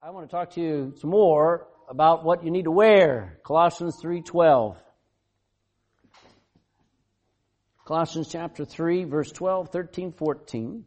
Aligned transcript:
I 0.00 0.10
want 0.10 0.30
to 0.30 0.30
talk 0.30 0.50
to 0.52 0.60
you 0.60 0.94
some 1.00 1.10
more 1.10 1.66
about 1.90 2.24
what 2.24 2.44
you 2.44 2.52
need 2.52 2.66
to 2.66 2.70
wear. 2.70 3.40
Colossians 3.44 4.00
3:12. 4.00 4.76
Colossians 7.84 8.28
chapter 8.28 8.64
3 8.64 9.02
verse 9.04 9.32
12, 9.32 9.70
13, 9.70 10.12
14. 10.12 10.86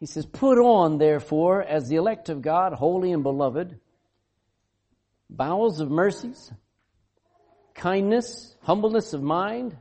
He 0.00 0.06
says, 0.06 0.26
"Put 0.26 0.58
on 0.58 0.98
therefore 0.98 1.62
as 1.62 1.88
the 1.88 1.96
elect 1.96 2.30
of 2.30 2.42
God, 2.42 2.72
holy 2.72 3.12
and 3.12 3.22
beloved, 3.22 3.80
bowels 5.30 5.78
of 5.78 5.88
mercies, 5.88 6.52
kindness, 7.74 8.56
humbleness 8.62 9.12
of 9.12 9.22
mind, 9.22 9.78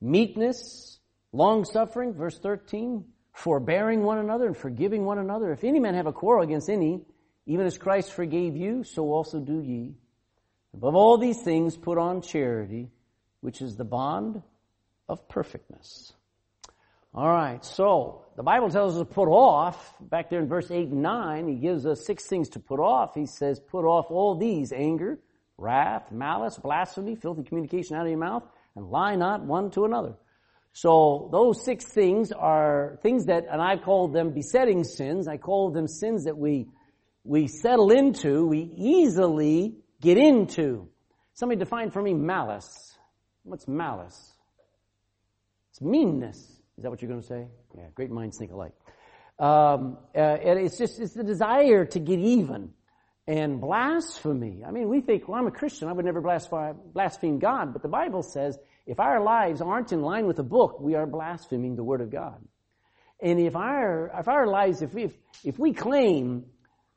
meekness, 0.00 0.98
long 1.32 1.64
suffering, 1.64 2.12
verse 2.12 2.40
13, 2.40 3.12
forbearing 3.36 4.02
one 4.02 4.16
another 4.16 4.46
and 4.46 4.56
forgiving 4.56 5.04
one 5.04 5.18
another. 5.18 5.52
If 5.52 5.62
any 5.62 5.78
man 5.78 5.94
have 5.94 6.06
a 6.06 6.12
quarrel 6.12 6.42
against 6.42 6.70
any, 6.70 7.02
even 7.44 7.66
as 7.66 7.76
Christ 7.76 8.12
forgave 8.12 8.56
you, 8.56 8.82
so 8.82 9.12
also 9.12 9.40
do 9.40 9.60
ye. 9.60 9.94
Above 10.72 10.94
all 10.94 11.18
these 11.18 11.42
things, 11.42 11.76
put 11.76 11.98
on 11.98 12.22
charity, 12.22 12.90
which 13.40 13.60
is 13.60 13.76
the 13.76 13.84
bond 13.84 14.42
of 15.06 15.28
perfectness. 15.28 16.14
All 17.14 17.28
right, 17.28 17.62
so 17.62 18.24
the 18.36 18.42
Bible 18.42 18.70
tells 18.70 18.94
us 18.94 19.00
to 19.00 19.04
put 19.04 19.28
off, 19.28 19.94
back 20.00 20.30
there 20.30 20.40
in 20.40 20.48
verse 20.48 20.70
8 20.70 20.88
and 20.88 21.02
9, 21.02 21.46
he 21.46 21.54
gives 21.56 21.84
us 21.84 22.06
six 22.06 22.24
things 22.24 22.48
to 22.50 22.58
put 22.58 22.80
off. 22.80 23.14
He 23.14 23.26
says, 23.26 23.60
put 23.60 23.84
off 23.84 24.06
all 24.10 24.36
these 24.36 24.72
anger, 24.72 25.18
wrath, 25.58 26.10
malice, 26.10 26.58
blasphemy, 26.58 27.16
filthy 27.16 27.42
communication 27.42 27.96
out 27.96 28.02
of 28.02 28.08
your 28.08 28.18
mouth, 28.18 28.44
and 28.74 28.90
lie 28.90 29.14
not 29.14 29.42
one 29.42 29.70
to 29.72 29.84
another. 29.84 30.14
So 30.76 31.30
those 31.32 31.64
six 31.64 31.86
things 31.86 32.32
are 32.32 32.98
things 33.02 33.24
that, 33.26 33.44
and 33.50 33.62
I 33.62 33.78
call 33.78 34.08
them 34.08 34.34
besetting 34.34 34.84
sins. 34.84 35.26
I 35.26 35.38
call 35.38 35.70
them 35.70 35.88
sins 35.88 36.24
that 36.24 36.36
we, 36.36 36.66
we 37.24 37.48
settle 37.48 37.90
into, 37.90 38.46
we 38.46 38.70
easily 38.76 39.78
get 40.02 40.18
into. 40.18 40.90
Somebody 41.32 41.60
define 41.60 41.92
for 41.92 42.02
me 42.02 42.12
malice. 42.12 42.94
What's 43.42 43.66
malice? 43.66 44.34
It's 45.70 45.80
meanness. 45.80 46.36
Is 46.76 46.82
that 46.82 46.90
what 46.90 47.00
you're 47.00 47.08
going 47.10 47.22
to 47.22 47.26
say? 47.26 47.48
Yeah, 47.74 47.84
great 47.94 48.10
minds 48.10 48.36
think 48.38 48.52
alike. 48.52 48.74
Um, 49.38 49.96
uh, 50.14 50.18
and 50.18 50.58
it's 50.58 50.76
just, 50.76 51.00
it's 51.00 51.14
the 51.14 51.24
desire 51.24 51.86
to 51.86 51.98
get 51.98 52.18
even. 52.18 52.74
And 53.28 53.60
blasphemy. 53.60 54.62
I 54.64 54.70
mean, 54.70 54.88
we 54.88 55.00
think, 55.00 55.26
well, 55.26 55.38
I'm 55.38 55.48
a 55.48 55.50
Christian. 55.50 55.88
I 55.88 55.92
would 55.92 56.04
never 56.04 56.20
blaspheme, 56.20 57.38
God. 57.40 57.72
But 57.72 57.82
the 57.82 57.88
Bible 57.88 58.22
says 58.22 58.56
if 58.86 59.00
our 59.00 59.20
lives 59.20 59.60
aren't 59.60 59.92
in 59.92 60.00
line 60.02 60.26
with 60.26 60.36
the 60.36 60.44
book, 60.44 60.80
we 60.80 60.94
are 60.94 61.06
blaspheming 61.06 61.74
the 61.74 61.82
Word 61.82 62.00
of 62.00 62.10
God. 62.10 62.40
And 63.20 63.40
if 63.40 63.56
our, 63.56 64.12
if 64.16 64.28
our 64.28 64.46
lives, 64.46 64.82
if 64.82 64.94
we, 64.94 65.04
if, 65.04 65.12
if 65.42 65.58
we 65.58 65.72
claim 65.72 66.44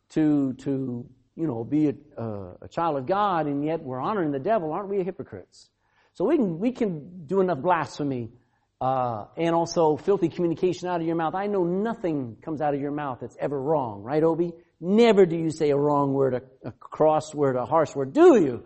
to, 0.09 0.53
to, 0.53 1.09
you 1.35 1.47
know, 1.47 1.63
be 1.63 1.87
a, 1.87 1.93
uh, 2.21 2.53
a 2.61 2.67
child 2.67 2.97
of 2.97 3.07
God 3.07 3.47
and 3.47 3.65
yet 3.65 3.81
we're 3.81 4.01
honoring 4.01 4.31
the 4.31 4.39
devil, 4.39 4.71
aren't 4.71 4.89
we 4.89 5.03
hypocrites? 5.03 5.69
So 6.13 6.25
we 6.25 6.35
can, 6.35 6.59
we 6.59 6.71
can 6.71 7.25
do 7.25 7.39
enough 7.41 7.59
blasphemy, 7.59 8.29
uh, 8.81 9.25
and 9.35 9.55
also 9.55 9.97
filthy 9.97 10.29
communication 10.29 10.87
out 10.87 11.01
of 11.01 11.07
your 11.07 11.15
mouth. 11.15 11.35
I 11.35 11.47
know 11.47 11.63
nothing 11.63 12.37
comes 12.41 12.61
out 12.61 12.73
of 12.73 12.81
your 12.81 12.91
mouth 12.91 13.19
that's 13.21 13.37
ever 13.39 13.59
wrong, 13.59 14.03
right, 14.03 14.23
Obi? 14.23 14.53
Never 14.81 15.25
do 15.25 15.35
you 15.35 15.51
say 15.51 15.71
a 15.71 15.77
wrong 15.77 16.13
word, 16.13 16.33
a, 16.35 16.41
a 16.67 16.71
cross 16.71 17.33
word, 17.35 17.55
a 17.55 17.65
harsh 17.65 17.95
word, 17.95 18.13
do 18.13 18.41
you? 18.41 18.63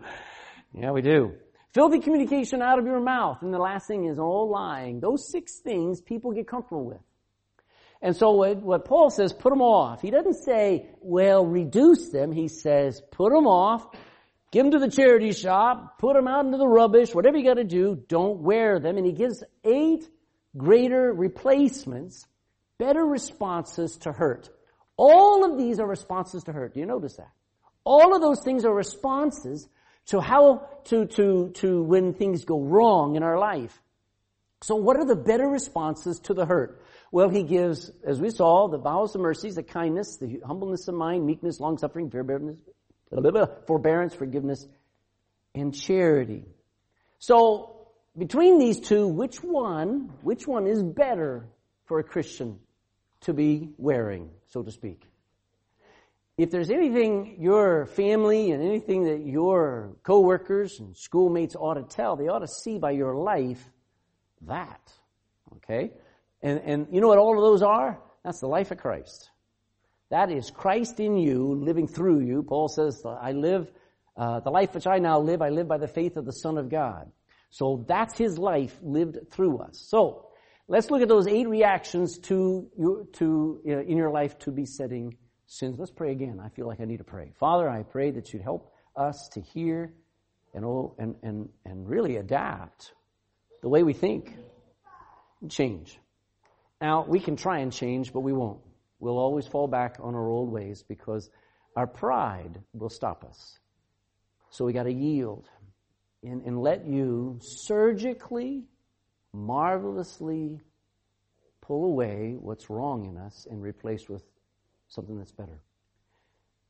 Yeah, 0.72 0.92
we 0.92 1.02
do. 1.02 1.34
Filthy 1.72 1.98
communication 1.98 2.62
out 2.62 2.78
of 2.78 2.84
your 2.84 3.00
mouth. 3.00 3.38
And 3.42 3.52
the 3.52 3.58
last 3.58 3.88
thing 3.88 4.06
is 4.06 4.18
all 4.18 4.48
lying. 4.48 5.00
Those 5.00 5.28
six 5.28 5.58
things 5.58 6.00
people 6.00 6.32
get 6.32 6.46
comfortable 6.46 6.84
with. 6.84 7.00
And 8.00 8.14
so 8.14 8.32
what, 8.32 8.58
what 8.58 8.84
Paul 8.84 9.10
says, 9.10 9.32
put 9.32 9.50
them 9.50 9.62
off. 9.62 10.02
He 10.02 10.10
doesn't 10.10 10.44
say, 10.44 10.90
well, 11.00 11.44
reduce 11.44 12.10
them. 12.10 12.32
He 12.32 12.48
says, 12.48 13.00
put 13.10 13.32
them 13.32 13.46
off. 13.46 13.86
Give 14.52 14.64
them 14.64 14.72
to 14.72 14.78
the 14.78 14.90
charity 14.90 15.32
shop. 15.32 15.98
Put 15.98 16.14
them 16.14 16.28
out 16.28 16.44
into 16.44 16.58
the 16.58 16.68
rubbish. 16.68 17.12
Whatever 17.12 17.38
you 17.38 17.44
gotta 17.44 17.64
do, 17.64 17.96
don't 18.08 18.40
wear 18.40 18.78
them. 18.78 18.98
And 18.98 19.06
he 19.06 19.12
gives 19.12 19.42
eight 19.64 20.08
greater 20.56 21.12
replacements, 21.12 22.26
better 22.78 23.04
responses 23.04 23.96
to 23.98 24.12
hurt. 24.12 24.50
All 24.96 25.44
of 25.44 25.58
these 25.58 25.80
are 25.80 25.86
responses 25.86 26.44
to 26.44 26.52
hurt. 26.52 26.74
Do 26.74 26.80
you 26.80 26.86
notice 26.86 27.16
that? 27.16 27.30
All 27.84 28.14
of 28.14 28.22
those 28.22 28.42
things 28.42 28.64
are 28.64 28.74
responses 28.74 29.68
to 30.06 30.20
how 30.20 30.68
to, 30.84 31.06
to, 31.06 31.50
to 31.56 31.82
when 31.82 32.14
things 32.14 32.44
go 32.44 32.60
wrong 32.60 33.16
in 33.16 33.22
our 33.22 33.38
life. 33.38 33.80
So 34.62 34.76
what 34.76 34.96
are 34.96 35.04
the 35.04 35.16
better 35.16 35.46
responses 35.46 36.20
to 36.20 36.34
the 36.34 36.46
hurt? 36.46 36.82
Well, 37.12 37.28
he 37.28 37.42
gives, 37.42 37.90
as 38.04 38.20
we 38.20 38.30
saw, 38.30 38.68
the 38.68 38.78
bowels 38.78 39.14
of 39.14 39.20
mercies, 39.20 39.56
the 39.56 39.62
kindness, 39.62 40.16
the 40.16 40.40
humbleness 40.44 40.88
of 40.88 40.94
mind, 40.94 41.26
meekness, 41.26 41.60
long 41.60 41.78
suffering, 41.78 42.10
forbearance, 42.10 44.14
forgiveness, 44.14 44.66
and 45.54 45.74
charity. 45.74 46.44
So, 47.18 47.88
between 48.16 48.58
these 48.58 48.80
two, 48.80 49.06
which 49.06 49.42
one, 49.42 50.12
which 50.22 50.46
one 50.46 50.66
is 50.66 50.82
better 50.82 51.46
for 51.84 51.98
a 51.98 52.04
Christian 52.04 52.58
to 53.24 53.34
be 53.34 53.70
wearing, 53.78 54.30
so 54.46 54.62
to 54.62 54.70
speak? 54.70 55.06
if 56.36 56.50
there's 56.50 56.70
anything 56.70 57.36
your 57.38 57.86
family 57.86 58.50
and 58.50 58.62
anything 58.62 59.04
that 59.04 59.24
your 59.24 59.96
coworkers 60.02 60.80
and 60.80 60.96
schoolmates 60.96 61.54
ought 61.54 61.74
to 61.74 61.82
tell, 61.82 62.16
they 62.16 62.28
ought 62.28 62.40
to 62.40 62.48
see 62.48 62.78
by 62.78 62.90
your 62.90 63.14
life 63.14 63.70
that. 64.42 64.92
Okay? 65.56 65.92
And, 66.42 66.60
and 66.60 66.86
you 66.90 67.00
know 67.00 67.08
what 67.08 67.18
all 67.18 67.36
of 67.36 67.42
those 67.42 67.62
are? 67.62 68.00
That's 68.24 68.40
the 68.40 68.48
life 68.48 68.72
of 68.72 68.78
Christ. 68.78 69.30
That 70.10 70.30
is 70.30 70.50
Christ 70.50 70.98
in 70.98 71.16
you, 71.16 71.54
living 71.54 71.86
through 71.86 72.20
you. 72.20 72.42
Paul 72.42 72.68
says, 72.68 73.02
I 73.06 73.32
live, 73.32 73.70
uh, 74.16 74.40
the 74.40 74.50
life 74.50 74.74
which 74.74 74.86
I 74.86 74.98
now 74.98 75.20
live, 75.20 75.40
I 75.40 75.50
live 75.50 75.68
by 75.68 75.78
the 75.78 75.88
faith 75.88 76.16
of 76.16 76.24
the 76.24 76.32
Son 76.32 76.58
of 76.58 76.68
God. 76.68 77.10
So 77.50 77.84
that's 77.86 78.18
His 78.18 78.38
life 78.38 78.76
lived 78.82 79.30
through 79.30 79.58
us. 79.58 79.84
So, 79.88 80.26
let's 80.68 80.90
look 80.90 81.02
at 81.02 81.08
those 81.08 81.26
eight 81.26 81.48
reactions 81.48 82.18
to, 82.18 82.70
your, 82.78 83.04
to, 83.14 83.60
uh, 83.66 83.80
in 83.80 83.96
your 83.96 84.10
life 84.10 84.38
to 84.40 84.50
besetting 84.50 85.16
sins. 85.46 85.78
Let's 85.78 85.90
pray 85.90 86.12
again. 86.12 86.40
I 86.42 86.48
feel 86.48 86.66
like 86.66 86.80
I 86.80 86.84
need 86.84 86.98
to 86.98 87.04
pray. 87.04 87.32
Father, 87.38 87.68
I 87.68 87.82
pray 87.82 88.10
that 88.12 88.32
you'd 88.32 88.42
help 88.42 88.72
us 88.96 89.28
to 89.34 89.40
hear 89.40 89.92
and, 90.54 90.64
oh, 90.64 90.94
and, 90.98 91.16
and, 91.22 91.48
and 91.64 91.88
really 91.88 92.16
adapt 92.16 92.92
the 93.62 93.68
way 93.68 93.82
we 93.82 93.92
think 93.92 94.34
and 95.40 95.50
change. 95.50 95.98
Now, 96.80 97.04
we 97.06 97.20
can 97.20 97.36
try 97.36 97.58
and 97.58 97.72
change, 97.72 98.12
but 98.12 98.20
we 98.20 98.32
won't. 98.32 98.60
We'll 99.00 99.18
always 99.18 99.46
fall 99.46 99.66
back 99.66 99.96
on 100.00 100.14
our 100.14 100.28
old 100.28 100.50
ways 100.50 100.82
because 100.82 101.30
our 101.76 101.86
pride 101.86 102.60
will 102.72 102.90
stop 102.90 103.24
us. 103.24 103.58
So 104.50 104.64
we 104.64 104.72
got 104.72 104.84
to 104.84 104.92
yield 104.92 105.48
and, 106.22 106.42
and 106.42 106.60
let 106.60 106.86
you 106.86 107.38
surgically, 107.42 108.64
marvelously 109.34 110.60
pull 111.60 111.84
away 111.84 112.36
what's 112.38 112.70
wrong 112.70 113.06
in 113.06 113.16
us 113.16 113.46
and 113.50 113.62
replace 113.62 114.08
with 114.08 114.22
something 114.88 115.18
that's 115.18 115.32
better. 115.32 115.60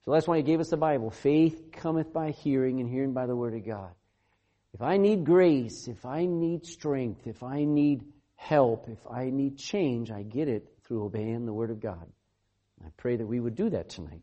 So 0.04 0.12
that's 0.12 0.26
why 0.26 0.38
he 0.38 0.42
gave 0.42 0.60
us 0.60 0.70
the 0.70 0.76
Bible. 0.76 1.10
Faith 1.10 1.70
cometh 1.72 2.12
by 2.12 2.30
hearing, 2.30 2.80
and 2.80 2.88
hearing 2.88 3.12
by 3.12 3.26
the 3.26 3.36
Word 3.36 3.54
of 3.54 3.66
God. 3.66 3.91
If 4.72 4.82
I 4.82 4.97
need 4.97 5.25
grace, 5.25 5.88
if 5.88 6.04
I 6.04 6.26
need 6.26 6.66
strength, 6.66 7.26
if 7.26 7.42
I 7.42 7.64
need 7.64 8.04
help, 8.36 8.88
if 8.88 8.98
I 9.10 9.31
need 9.31 9.56
change, 9.56 10.10
I 10.10 10.22
get 10.22 10.48
it 10.48 10.66
through 10.84 11.04
obeying 11.04 11.46
the 11.46 11.52
Word 11.52 11.70
of 11.70 11.81
God. 11.81 12.06
I 12.84 12.88
pray 12.96 13.16
that 13.16 13.26
we 13.26 13.41
would 13.41 13.54
do 13.54 13.70
that 13.70 13.88
tonight 13.88 14.22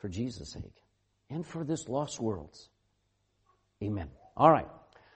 for 0.00 0.08
Jesus' 0.08 0.52
sake 0.52 0.82
and 1.28 1.46
for 1.46 1.62
this 1.62 1.88
lost 1.88 2.20
world's. 2.20 2.68
Amen. 3.82 4.08
All 4.36 4.50
right. 4.50 4.66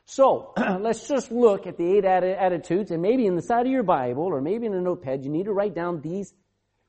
So 0.06 0.52
let's 0.80 1.08
just 1.08 1.32
look 1.32 1.66
at 1.66 1.76
the 1.76 1.96
eight 1.96 2.04
attitudes, 2.04 2.90
and 2.90 3.00
maybe 3.00 3.26
in 3.26 3.36
the 3.36 3.42
side 3.42 3.66
of 3.66 3.72
your 3.72 3.82
Bible 3.82 4.24
or 4.24 4.40
maybe 4.40 4.66
in 4.66 4.74
a 4.74 4.80
notepad, 4.80 5.24
you 5.24 5.30
need 5.30 5.44
to 5.44 5.52
write 5.52 5.74
down 5.74 6.00
these 6.00 6.32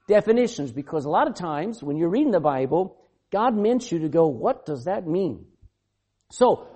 definitions 0.08 0.72
because 0.72 1.06
a 1.06 1.10
lot 1.10 1.28
of 1.28 1.36
times 1.36 1.82
when 1.82 1.98
you're 1.98 2.10
reading 2.10 2.32
the 2.32 2.40
Bible, 2.40 2.98
God 3.32 3.56
meant 3.56 3.92
you 3.92 4.00
to 4.00 4.10
go, 4.10 4.28
what 4.28 4.66
does 4.66 4.86
that 4.86 5.08
mean? 5.08 5.46
So, 6.32 6.68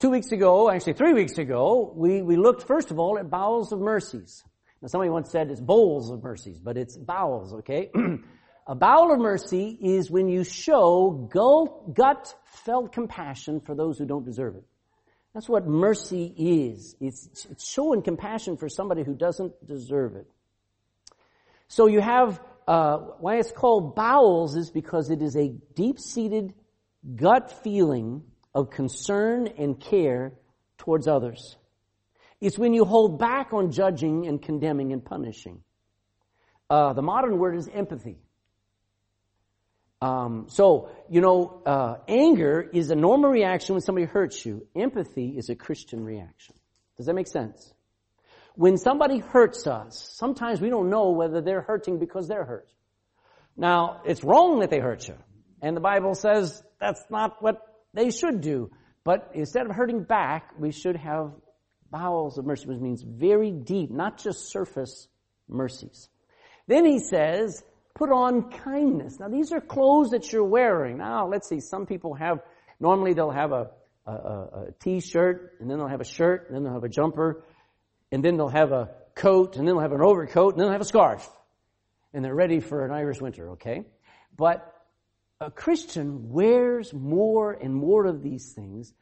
two 0.00 0.10
weeks 0.10 0.32
ago, 0.32 0.70
actually 0.70 0.94
three 0.94 1.12
weeks 1.12 1.38
ago, 1.38 1.92
we, 1.94 2.22
we 2.22 2.36
looked 2.36 2.66
first 2.66 2.90
of 2.90 2.98
all 2.98 3.18
at 3.18 3.28
bowels 3.30 3.72
of 3.72 3.80
mercies. 3.80 4.44
Now 4.80 4.88
somebody 4.88 5.10
once 5.10 5.30
said 5.30 5.50
it's 5.50 5.60
bowls 5.60 6.10
of 6.10 6.22
mercies, 6.22 6.58
but 6.58 6.76
it's 6.76 6.96
bowels, 6.96 7.54
okay? 7.54 7.90
A 8.66 8.76
bowel 8.76 9.12
of 9.12 9.18
mercy 9.18 9.76
is 9.80 10.08
when 10.08 10.28
you 10.28 10.44
show 10.44 11.28
gut 11.32 12.34
felt 12.44 12.92
compassion 12.92 13.60
for 13.60 13.74
those 13.74 13.98
who 13.98 14.06
don't 14.06 14.24
deserve 14.24 14.54
it. 14.54 14.64
That's 15.34 15.48
what 15.48 15.66
mercy 15.66 16.34
is. 16.36 16.94
It's, 17.00 17.46
it's 17.50 17.68
showing 17.68 18.02
compassion 18.02 18.56
for 18.56 18.68
somebody 18.68 19.02
who 19.02 19.14
doesn't 19.14 19.66
deserve 19.66 20.16
it. 20.16 20.26
So 21.68 21.86
you 21.86 22.00
have, 22.00 22.40
uh, 22.68 22.98
why 23.18 23.36
it's 23.36 23.50
called 23.50 23.94
bowels 23.94 24.56
is 24.56 24.70
because 24.70 25.08
it 25.08 25.22
is 25.22 25.36
a 25.36 25.48
deep-seated 25.74 26.52
gut 27.16 27.50
feeling 27.62 28.24
of 28.54 28.70
concern 28.70 29.48
and 29.58 29.80
care 29.80 30.34
towards 30.76 31.08
others. 31.08 31.56
It's 32.40 32.58
when 32.58 32.74
you 32.74 32.84
hold 32.84 33.18
back 33.18 33.54
on 33.54 33.70
judging 33.70 34.26
and 34.26 34.42
condemning 34.42 34.92
and 34.92 35.02
punishing. 35.02 35.62
Uh, 36.68 36.92
the 36.92 37.02
modern 37.02 37.38
word 37.38 37.56
is 37.56 37.68
empathy. 37.68 38.18
Um, 40.02 40.46
so, 40.48 40.88
you 41.08 41.20
know, 41.20 41.62
uh, 41.64 41.94
anger 42.08 42.60
is 42.60 42.90
a 42.90 42.96
normal 42.96 43.30
reaction 43.30 43.76
when 43.76 43.82
somebody 43.82 44.04
hurts 44.04 44.44
you. 44.44 44.66
Empathy 44.74 45.38
is 45.38 45.48
a 45.48 45.54
Christian 45.54 46.04
reaction. 46.04 46.56
Does 46.96 47.06
that 47.06 47.14
make 47.14 47.28
sense? 47.28 47.72
When 48.56 48.78
somebody 48.78 49.20
hurts 49.20 49.68
us, 49.68 50.12
sometimes 50.16 50.60
we 50.60 50.70
don't 50.70 50.90
know 50.90 51.10
whether 51.10 51.40
they're 51.40 51.62
hurting 51.62 52.00
because 52.00 52.26
they're 52.26 52.44
hurt. 52.44 52.68
Now, 53.56 54.02
it's 54.04 54.24
wrong 54.24 54.58
that 54.58 54.70
they 54.70 54.80
hurt 54.80 55.06
you. 55.06 55.14
And 55.62 55.76
the 55.76 55.80
Bible 55.80 56.16
says 56.16 56.60
that's 56.80 57.04
not 57.08 57.40
what 57.40 57.62
they 57.94 58.10
should 58.10 58.40
do. 58.40 58.72
But 59.04 59.30
instead 59.34 59.66
of 59.66 59.76
hurting 59.76 60.02
back, 60.02 60.50
we 60.58 60.72
should 60.72 60.96
have 60.96 61.30
bowels 61.92 62.38
of 62.38 62.44
mercy, 62.44 62.66
which 62.66 62.80
means 62.80 63.04
very 63.06 63.52
deep, 63.52 63.92
not 63.92 64.18
just 64.18 64.50
surface 64.50 65.06
mercies. 65.48 66.08
Then 66.66 66.84
he 66.84 66.98
says, 66.98 67.62
put 67.94 68.10
on 68.10 68.50
kindness. 68.50 69.20
Now 69.20 69.28
these 69.28 69.52
are 69.52 69.60
clothes 69.60 70.10
that 70.10 70.32
you're 70.32 70.44
wearing. 70.44 70.98
Now 70.98 71.28
let's 71.28 71.48
see, 71.48 71.60
some 71.60 71.86
people 71.86 72.14
have, 72.14 72.40
normally 72.80 73.12
they'll 73.12 73.30
have 73.30 73.52
a, 73.52 73.70
a, 74.06 74.12
a 74.12 74.74
t-shirt, 74.80 75.56
and 75.60 75.70
then 75.70 75.78
they'll 75.78 75.88
have 75.88 76.00
a 76.00 76.04
shirt, 76.04 76.46
and 76.46 76.56
then 76.56 76.64
they'll 76.64 76.74
have 76.74 76.84
a 76.84 76.88
jumper, 76.88 77.44
and 78.10 78.24
then 78.24 78.36
they'll 78.36 78.48
have 78.48 78.72
a 78.72 78.90
coat, 79.14 79.56
and 79.56 79.66
then 79.66 79.74
they'll 79.74 79.82
have 79.82 79.92
an 79.92 80.02
overcoat, 80.02 80.54
and 80.54 80.60
then 80.60 80.66
they'll 80.66 80.72
have 80.72 80.80
a 80.80 80.84
scarf. 80.86 81.28
And 82.12 82.24
they're 82.24 82.34
ready 82.34 82.60
for 82.60 82.84
an 82.84 82.92
Irish 82.92 83.20
winter, 83.20 83.50
okay? 83.52 83.86
But 84.36 84.70
a 85.40 85.50
Christian 85.50 86.30
wears 86.30 86.92
more 86.92 87.52
and 87.52 87.74
more 87.74 88.06
of 88.06 88.22
these 88.22 88.52
things, 88.52 88.92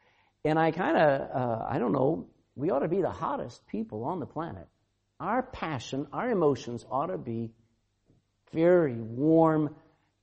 and 0.44 0.58
I 0.58 0.70
kind 0.70 0.96
of, 0.96 1.30
uh, 1.30 1.66
I 1.68 1.78
don't 1.78 1.92
know, 1.92 2.28
we 2.54 2.70
ought 2.70 2.80
to 2.80 2.88
be 2.88 3.02
the 3.02 3.10
hottest 3.10 3.66
people 3.66 4.04
on 4.04 4.20
the 4.20 4.26
planet. 4.26 4.66
Our 5.18 5.42
passion, 5.42 6.06
our 6.12 6.30
emotions 6.30 6.84
ought 6.90 7.06
to 7.06 7.18
be 7.18 7.52
very 8.52 9.00
warm. 9.00 9.74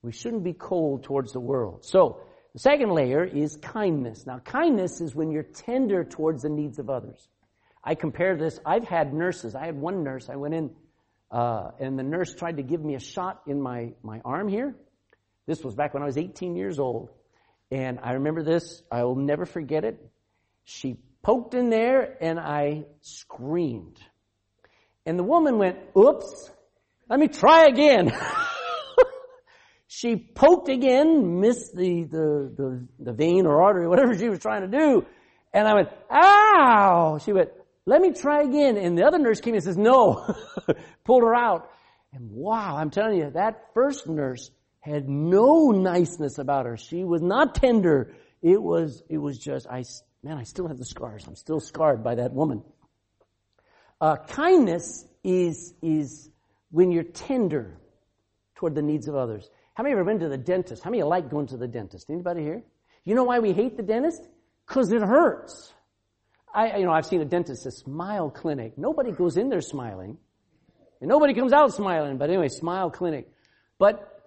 We 0.01 0.11
shouldn't 0.11 0.43
be 0.43 0.53
cold 0.53 1.03
towards 1.03 1.33
the 1.33 1.39
world. 1.39 1.85
So, 1.85 2.21
the 2.53 2.59
second 2.59 2.91
layer 2.91 3.23
is 3.23 3.57
kindness. 3.57 4.25
Now, 4.25 4.39
kindness 4.39 4.99
is 4.99 5.13
when 5.13 5.31
you're 5.31 5.43
tender 5.43 6.03
towards 6.03 6.41
the 6.41 6.49
needs 6.49 6.79
of 6.79 6.89
others. 6.89 7.29
I 7.83 7.95
compare 7.95 8.35
this, 8.35 8.59
I've 8.65 8.83
had 8.83 9.13
nurses. 9.13 9.55
I 9.55 9.65
had 9.65 9.75
one 9.75 10.03
nurse, 10.03 10.27
I 10.29 10.35
went 10.35 10.55
in, 10.55 10.71
uh, 11.31 11.71
and 11.79 11.97
the 11.97 12.03
nurse 12.03 12.33
tried 12.33 12.57
to 12.57 12.63
give 12.63 12.83
me 12.83 12.95
a 12.95 12.99
shot 12.99 13.43
in 13.47 13.61
my, 13.61 13.93
my 14.01 14.21
arm 14.25 14.47
here. 14.47 14.75
This 15.45 15.63
was 15.63 15.75
back 15.75 15.93
when 15.93 16.03
I 16.03 16.05
was 16.05 16.17
18 16.17 16.55
years 16.55 16.79
old. 16.79 17.11
And 17.71 17.99
I 18.01 18.13
remember 18.13 18.43
this, 18.43 18.81
I 18.91 19.03
will 19.03 19.15
never 19.15 19.45
forget 19.45 19.83
it. 19.83 20.03
She 20.63 20.97
poked 21.21 21.53
in 21.53 21.69
there 21.69 22.17
and 22.21 22.39
I 22.39 22.85
screamed. 23.01 23.99
And 25.05 25.17
the 25.17 25.23
woman 25.23 25.57
went, 25.57 25.77
oops, 25.97 26.51
let 27.09 27.19
me 27.19 27.27
try 27.27 27.65
again. 27.67 28.11
she 29.87 30.15
poked 30.15 30.69
again, 30.69 31.39
missed 31.39 31.75
the, 31.75 32.03
the, 32.03 32.53
the, 32.55 32.87
the 32.99 33.13
vein 33.13 33.45
or 33.45 33.61
artery, 33.61 33.87
whatever 33.87 34.17
she 34.17 34.29
was 34.29 34.39
trying 34.39 34.69
to 34.69 34.77
do. 34.77 35.05
And 35.53 35.67
I 35.67 35.73
went, 35.73 35.89
ow! 36.11 37.19
She 37.23 37.31
went, 37.31 37.49
let 37.85 38.01
me 38.01 38.11
try 38.11 38.43
again. 38.43 38.77
And 38.77 38.97
the 38.97 39.03
other 39.03 39.17
nurse 39.17 39.39
came 39.39 39.53
and 39.53 39.63
says, 39.63 39.77
no. 39.77 40.35
Pulled 41.05 41.23
her 41.23 41.33
out. 41.33 41.69
And 42.13 42.29
wow, 42.31 42.75
I'm 42.77 42.89
telling 42.89 43.17
you, 43.17 43.31
that 43.31 43.73
first 43.73 44.07
nurse 44.07 44.51
had 44.81 45.07
no 45.07 45.71
niceness 45.71 46.37
about 46.37 46.65
her. 46.65 46.77
She 46.77 47.03
was 47.03 47.21
not 47.21 47.55
tender. 47.55 48.13
It 48.41 48.61
was, 48.61 49.03
it 49.09 49.17
was 49.17 49.37
just, 49.37 49.67
I, 49.67 49.83
man, 50.23 50.37
I 50.37 50.43
still 50.43 50.67
have 50.67 50.77
the 50.77 50.85
scars. 50.85 51.25
I'm 51.27 51.35
still 51.35 51.59
scarred 51.59 52.03
by 52.03 52.15
that 52.15 52.33
woman. 52.33 52.63
Uh, 53.99 54.17
kindness 54.17 55.05
is, 55.23 55.73
is 55.81 56.29
when 56.71 56.91
you're 56.91 57.03
tender 57.03 57.79
toward 58.55 58.75
the 58.75 58.81
needs 58.81 59.07
of 59.07 59.15
others. 59.15 59.49
How 59.73 59.83
many 59.83 59.93
of 59.93 59.97
you 59.97 60.01
ever 60.01 60.11
been 60.11 60.19
to 60.21 60.29
the 60.29 60.37
dentist? 60.37 60.83
How 60.83 60.89
many 60.89 61.03
like 61.03 61.29
going 61.29 61.47
to 61.47 61.57
the 61.57 61.67
dentist? 61.67 62.09
Anybody 62.09 62.41
here? 62.41 62.63
You 63.05 63.15
know 63.15 63.23
why 63.23 63.39
we 63.39 63.53
hate 63.53 63.77
the 63.77 63.83
dentist? 63.83 64.27
Cause 64.65 64.91
it 64.91 65.01
hurts. 65.01 65.73
I, 66.53 66.77
you 66.77 66.85
know, 66.85 66.91
I've 66.91 67.05
seen 67.05 67.21
a 67.21 67.25
dentist, 67.25 67.65
a 67.65 67.71
smile 67.71 68.29
clinic. 68.29 68.77
Nobody 68.77 69.11
goes 69.11 69.37
in 69.37 69.49
there 69.49 69.61
smiling. 69.61 70.17
And 70.99 71.07
nobody 71.07 71.33
comes 71.33 71.53
out 71.53 71.73
smiling. 71.73 72.17
But 72.17 72.29
anyway, 72.29 72.49
smile 72.49 72.89
clinic. 72.89 73.29
But 73.77 74.17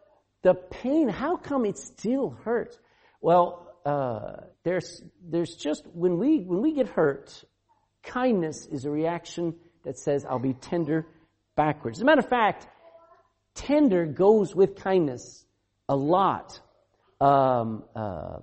the 0.43 0.55
pain, 0.55 1.09
how 1.09 1.37
come 1.37 1.67
it 1.67 1.77
still 1.77 2.31
hurts? 2.45 2.79
Well, 3.21 3.67
uh, 3.85 4.37
there's, 4.63 5.03
there's 5.23 5.57
just, 5.57 5.87
when 5.93 6.19
we, 6.19 6.41
when 6.41 6.63
we 6.63 6.73
get 6.73 6.89
hurt, 6.89 7.45
kindness 8.03 8.67
is 8.67 8.85
a 8.85 8.91
reaction 8.91 9.57
that 9.85 9.99
says, 9.99 10.25
I'll 10.25 10.39
be 10.39 10.55
tender 10.55 11.07
backwards. 11.61 11.99
As 11.99 12.03
a 12.03 12.07
matter 12.07 12.21
of 12.21 12.29
fact, 12.29 12.67
tender 13.55 14.07
goes 14.07 14.55
with 14.55 14.77
kindness 14.77 15.45
a 15.91 15.97
lot. 15.97 16.59
Um, 17.21 17.85
uh, 17.95 18.39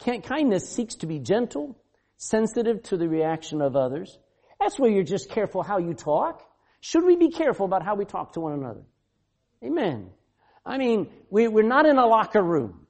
kindness 0.00 0.68
seeks 0.68 0.96
to 0.96 1.06
be 1.06 1.20
gentle, 1.20 1.78
sensitive 2.16 2.82
to 2.84 2.96
the 2.96 3.08
reaction 3.08 3.62
of 3.62 3.76
others. 3.76 4.18
That's 4.58 4.80
where 4.80 4.90
you're 4.90 5.04
just 5.04 5.30
careful 5.30 5.62
how 5.62 5.78
you 5.78 5.94
talk. 5.94 6.42
Should 6.80 7.04
we 7.04 7.14
be 7.14 7.30
careful 7.30 7.66
about 7.66 7.84
how 7.84 7.94
we 7.94 8.04
talk 8.04 8.32
to 8.32 8.40
one 8.40 8.54
another? 8.54 8.82
Amen. 9.62 10.10
I 10.66 10.78
mean, 10.78 11.08
we, 11.30 11.46
we're 11.46 11.72
not 11.76 11.86
in 11.86 11.98
a 11.98 12.06
locker 12.06 12.42
room. 12.42 12.86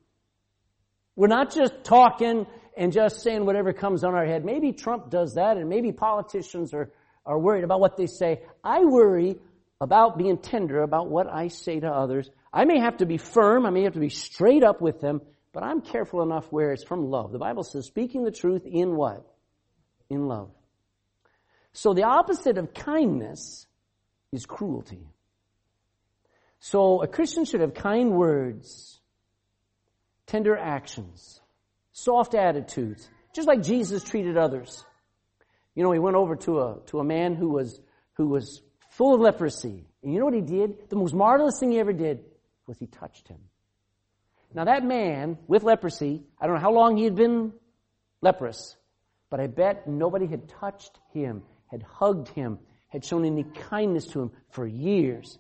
We're 1.17 1.35
not 1.39 1.55
just 1.55 1.85
talking 1.85 2.47
and 2.79 2.93
just 2.95 3.21
saying 3.21 3.45
whatever 3.45 3.75
comes 3.75 4.05
on 4.05 4.15
our 4.15 4.25
head. 4.25 4.43
Maybe 4.43 4.73
Trump 4.73 5.11
does 5.11 5.35
that 5.35 5.59
and 5.59 5.69
maybe 5.69 5.93
politicians 5.93 6.73
are, 6.73 6.91
are 7.25 7.39
worried 7.39 7.65
about 7.65 7.81
what 7.81 7.97
they 7.97 8.07
say. 8.07 8.43
I 8.63 8.85
worry 8.85 9.37
about 9.81 10.19
being 10.19 10.39
tender 10.39 10.83
about 10.83 11.09
what 11.09 11.27
I 11.27 11.49
say 11.49 11.81
to 11.81 11.89
others. 11.89 12.31
I 12.53 12.65
may 12.65 12.79
have 12.79 12.99
to 12.99 13.07
be 13.07 13.19
firm. 13.19 13.67
I 13.67 13.71
may 13.71 13.83
have 13.83 13.95
to 13.95 14.01
be 14.01 14.09
straight 14.09 14.63
up 14.63 14.81
with 14.81 15.01
them, 15.01 15.21
but 15.53 15.63
I'm 15.63 15.81
careful 15.81 16.23
enough 16.23 16.47
where 16.51 16.73
it's 16.73 16.85
from 16.85 17.11
love. 17.11 17.33
The 17.33 17.39
Bible 17.39 17.65
says 17.65 17.87
speaking 17.87 18.25
the 18.25 18.31
truth 18.31 18.65
in 18.65 18.97
what? 18.97 19.27
In 20.09 20.29
love. 20.29 20.51
So 21.73 21.95
the 21.95 22.05
opposite 22.05 22.59
of 22.59 22.75
kindness 22.75 23.67
is 24.31 24.47
cruelty. 24.47 25.09
So 26.61 27.03
a 27.03 27.09
Christian 27.09 27.45
should 27.45 27.61
have 27.61 27.75
kind 27.75 28.13
words, 28.13 29.01
tender 30.27 30.57
actions, 30.57 31.41
soft 31.93 32.35
attitudes, 32.35 33.09
just 33.35 33.49
like 33.49 33.63
Jesus 33.63 34.05
treated 34.05 34.37
others. 34.37 34.85
You 35.75 35.83
know, 35.83 35.93
he 35.93 35.99
went 35.99 36.17
over 36.17 36.37
to 36.37 36.61
a, 36.61 36.79
to 36.87 37.01
a 37.01 37.05
man 37.05 37.35
who 37.35 37.49
was, 37.49 37.81
who 38.15 38.29
was 38.29 38.63
full 38.91 39.15
of 39.15 39.21
leprosy. 39.21 39.87
And 40.03 40.13
you 40.13 40.19
know 40.19 40.27
what 40.27 40.35
he 40.35 40.41
did? 40.41 40.91
The 40.91 40.97
most 40.97 41.15
marvelous 41.15 41.59
thing 41.59 41.73
he 41.73 41.79
ever 41.79 41.93
did 41.93 42.21
was 42.67 42.79
he 42.79 42.87
touched 42.87 43.29
him. 43.29 43.39
Now 44.55 44.65
that 44.65 44.85
man 44.85 45.39
with 45.47 45.63
leprosy, 45.63 46.23
I 46.39 46.47
don't 46.47 46.57
know 46.57 46.61
how 46.61 46.73
long 46.73 46.97
he 46.97 47.05
had 47.05 47.15
been 47.15 47.53
leprous, 48.21 48.77
but 49.31 49.41
I 49.41 49.47
bet 49.47 49.89
nobody 49.89 50.27
had 50.27 50.49
touched 50.49 50.99
him, 51.13 51.43
had 51.67 51.83
hugged 51.83 52.29
him, 52.29 52.59
had 52.89 53.05
shown 53.05 53.25
any 53.25 53.45
kindness 53.45 54.07
to 54.09 54.21
him 54.21 54.31
for 54.51 54.67
years. 54.67 55.39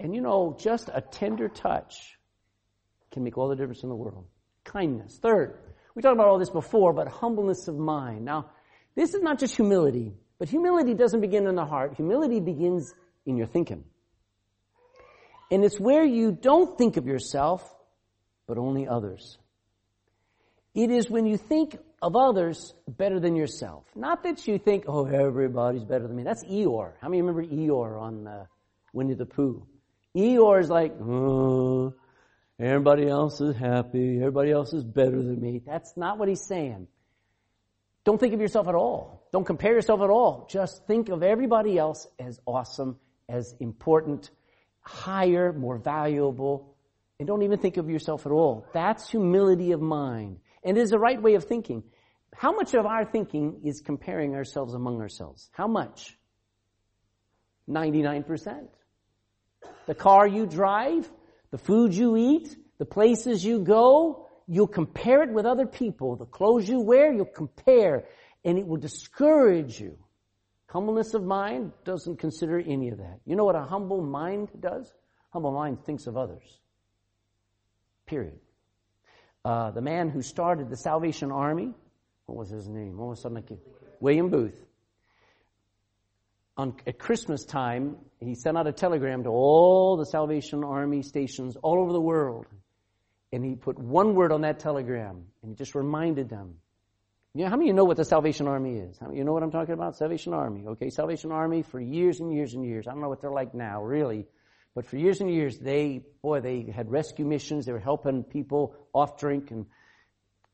And 0.00 0.14
you 0.14 0.22
know, 0.22 0.56
just 0.58 0.88
a 0.92 1.02
tender 1.02 1.48
touch 1.48 2.18
can 3.12 3.22
make 3.22 3.36
all 3.36 3.48
the 3.48 3.56
difference 3.56 3.82
in 3.82 3.90
the 3.90 3.94
world. 3.94 4.24
Kindness. 4.64 5.18
Third, 5.18 5.58
we 5.94 6.00
talked 6.00 6.14
about 6.14 6.26
all 6.26 6.38
this 6.38 6.50
before, 6.50 6.94
but 6.94 7.06
humbleness 7.06 7.68
of 7.68 7.76
mind. 7.76 8.24
Now, 8.24 8.50
this 8.94 9.14
is 9.14 9.22
not 9.22 9.38
just 9.38 9.56
humility, 9.56 10.12
but 10.38 10.48
humility 10.48 10.94
doesn't 10.94 11.20
begin 11.20 11.46
in 11.46 11.54
the 11.54 11.64
heart. 11.64 11.94
Humility 11.94 12.40
begins 12.40 12.94
in 13.26 13.36
your 13.36 13.46
thinking. 13.46 13.84
And 15.50 15.64
it's 15.64 15.78
where 15.78 16.04
you 16.04 16.32
don't 16.32 16.76
think 16.78 16.96
of 16.96 17.06
yourself, 17.06 17.62
but 18.46 18.58
only 18.58 18.88
others. 18.88 19.38
It 20.74 20.90
is 20.90 21.08
when 21.08 21.26
you 21.26 21.36
think 21.36 21.78
of 22.02 22.16
others 22.16 22.74
better 22.88 23.20
than 23.20 23.36
yourself. 23.36 23.84
Not 23.94 24.24
that 24.24 24.46
you 24.46 24.58
think, 24.58 24.84
oh, 24.88 25.06
everybody's 25.06 25.84
better 25.84 26.06
than 26.06 26.16
me. 26.16 26.24
That's 26.24 26.44
Eeyore. 26.44 26.92
How 27.00 27.08
many 27.08 27.22
remember 27.22 27.44
Eeyore 27.44 28.00
on 28.00 28.26
uh, 28.26 28.46
Winnie 28.92 29.14
the 29.14 29.26
Pooh? 29.26 29.66
Eeyore 30.16 30.60
is 30.60 30.68
like, 30.68 30.92
oh, 31.00 31.94
everybody 32.58 33.08
else 33.08 33.40
is 33.40 33.56
happy, 33.56 34.18
everybody 34.18 34.50
else 34.50 34.72
is 34.72 34.84
better 34.84 35.22
than 35.22 35.40
me. 35.40 35.62
That's 35.64 35.96
not 35.96 36.18
what 36.18 36.28
he's 36.28 36.44
saying. 36.46 36.88
Don't 38.04 38.18
think 38.18 38.34
of 38.34 38.40
yourself 38.40 38.68
at 38.68 38.74
all. 38.74 39.26
Don't 39.32 39.44
compare 39.44 39.72
yourself 39.72 40.00
at 40.02 40.10
all. 40.10 40.46
Just 40.50 40.86
think 40.86 41.08
of 41.08 41.22
everybody 41.22 41.78
else 41.78 42.06
as 42.18 42.38
awesome, 42.46 42.98
as 43.28 43.54
important, 43.60 44.30
higher, 44.80 45.52
more 45.52 45.78
valuable, 45.78 46.74
and 47.18 47.26
don't 47.26 47.42
even 47.42 47.58
think 47.58 47.76
of 47.76 47.88
yourself 47.88 48.26
at 48.26 48.32
all. 48.32 48.66
That's 48.74 49.08
humility 49.08 49.72
of 49.72 49.80
mind. 49.80 50.38
And 50.62 50.76
it 50.76 50.80
is 50.80 50.90
the 50.90 50.98
right 50.98 51.20
way 51.20 51.34
of 51.34 51.44
thinking. 51.44 51.82
How 52.34 52.52
much 52.52 52.74
of 52.74 52.84
our 52.84 53.04
thinking 53.04 53.60
is 53.64 53.80
comparing 53.80 54.34
ourselves 54.34 54.74
among 54.74 55.00
ourselves? 55.00 55.48
How 55.52 55.68
much? 55.68 56.18
99% 57.68 58.68
the 59.86 59.94
car 59.94 60.26
you 60.26 60.46
drive, 60.46 61.10
the 61.50 61.58
food 61.58 61.94
you 61.94 62.16
eat, 62.16 62.56
the 62.78 62.84
places 62.84 63.44
you 63.44 63.60
go, 63.60 64.23
you'll 64.46 64.66
compare 64.66 65.22
it 65.22 65.30
with 65.30 65.46
other 65.46 65.66
people. 65.66 66.16
The 66.16 66.26
clothes 66.26 66.68
you 66.68 66.80
wear, 66.80 67.12
you'll 67.12 67.24
compare, 67.24 68.04
and 68.44 68.58
it 68.58 68.66
will 68.66 68.76
discourage 68.76 69.80
you. 69.80 69.98
Humbleness 70.66 71.14
of 71.14 71.22
mind 71.22 71.72
doesn't 71.84 72.18
consider 72.18 72.58
any 72.58 72.88
of 72.88 72.98
that. 72.98 73.20
You 73.24 73.36
know 73.36 73.44
what 73.44 73.54
a 73.54 73.62
humble 73.62 74.02
mind 74.02 74.48
does? 74.58 74.92
Humble 75.32 75.52
mind 75.52 75.84
thinks 75.84 76.06
of 76.06 76.16
others. 76.16 76.60
Period. 78.06 78.38
Uh, 79.44 79.70
the 79.70 79.80
man 79.80 80.08
who 80.08 80.20
started 80.22 80.70
the 80.70 80.76
Salvation 80.76 81.30
Army, 81.30 81.72
what 82.26 82.38
was 82.38 82.50
his 82.50 82.68
name? 82.68 82.96
What 82.96 83.08
was 83.10 83.20
something? 83.20 83.58
William 84.00 84.30
Booth. 84.30 84.64
On, 86.56 86.74
at 86.86 86.98
Christmas 86.98 87.44
time, 87.44 87.96
he 88.20 88.34
sent 88.34 88.56
out 88.56 88.66
a 88.66 88.72
telegram 88.72 89.24
to 89.24 89.28
all 89.28 89.96
the 89.96 90.06
Salvation 90.06 90.64
Army 90.64 91.02
stations 91.02 91.56
all 91.62 91.80
over 91.80 91.92
the 91.92 92.00
world. 92.00 92.46
And 93.34 93.44
he 93.44 93.56
put 93.56 93.78
one 93.78 94.14
word 94.14 94.32
on 94.32 94.42
that 94.42 94.60
telegram, 94.60 95.24
and 95.42 95.50
he 95.50 95.54
just 95.54 95.74
reminded 95.74 96.28
them 96.28 96.56
you 97.36 97.42
know, 97.42 97.50
how 97.50 97.56
many 97.56 97.68
of 97.68 97.74
you 97.74 97.74
know 97.74 97.84
what 97.84 97.96
the 97.96 98.04
Salvation 98.04 98.46
Army 98.46 98.76
is? 98.76 98.96
How 98.98 99.06
many 99.06 99.18
you 99.18 99.24
know 99.24 99.32
what 99.32 99.42
I'm 99.42 99.50
talking 99.50 99.74
about? 99.74 99.96
Salvation 99.96 100.32
Army. 100.32 100.66
Okay, 100.68 100.88
Salvation 100.88 101.32
Army 101.32 101.62
for 101.62 101.80
years 101.80 102.20
and 102.20 102.32
years 102.32 102.54
and 102.54 102.64
years. 102.64 102.86
I 102.86 102.92
don't 102.92 103.00
know 103.00 103.08
what 103.08 103.20
they're 103.20 103.32
like 103.32 103.54
now, 103.54 103.82
really. 103.82 104.28
But 104.72 104.86
for 104.86 104.96
years 104.96 105.20
and 105.20 105.28
years, 105.28 105.58
they, 105.58 106.02
boy, 106.22 106.40
they 106.40 106.62
had 106.62 106.92
rescue 106.92 107.24
missions. 107.24 107.66
They 107.66 107.72
were 107.72 107.80
helping 107.80 108.22
people 108.22 108.76
off 108.92 109.18
drink 109.18 109.50
and 109.50 109.66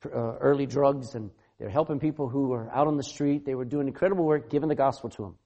uh, 0.06 0.36
early 0.40 0.64
drugs, 0.64 1.14
and 1.14 1.30
they 1.58 1.66
were 1.66 1.70
helping 1.70 2.00
people 2.00 2.30
who 2.30 2.48
were 2.48 2.70
out 2.74 2.86
on 2.86 2.96
the 2.96 3.02
street. 3.02 3.44
They 3.44 3.54
were 3.54 3.66
doing 3.66 3.86
incredible 3.86 4.24
work, 4.24 4.48
giving 4.48 4.70
the 4.70 4.74
gospel 4.74 5.10
to 5.10 5.22
them. 5.22 5.36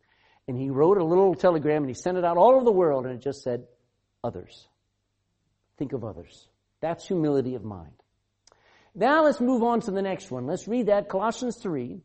And 0.46 0.56
he 0.56 0.70
wrote 0.70 0.98
a 0.98 1.04
little 1.04 1.34
telegram 1.34 1.82
and 1.82 1.90
he 1.90 1.94
sent 1.94 2.16
it 2.16 2.24
out 2.24 2.36
all 2.36 2.52
over 2.54 2.64
the 2.64 2.70
world, 2.70 3.06
and 3.06 3.14
it 3.14 3.22
just 3.22 3.42
said, 3.42 3.66
others. 4.22 4.68
Think 5.78 5.94
of 5.94 6.04
others. 6.04 6.46
That's 6.84 7.08
humility 7.08 7.54
of 7.54 7.64
mind. 7.64 7.94
Now 8.94 9.24
let's 9.24 9.40
move 9.40 9.62
on 9.62 9.80
to 9.80 9.90
the 9.90 10.02
next 10.02 10.30
one. 10.30 10.46
Let's 10.46 10.68
read 10.68 10.88
that, 10.88 11.08
Colossians 11.08 11.56
3. 11.56 11.98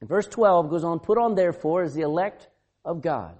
And 0.00 0.08
verse 0.08 0.28
12 0.28 0.70
goes 0.70 0.84
on, 0.84 1.00
put 1.00 1.18
on 1.18 1.34
therefore 1.34 1.82
as 1.82 1.92
the 1.92 2.02
elect 2.02 2.46
of 2.84 3.02
God, 3.02 3.36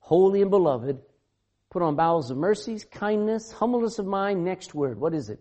holy 0.00 0.42
and 0.42 0.50
beloved, 0.50 0.98
put 1.70 1.80
on 1.80 1.94
bowels 1.94 2.32
of 2.32 2.38
mercies, 2.38 2.84
kindness, 2.84 3.52
humbleness 3.52 4.00
of 4.00 4.06
mind. 4.06 4.44
Next 4.44 4.74
word, 4.74 4.98
what 4.98 5.14
is 5.14 5.30
it? 5.30 5.38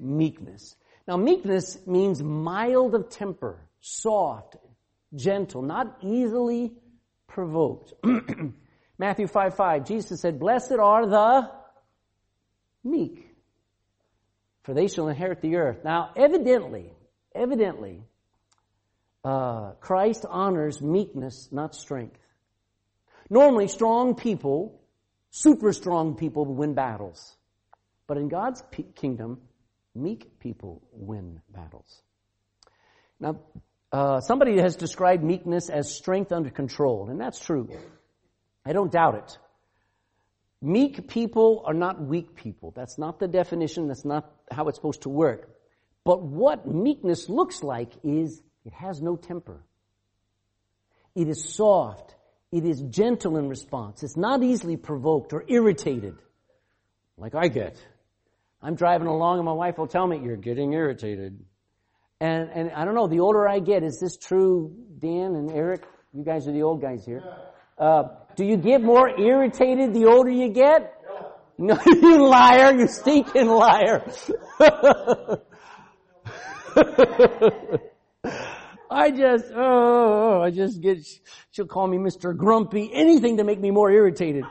Meekness. 0.00 0.76
Now 1.06 1.18
meekness 1.18 1.86
means 1.86 2.22
mild 2.22 2.94
of 2.94 3.10
temper, 3.10 3.68
soft, 3.80 4.56
gentle, 5.14 5.60
not 5.60 5.98
easily 6.02 6.72
provoked. 7.28 7.92
Matthew 8.98 9.26
5 9.26 9.56
5, 9.56 9.86
Jesus 9.86 10.22
said, 10.22 10.40
Blessed 10.40 10.78
are 10.80 11.06
the 11.06 11.55
meek 12.86 13.36
for 14.66 14.74
they 14.74 14.88
shall 14.88 15.06
inherit 15.06 15.40
the 15.40 15.54
earth. 15.56 15.84
Now, 15.84 16.10
evidently, 16.16 16.92
evidently, 17.32 18.02
uh, 19.24 19.70
Christ 19.80 20.26
honors 20.28 20.82
meekness, 20.82 21.48
not 21.52 21.76
strength. 21.76 22.18
Normally, 23.30 23.68
strong 23.68 24.16
people, 24.16 24.80
super 25.30 25.72
strong 25.72 26.16
people 26.16 26.44
win 26.44 26.74
battles. 26.74 27.36
But 28.08 28.18
in 28.18 28.28
God's 28.28 28.60
kingdom, 28.96 29.40
meek 29.94 30.40
people 30.40 30.82
win 30.90 31.40
battles. 31.48 32.02
Now, 33.20 33.38
uh, 33.92 34.20
somebody 34.20 34.60
has 34.60 34.74
described 34.74 35.22
meekness 35.22 35.70
as 35.70 35.94
strength 35.94 36.32
under 36.32 36.50
control, 36.50 37.08
and 37.08 37.20
that's 37.20 37.38
true. 37.38 37.68
I 38.64 38.72
don't 38.72 38.90
doubt 38.90 39.14
it. 39.14 39.38
Meek 40.62 41.08
people 41.08 41.62
are 41.66 41.74
not 41.74 42.02
weak 42.02 42.34
people. 42.34 42.72
That's 42.74 42.98
not 42.98 43.18
the 43.18 43.28
definition. 43.28 43.88
That's 43.88 44.04
not 44.04 44.30
how 44.50 44.68
it's 44.68 44.78
supposed 44.78 45.02
to 45.02 45.08
work. 45.08 45.50
But 46.04 46.22
what 46.22 46.66
meekness 46.66 47.28
looks 47.28 47.62
like 47.62 47.92
is 48.02 48.42
it 48.64 48.72
has 48.72 49.02
no 49.02 49.16
temper. 49.16 49.62
It 51.14 51.28
is 51.28 51.54
soft. 51.54 52.14
It 52.52 52.64
is 52.64 52.80
gentle 52.82 53.36
in 53.36 53.48
response. 53.48 54.02
It's 54.02 54.16
not 54.16 54.42
easily 54.42 54.76
provoked 54.76 55.32
or 55.32 55.44
irritated 55.48 56.16
like 57.16 57.34
I 57.34 57.48
get. 57.48 57.76
I'm 58.62 58.74
driving 58.74 59.08
along 59.08 59.38
and 59.38 59.46
my 59.46 59.52
wife 59.52 59.78
will 59.78 59.86
tell 59.86 60.06
me, 60.06 60.20
you're 60.22 60.36
getting 60.36 60.72
irritated. 60.72 61.44
And, 62.20 62.50
and 62.50 62.70
I 62.72 62.84
don't 62.84 62.94
know, 62.94 63.08
the 63.08 63.20
older 63.20 63.46
I 63.46 63.58
get, 63.58 63.82
is 63.82 63.98
this 64.00 64.16
true, 64.16 64.74
Dan 64.98 65.34
and 65.34 65.50
Eric? 65.50 65.84
You 66.14 66.24
guys 66.24 66.48
are 66.48 66.52
the 66.52 66.62
old 66.62 66.80
guys 66.80 67.04
here. 67.04 67.22
Uh, 67.78 68.04
do 68.36 68.44
you 68.44 68.56
get 68.56 68.82
more 68.82 69.08
irritated 69.08 69.94
the 69.94 70.04
older 70.06 70.30
you 70.30 70.50
get? 70.50 70.92
No, 71.58 71.78
you 71.86 72.28
liar, 72.28 72.78
you 72.78 72.86
stinking 72.86 73.48
liar. 73.48 74.04
I 78.90 79.10
just, 79.10 79.46
oh, 79.54 80.42
I 80.42 80.50
just 80.50 80.80
get, 80.80 80.98
she'll 81.50 81.66
call 81.66 81.86
me 81.86 81.96
Mr. 81.96 82.36
Grumpy, 82.36 82.90
anything 82.92 83.38
to 83.38 83.44
make 83.44 83.58
me 83.58 83.70
more 83.70 83.90
irritated. 83.90 84.44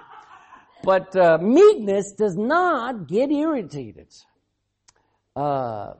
But 0.83 1.15
uh, 1.15 1.37
meekness 1.39 2.13
does 2.13 2.35
not 2.35 3.07
get 3.07 3.31
irritated. 3.31 4.07
Uh, 5.35 5.93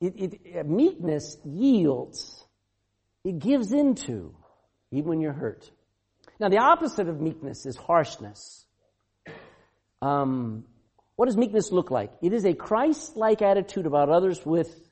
it, 0.00 0.40
it, 0.44 0.66
meekness 0.66 1.36
yields. 1.44 2.44
It 3.24 3.38
gives 3.38 3.72
into, 3.72 4.34
even 4.90 5.08
when 5.08 5.20
you're 5.20 5.32
hurt. 5.32 5.70
Now, 6.40 6.48
the 6.48 6.58
opposite 6.58 7.08
of 7.08 7.20
meekness 7.20 7.66
is 7.66 7.76
harshness. 7.76 8.64
Um, 10.00 10.64
what 11.16 11.26
does 11.26 11.36
meekness 11.36 11.72
look 11.72 11.90
like? 11.90 12.12
It 12.22 12.32
is 12.32 12.44
a 12.44 12.54
Christ-like 12.54 13.42
attitude 13.42 13.86
about 13.86 14.08
others 14.08 14.46
with 14.46 14.88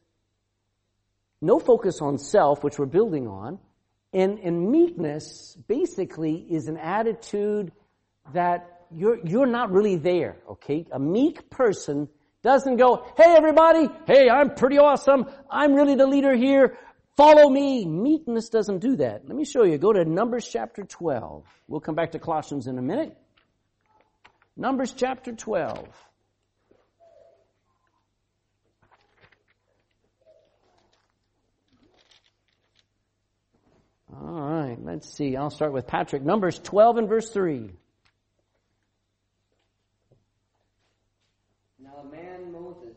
no 1.41 1.61
focus 1.61 2.01
on 2.01 2.19
self, 2.19 2.65
which 2.65 2.79
we're 2.79 2.87
building 2.87 3.29
on. 3.29 3.61
And, 4.13 4.39
and 4.41 4.71
meekness 4.71 5.57
basically 5.69 6.35
is 6.51 6.67
an 6.67 6.79
attitude 6.79 7.71
that 8.33 8.87
you're, 8.91 9.19
you're 9.25 9.47
not 9.47 9.71
really 9.71 9.97
there, 9.97 10.39
okay? 10.51 10.87
A 10.91 10.99
meek 10.99 11.49
person 11.51 12.09
doesn't 12.43 12.77
go, 12.77 13.05
hey 13.17 13.35
everybody, 13.37 13.89
hey, 14.07 14.29
I'm 14.31 14.55
pretty 14.55 14.79
awesome. 14.79 15.27
I'm 15.51 15.75
really 15.75 15.97
the 15.97 16.07
leader 16.07 16.35
here. 16.35 16.79
Follow 17.17 17.49
me. 17.49 17.87
Meekness 17.87 18.51
doesn't 18.51 18.81
do 18.81 18.97
that. 18.97 19.27
Let 19.27 19.37
me 19.37 19.47
show 19.47 19.65
you. 19.65 19.79
Go 19.79 19.93
to 19.93 20.05
Numbers 20.05 20.47
chapter 20.47 20.85
12. 20.85 21.45
We'll 21.67 21.81
come 21.81 21.95
back 21.95 22.13
to 22.13 22.19
Colossians 22.19 22.67
in 22.67 22.79
a 22.79 22.83
minute. 22.83 23.17
Numbers 24.55 24.93
chapter 24.95 25.33
12. 25.33 25.89
All 34.15 34.41
right, 34.41 34.77
let's 34.83 35.13
see. 35.15 35.37
I'll 35.37 35.51
start 35.51 35.73
with 35.73 35.87
Patrick. 35.87 36.23
Numbers 36.23 36.59
12 36.59 36.99
and 36.99 37.09
verse 37.09 37.31
3. 37.31 37.71
Now 41.79 42.03
the 42.03 42.11
man 42.17 42.53
Moses 42.53 42.97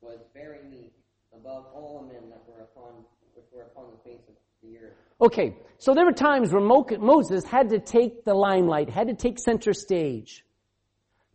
was 0.00 0.18
very 0.34 0.58
meek 0.70 0.92
above 1.32 1.66
all 1.74 2.08
men 2.10 2.30
that 2.30 2.42
were 2.48 2.62
upon 2.62 3.04
which 3.36 3.44
were 3.52 3.62
upon 3.62 3.90
the 3.90 4.10
face 4.10 4.22
of 4.28 4.34
the 4.62 4.78
earth. 4.78 4.94
Okay, 5.26 5.56
so 5.78 5.92
there 5.92 6.04
were 6.04 6.12
times 6.12 6.52
where 6.52 6.62
Moses 6.62 7.44
had 7.44 7.70
to 7.70 7.80
take 7.80 8.24
the 8.24 8.32
limelight, 8.32 8.88
had 8.88 9.08
to 9.08 9.14
take 9.14 9.40
center 9.40 9.72
stage. 9.72 10.44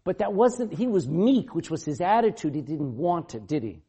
But 0.05 0.19
that 0.19 0.31
wasn't, 0.31 0.73
he 0.73 0.87
was 0.87 1.09
meek, 1.09 1.53
which 1.53 1.69
was 1.69 1.83
his 1.83 1.99
attitude. 1.99 2.55
He 2.55 2.61
didn't 2.61 2.95
want 2.95 3.35
it, 3.35 3.47
did 3.47 3.63
he? 3.63 3.81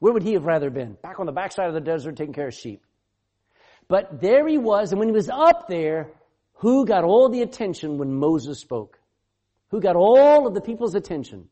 Where 0.00 0.12
would 0.12 0.22
he 0.22 0.34
have 0.34 0.44
rather 0.44 0.68
been? 0.68 0.98
Back 1.02 1.18
on 1.18 1.24
the 1.24 1.32
backside 1.32 1.66
of 1.66 1.72
the 1.72 1.80
desert 1.80 2.16
taking 2.16 2.34
care 2.34 2.48
of 2.48 2.54
sheep. 2.54 2.84
But 3.88 4.20
there 4.20 4.46
he 4.46 4.58
was, 4.58 4.92
and 4.92 4.98
when 4.98 5.08
he 5.08 5.14
was 5.14 5.30
up 5.30 5.66
there, 5.66 6.10
who 6.56 6.84
got 6.84 7.04
all 7.04 7.30
the 7.30 7.40
attention 7.40 7.96
when 7.96 8.12
Moses 8.12 8.60
spoke? 8.60 9.00
Who 9.70 9.80
got 9.80 9.96
all 9.96 10.46
of 10.46 10.52
the 10.52 10.60
people's 10.60 10.94
attention? 10.94 11.48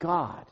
God. 0.00 0.46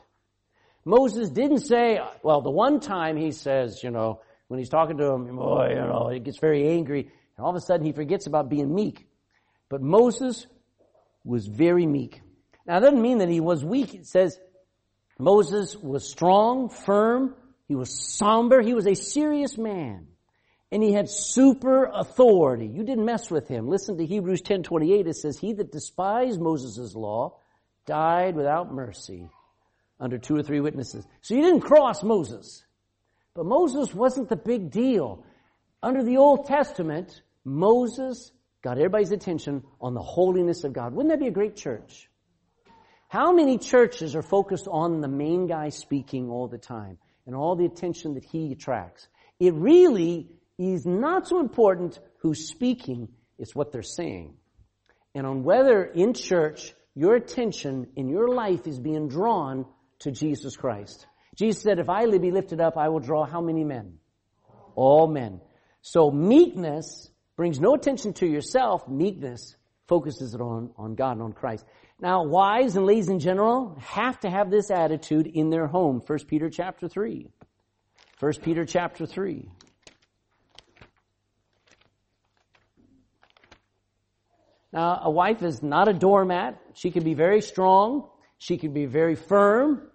Moses 0.85 1.29
didn't 1.29 1.59
say, 1.59 1.99
well, 2.23 2.39
the 2.39 2.49
one 2.51 2.79
time 2.79 3.17
he 3.17 3.33
says, 3.33 3.83
you 3.83 3.91
know, 3.91 4.21
when 4.47 4.59
he's 4.59 4.69
talking 4.69 4.97
to 4.97 5.05
him, 5.05 5.35
boy, 5.35 5.69
you 5.69 5.75
know, 5.75 6.09
he 6.09 6.19
gets 6.19 6.39
very 6.39 6.67
angry, 6.69 7.01
and 7.01 7.43
all 7.43 7.49
of 7.49 7.55
a 7.55 7.61
sudden 7.61 7.85
he 7.85 7.91
forgets 7.91 8.27
about 8.27 8.49
being 8.49 8.73
meek. 8.73 9.07
But 9.69 9.81
Moses 9.81 10.45
was 11.23 11.47
very 11.47 11.85
meek. 11.85 12.21
Now, 12.67 12.77
it 12.77 12.81
doesn't 12.81 13.01
mean 13.01 13.19
that 13.19 13.29
he 13.29 13.39
was 13.39 13.63
weak. 13.63 13.93
It 13.93 14.07
says 14.07 14.39
Moses 15.19 15.75
was 15.75 16.07
strong, 16.07 16.69
firm, 16.69 17.35
he 17.67 17.75
was 17.75 18.17
somber, 18.17 18.61
he 18.61 18.73
was 18.73 18.87
a 18.87 18.95
serious 18.95 19.57
man. 19.57 20.07
And 20.71 20.83
he 20.83 20.91
had 20.91 21.09
super 21.09 21.85
authority. 21.85 22.67
You 22.67 22.83
didn't 22.83 23.05
mess 23.05 23.31
with 23.31 23.47
him. 23.47 23.69
Listen 23.69 23.97
to 23.97 24.05
Hebrews 24.05 24.41
10:28. 24.41 25.07
It 25.07 25.15
says, 25.15 25.37
"He 25.37 25.53
that 25.53 25.71
despised 25.71 26.41
Moses' 26.41 26.95
law 26.95 27.37
died 27.85 28.35
without 28.35 28.73
mercy 28.73 29.29
under 29.99 30.17
two 30.17 30.35
or 30.35 30.43
three 30.43 30.59
witnesses." 30.59 31.05
So 31.21 31.35
you 31.35 31.43
didn't 31.43 31.61
cross 31.61 32.03
Moses. 32.03 32.64
But 33.35 33.45
Moses 33.45 33.93
wasn't 33.93 34.29
the 34.29 34.37
big 34.37 34.71
deal. 34.71 35.23
Under 35.83 36.03
the 36.03 36.17
Old 36.17 36.47
Testament, 36.47 37.21
Moses 37.43 38.31
got 38.63 38.77
everybody's 38.77 39.11
attention 39.11 39.63
on 39.79 39.93
the 39.93 40.01
holiness 40.01 40.63
of 40.63 40.73
God. 40.73 40.93
Wouldn't 40.93 41.11
that 41.11 41.19
be 41.19 41.27
a 41.27 41.31
great 41.31 41.55
church? 41.55 42.09
How 43.09 43.31
many 43.31 43.57
churches 43.57 44.15
are 44.15 44.23
focused 44.23 44.67
on 44.69 45.01
the 45.01 45.07
main 45.07 45.47
guy 45.47 45.69
speaking 45.69 46.29
all 46.29 46.47
the 46.47 46.57
time 46.57 46.97
and 47.27 47.35
all 47.35 47.55
the 47.55 47.65
attention 47.65 48.15
that 48.15 48.25
he 48.25 48.51
attracts? 48.51 49.07
It 49.39 49.53
really 49.53 50.29
is 50.57 50.85
not 50.85 51.27
so 51.27 51.39
important 51.39 51.99
who's 52.19 52.47
speaking, 52.47 53.09
it's 53.37 53.53
what 53.53 53.71
they're 53.71 53.83
saying. 53.83 54.35
And 55.13 55.27
on 55.27 55.43
whether 55.43 55.83
in 55.83 56.13
church 56.13 56.73
your 56.95 57.15
attention 57.15 57.87
in 57.97 58.07
your 58.07 58.29
life 58.29 58.65
is 58.65 58.79
being 58.79 59.09
drawn 59.09 59.65
to 59.99 60.11
Jesus 60.11 60.55
Christ. 60.55 61.05
Jesus 61.35 61.61
said, 61.61 61.79
if 61.79 61.89
I 61.89 62.05
be 62.17 62.31
lifted 62.31 62.61
up, 62.61 62.77
I 62.77 62.89
will 62.89 62.99
draw 62.99 63.25
how 63.25 63.41
many 63.41 63.63
men? 63.63 63.99
All 64.75 65.07
men. 65.07 65.41
So 65.81 66.09
meekness 66.11 67.11
brings 67.35 67.59
no 67.59 67.75
attention 67.75 68.13
to 68.13 68.25
yourself. 68.25 68.87
Meekness 68.87 69.55
focuses 69.87 70.33
it 70.33 70.41
on, 70.41 70.71
on 70.77 70.95
God 70.95 71.13
and 71.13 71.21
on 71.21 71.33
Christ. 71.33 71.65
Now, 71.99 72.23
wives 72.23 72.75
and 72.75 72.85
ladies 72.85 73.09
in 73.09 73.19
general 73.19 73.77
have 73.81 74.19
to 74.21 74.29
have 74.29 74.49
this 74.49 74.71
attitude 74.71 75.27
in 75.27 75.49
their 75.49 75.67
home. 75.67 76.01
1 76.05 76.19
Peter 76.27 76.49
chapter 76.49 76.87
3. 76.87 77.29
1 78.19 78.33
Peter 78.41 78.65
chapter 78.65 79.05
3. 79.05 79.49
Now, 84.73 84.99
a 85.03 85.09
wife 85.09 85.41
is 85.41 85.63
not 85.63 85.87
a 85.87 85.93
doormat. 85.93 86.59
She 86.73 86.91
can 86.91 87.03
be 87.03 87.13
very 87.13 87.41
strong. 87.41 88.09
She 88.37 88.57
can 88.57 88.73
be 88.73 88.85
very 88.85 89.15
firm. 89.15 89.89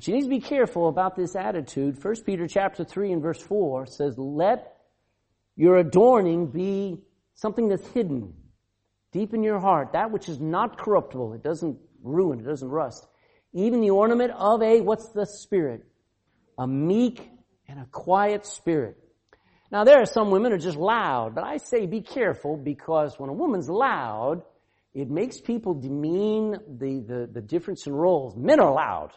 But 0.00 0.06
she 0.06 0.12
needs 0.12 0.28
to 0.28 0.30
be 0.30 0.40
careful 0.40 0.88
about 0.88 1.14
this 1.14 1.36
attitude. 1.36 2.02
1 2.02 2.22
Peter 2.24 2.48
chapter 2.48 2.84
3 2.84 3.12
and 3.12 3.20
verse 3.20 3.42
4 3.42 3.84
says, 3.84 4.16
let 4.16 4.78
your 5.56 5.76
adorning 5.76 6.46
be 6.46 7.02
something 7.34 7.68
that's 7.68 7.86
hidden 7.88 8.32
deep 9.12 9.34
in 9.34 9.42
your 9.42 9.60
heart, 9.60 9.92
that 9.92 10.10
which 10.10 10.30
is 10.30 10.40
not 10.40 10.78
corruptible. 10.78 11.34
It 11.34 11.42
doesn't 11.42 11.78
ruin, 12.02 12.40
it 12.40 12.44
doesn't 12.44 12.70
rust. 12.70 13.06
Even 13.52 13.82
the 13.82 13.90
ornament 13.90 14.32
of 14.34 14.62
a, 14.62 14.80
what's 14.80 15.10
the 15.10 15.26
spirit? 15.26 15.84
A 16.56 16.66
meek 16.66 17.28
and 17.68 17.78
a 17.78 17.86
quiet 17.92 18.46
spirit. 18.46 18.96
Now 19.70 19.84
there 19.84 20.00
are 20.00 20.06
some 20.06 20.30
women 20.30 20.52
who 20.52 20.56
are 20.56 20.60
just 20.62 20.78
loud, 20.78 21.34
but 21.34 21.44
I 21.44 21.58
say 21.58 21.84
be 21.84 22.00
careful 22.00 22.56
because 22.56 23.18
when 23.18 23.28
a 23.28 23.34
woman's 23.34 23.68
loud, 23.68 24.44
it 24.94 25.10
makes 25.10 25.42
people 25.42 25.74
demean 25.74 26.52
the, 26.78 27.00
the, 27.06 27.28
the 27.30 27.42
difference 27.42 27.86
in 27.86 27.92
roles. 27.92 28.34
Men 28.34 28.60
are 28.60 28.72
loud. 28.72 29.12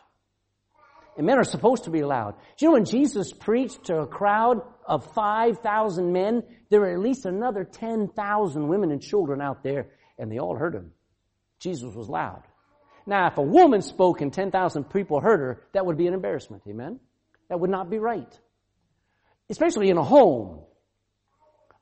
And 1.18 1.28
men 1.28 1.38
are 1.38 1.44
supposed 1.44 1.84
to 1.84 1.92
be 1.92 2.04
loud. 2.04 2.36
Do 2.58 2.66
you 2.66 2.70
know 2.70 2.74
when 2.74 2.86
Jesus 2.86 3.32
preached 3.32 3.86
to 3.86 4.00
a 4.00 4.08
crowd 4.08 4.62
of 4.88 5.14
5,000 5.14 6.12
men, 6.12 6.44
there 6.70 6.80
were 6.80 6.92
at 6.92 7.00
least 7.00 7.26
another 7.26 7.64
10,000 7.64 8.68
women 8.68 8.92
and 8.92 9.02
children 9.02 9.42
out 9.42 9.64
there, 9.64 9.88
and 10.18 10.32
they 10.32 10.40
all 10.40 10.56
heard 10.56 10.74
him. 10.74 10.92
Jesus 11.60 11.94
was 11.94 12.10
loud. 12.10 12.44
Now, 13.06 13.28
if 13.28 13.38
a 13.38 13.42
woman 13.42 13.82
spoke 13.82 14.22
and 14.22 14.34
10,000 14.34 14.86
people 14.86 15.20
heard 15.20 15.40
her, 15.40 15.62
that 15.74 15.86
would 15.86 15.98
be 15.98 16.08
an 16.08 16.14
embarrassment. 16.14 16.64
Amen? 16.68 17.00
That 17.50 17.60
would 17.60 17.70
not 17.70 17.90
be 17.90 18.00
right 18.00 18.40
especially 19.50 19.90
in 19.90 19.98
a 19.98 20.04
home. 20.04 20.62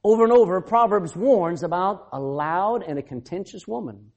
Over 0.03 0.23
and 0.23 0.33
over, 0.33 0.59
Proverbs 0.61 1.15
warns 1.15 1.63
about 1.63 2.09
a 2.11 2.19
loud 2.19 2.83
and 2.83 2.97
a 2.97 3.03
contentious 3.03 3.67
woman. 3.67 4.11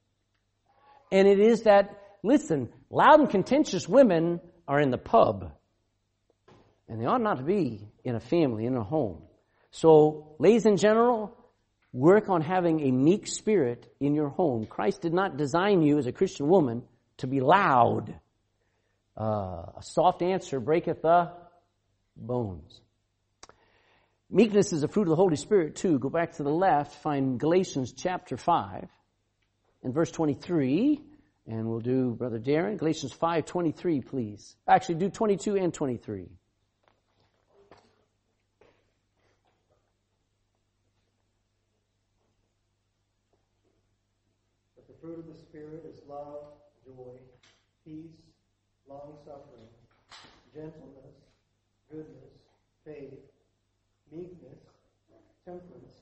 And 1.11 1.27
it 1.27 1.39
is 1.39 1.63
that, 1.63 1.89
listen, 2.23 2.69
loud 2.89 3.19
and 3.19 3.29
contentious 3.29 3.87
women 3.87 4.41
are 4.67 4.79
in 4.79 4.91
the 4.91 4.97
pub. 4.97 5.51
And 6.87 7.01
they 7.01 7.05
ought 7.05 7.21
not 7.21 7.37
to 7.37 7.43
be 7.43 7.87
in 8.03 8.15
a 8.15 8.19
family, 8.19 8.65
in 8.65 8.75
a 8.75 8.83
home. 8.83 9.23
So, 9.71 10.35
ladies 10.39 10.65
in 10.65 10.77
general, 10.77 11.35
work 11.91 12.29
on 12.29 12.41
having 12.41 12.81
a 12.81 12.91
meek 12.91 13.27
spirit 13.27 13.91
in 13.99 14.13
your 14.13 14.29
home. 14.29 14.65
Christ 14.65 15.01
did 15.01 15.13
not 15.13 15.37
design 15.37 15.81
you 15.81 15.97
as 15.97 16.07
a 16.07 16.11
Christian 16.11 16.47
woman 16.47 16.83
to 17.17 17.27
be 17.27 17.41
loud. 17.41 18.13
Uh, 19.17 19.71
a 19.77 19.81
soft 19.81 20.21
answer 20.21 20.59
breaketh 20.59 21.01
the 21.01 21.31
bones. 22.15 22.81
Meekness 24.29 24.73
is 24.73 24.83
a 24.83 24.87
fruit 24.87 25.03
of 25.03 25.09
the 25.09 25.15
Holy 25.15 25.35
Spirit 25.35 25.75
too. 25.75 25.99
Go 25.99 26.09
back 26.09 26.33
to 26.33 26.43
the 26.43 26.49
left, 26.49 27.01
find 27.01 27.39
Galatians 27.39 27.93
chapter 27.93 28.37
5 28.37 28.89
and 29.83 29.93
verse 29.93 30.11
23. 30.11 31.01
And 31.47 31.67
we'll 31.67 31.79
do, 31.79 32.15
Brother 32.15 32.39
Darren, 32.39 32.77
Galatians 32.77 33.13
5, 33.13 33.45
23, 33.45 34.01
please. 34.01 34.55
Actually, 34.67 34.95
do 34.95 35.09
22 35.09 35.57
and 35.57 35.71
23. 35.71 36.27
But 44.75 44.87
the 44.87 44.93
fruit 44.99 45.19
of 45.19 45.27
the 45.27 45.39
Spirit 45.39 45.85
is 45.87 46.01
love, 46.09 46.45
joy, 46.83 47.13
peace, 47.85 48.09
long 48.89 49.13
suffering, 49.23 49.69
gentleness, 50.51 51.13
goodness, 51.91 52.33
faith, 52.83 53.19
meekness, 54.11 54.59
temperance. 55.45 56.01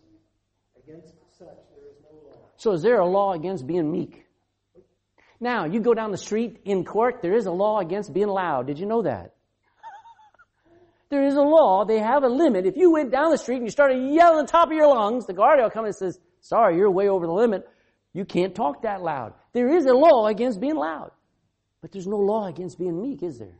Against 0.86 1.15
such 1.38 1.48
there 1.48 1.89
is 1.89 1.98
no 2.02 2.30
law. 2.30 2.38
So 2.56 2.72
is 2.72 2.82
there 2.82 3.00
a 3.00 3.06
law 3.06 3.34
against 3.34 3.67
being 3.67 3.91
meek? 3.91 4.23
Now, 5.43 5.65
you 5.65 5.82
go 5.82 5.93
down 5.93 6.12
the 6.12 6.17
street 6.17 6.62
in 6.63 6.86
Cork, 6.86 7.21
there 7.21 7.36
is 7.36 7.47
a 7.47 7.51
law 7.51 7.79
against 7.79 8.13
being 8.13 8.29
loud. 8.29 8.65
Did 8.65 8.79
you 8.79 8.86
know 8.86 9.01
that? 9.01 9.36
There 11.10 11.25
is 11.25 11.36
a 11.36 11.41
law, 11.41 11.84
they 11.84 11.99
have 11.99 12.23
a 12.23 12.29
limit. 12.29 12.65
If 12.65 12.77
you 12.77 12.91
went 12.93 13.12
down 13.12 13.29
the 13.29 13.38
street 13.38 13.58
and 13.58 13.65
you 13.65 13.69
started 13.69 13.97
yelling 13.97 14.39
on 14.39 14.45
the 14.45 14.51
top 14.51 14.69
of 14.69 14.73
your 14.73 14.88
lungs, 14.88 15.25
the 15.27 15.34
guard 15.34 15.60
will 15.60 15.69
come 15.69 15.84
and 15.84 15.93
says, 15.93 16.17
sorry, 16.39 16.77
you're 16.77 16.89
way 16.89 17.10
over 17.10 17.27
the 17.27 17.34
limit. 17.34 17.67
You 18.13 18.23
can't 18.23 18.56
talk 18.56 18.84
that 18.84 19.01
loud. 19.01 19.34
There 19.51 19.67
is 19.67 19.86
a 19.86 19.93
law 19.93 20.27
against 20.27 20.62
being 20.62 20.77
loud. 20.77 21.12
But 21.82 21.91
there's 21.91 22.08
no 22.08 22.15
law 22.15 22.47
against 22.47 22.79
being 22.79 22.99
meek, 23.01 23.21
is 23.21 23.38
there? 23.38 23.60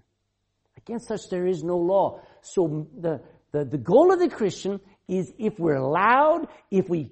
Against 0.78 1.10
such 1.10 1.28
there 1.30 1.46
is 1.46 1.64
no 1.64 1.78
law. 1.78 2.22
So 2.42 2.88
the, 2.98 3.22
the, 3.52 3.66
the 3.66 3.78
goal 3.78 4.14
of 4.14 4.20
the 4.20 4.30
Christian 4.30 4.80
is 5.10 5.34
if 5.38 5.60
we're 5.60 5.82
loud, 5.82 6.48
if 6.72 6.88
we, 6.88 7.12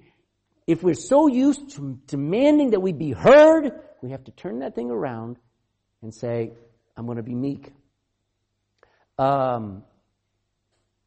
if 0.72 0.82
we're 0.82 0.94
so 0.94 1.26
used 1.26 1.76
to 1.76 1.98
demanding 2.06 2.70
that 2.70 2.80
we 2.80 2.92
be 2.92 3.12
heard, 3.12 3.72
we 4.00 4.10
have 4.10 4.24
to 4.24 4.30
turn 4.32 4.60
that 4.60 4.74
thing 4.74 4.90
around 4.90 5.36
and 6.00 6.14
say, 6.14 6.52
I'm 6.96 7.04
going 7.04 7.18
to 7.18 7.22
be 7.22 7.34
meek. 7.34 7.72
Um, 9.18 9.84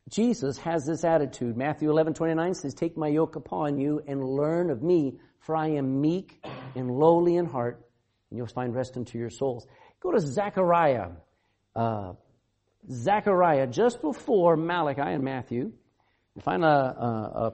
Jesus 0.08 0.60
has 0.60 0.86
this 0.86 1.04
attitude. 1.04 1.58
Matthew 1.58 1.90
11, 1.90 2.14
29 2.14 2.54
says, 2.54 2.76
Take 2.76 2.96
my 2.96 3.08
yoke 3.08 3.36
upon 3.36 3.80
you 3.80 4.04
and 4.08 4.24
learn 4.24 4.70
of 4.70 4.84
me, 4.84 5.18
for 5.40 5.56
I 5.56 5.70
am 5.70 6.00
meek 6.00 6.46
and 6.76 6.92
lowly 6.92 7.36
in 7.36 7.48
heart, 7.48 7.84
and 8.30 8.38
you'll 8.38 8.46
find 8.46 8.76
rest 8.76 8.96
unto 8.98 9.18
your 9.18 9.32
souls. 9.32 9.66
Go 10.00 10.12
to 10.12 10.20
Zechariah. 10.20 11.10
Uh, 11.76 12.14
Zechariah, 12.90 13.66
just 13.66 14.00
before 14.00 14.56
Malachi 14.58 15.02
and 15.02 15.24
Matthew. 15.24 15.72
Find 16.44 16.64
a, 16.64 16.68
a, 16.68 17.54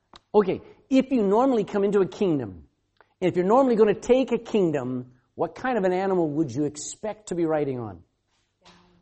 Okay, 0.33 0.61
if 0.89 1.11
you 1.11 1.23
normally 1.23 1.63
come 1.63 1.83
into 1.83 1.99
a 1.99 2.07
kingdom, 2.07 2.63
and 3.19 3.29
if 3.29 3.35
you're 3.35 3.45
normally 3.45 3.75
going 3.75 3.93
to 3.93 3.99
take 3.99 4.31
a 4.31 4.37
kingdom, 4.37 5.11
what 5.35 5.55
kind 5.55 5.77
of 5.77 5.83
an 5.83 5.91
animal 5.91 6.29
would 6.29 6.51
you 6.51 6.63
expect 6.63 7.29
to 7.29 7.35
be 7.35 7.45
riding 7.45 7.79
on? 7.79 7.99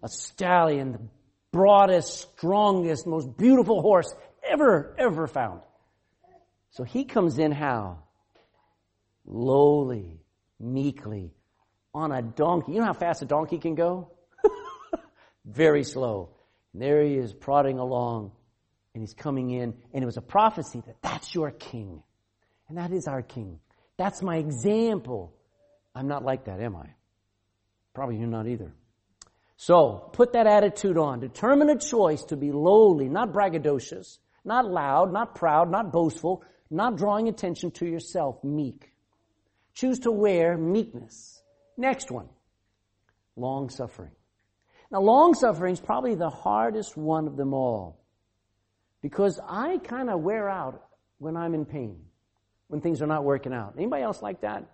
A 0.01 0.09
stallion, 0.09 0.93
the 0.93 0.99
broadest, 1.51 2.31
strongest, 2.37 3.05
most 3.05 3.37
beautiful 3.37 3.81
horse 3.81 4.11
ever, 4.47 4.95
ever 4.97 5.27
found. 5.27 5.61
So 6.71 6.83
he 6.83 7.05
comes 7.05 7.37
in 7.37 7.51
how? 7.51 7.99
Lowly, 9.25 10.21
meekly, 10.59 11.31
on 11.93 12.11
a 12.11 12.21
donkey. 12.21 12.73
You 12.73 12.79
know 12.79 12.85
how 12.85 12.93
fast 12.93 13.21
a 13.21 13.25
donkey 13.25 13.59
can 13.59 13.75
go? 13.75 14.11
Very 15.45 15.83
slow. 15.83 16.29
And 16.73 16.81
there 16.81 17.03
he 17.03 17.15
is, 17.15 17.33
prodding 17.33 17.77
along 17.77 18.31
and 18.93 19.04
he's 19.04 19.13
coming 19.13 19.52
in, 19.52 19.73
and 19.93 20.04
it 20.04 20.06
was 20.06 20.17
a 20.17 20.21
prophecy 20.21 20.82
that 20.86 21.02
that's 21.02 21.34
your 21.34 21.52
king. 21.52 22.02
And 22.67 22.78
that 22.78 22.91
is 22.91 23.08
our 23.08 23.21
king. 23.21 23.60
That's 23.97 24.21
my 24.21 24.38
example. 24.38 25.34
I'm 25.93 26.08
not 26.08 26.23
like 26.23 26.45
that, 26.45 26.60
am 26.60 26.75
I? 26.75 26.88
Probably 27.93 28.17
you're 28.17 28.28
not 28.28 28.47
either. 28.47 28.73
So, 29.58 30.10
put 30.13 30.34
that 30.34 30.47
attitude 30.47 30.97
on. 30.97 31.19
Determine 31.19 31.69
a 31.69 31.78
choice 31.78 32.23
to 32.25 32.38
be 32.38 32.52
lowly, 32.52 33.10
not 33.10 33.34
braggadocious, 33.34 34.19
not 34.45 34.65
loud, 34.65 35.12
not 35.12 35.36
proud, 35.36 35.69
not 35.69 35.91
boastful, 35.91 36.43
not 36.69 36.95
drawing 36.95 37.28
attention 37.28 37.71
to 37.71 37.86
yourself, 37.86 38.41
meek. 38.43 38.93
Choose 39.73 39.99
to 39.99 40.12
wear 40.12 40.58
meekness. 40.58 41.41
Next 41.78 42.12
one. 42.12 42.30
Long 43.36 43.69
suffering. 43.69 44.12
Now, 44.91 45.02
long 45.02 45.34
suffering 45.34 45.73
is 45.73 45.80
probably 45.80 46.15
the 46.15 46.30
hardest 46.30 46.95
one 46.95 47.28
of 47.28 47.36
them 47.36 47.54
all. 47.54 47.98
Because 49.01 49.39
I 49.47 49.77
kind 49.77 50.09
of 50.09 50.21
wear 50.21 50.49
out 50.49 50.83
when 51.17 51.38
I'm 51.38 51.53
in 51.53 51.65
pain, 51.65 51.97
when 52.67 52.81
things 52.81 53.01
are 53.01 53.07
not 53.07 53.23
working 53.23 53.53
out. 53.53 53.75
Anybody 53.77 54.03
else 54.03 54.21
like 54.21 54.41
that? 54.41 54.65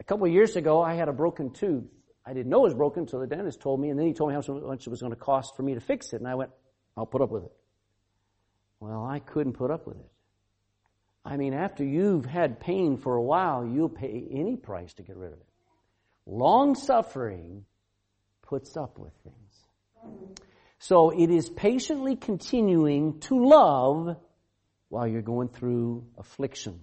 A 0.00 0.04
couple 0.04 0.26
of 0.26 0.32
years 0.32 0.56
ago, 0.56 0.82
I 0.82 0.94
had 0.94 1.08
a 1.08 1.12
broken 1.12 1.50
tooth. 1.50 1.84
I 2.24 2.32
didn't 2.32 2.50
know 2.50 2.60
it 2.60 2.68
was 2.68 2.74
broken 2.74 3.04
until 3.04 3.20
the 3.20 3.26
dentist 3.26 3.60
told 3.60 3.80
me, 3.80 3.90
and 3.90 3.98
then 3.98 4.06
he 4.06 4.12
told 4.12 4.30
me 4.30 4.34
how 4.34 4.54
much 4.54 4.86
it 4.86 4.90
was 4.90 5.00
going 5.00 5.12
to 5.12 5.18
cost 5.18 5.56
for 5.56 5.62
me 5.62 5.74
to 5.74 5.80
fix 5.80 6.12
it. 6.12 6.16
And 6.16 6.28
I 6.28 6.34
went, 6.34 6.50
I'll 6.96 7.06
put 7.06 7.22
up 7.22 7.30
with 7.30 7.44
it. 7.44 7.52
Well, 8.80 9.04
I 9.04 9.20
couldn't 9.20 9.54
put 9.54 9.70
up 9.70 9.86
with 9.86 9.96
it. 9.96 10.10
I 11.24 11.36
mean, 11.36 11.54
after 11.54 11.84
you've 11.84 12.26
had 12.26 12.60
pain 12.60 12.96
for 12.96 13.16
a 13.16 13.22
while, 13.22 13.66
you'll 13.66 13.88
pay 13.88 14.28
any 14.30 14.56
price 14.56 14.92
to 14.94 15.02
get 15.02 15.16
rid 15.16 15.32
of 15.32 15.38
it. 15.38 15.46
Long 16.26 16.74
suffering 16.74 17.64
puts 18.42 18.76
up 18.76 18.98
with 18.98 19.12
things. 19.24 20.45
So 20.78 21.10
it 21.10 21.30
is 21.30 21.48
patiently 21.48 22.16
continuing 22.16 23.20
to 23.20 23.44
love 23.46 24.16
while 24.88 25.06
you're 25.06 25.22
going 25.22 25.48
through 25.48 26.06
affliction. 26.18 26.80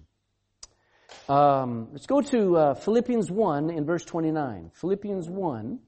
Um, 1.28 1.88
let's 1.92 2.06
go 2.06 2.20
to 2.20 2.56
uh, 2.56 2.74
Philippians 2.74 3.30
1 3.30 3.70
in 3.70 3.84
verse 3.86 4.04
29. 4.04 4.72
Philippians 4.74 5.28
1, 5.28 5.78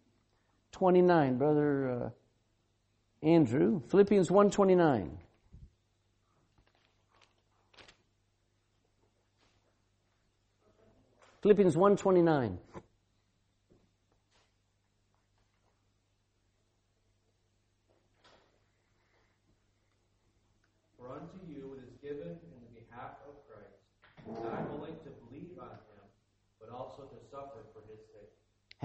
29. 0.72 1.38
Brother 1.38 1.90
uh, 1.90 2.10
Andrew, 3.26 3.82
Philippians 3.88 4.30
1, 4.30 4.50
29. 4.50 5.18
Philippians 11.42 11.76
1, 11.76 11.96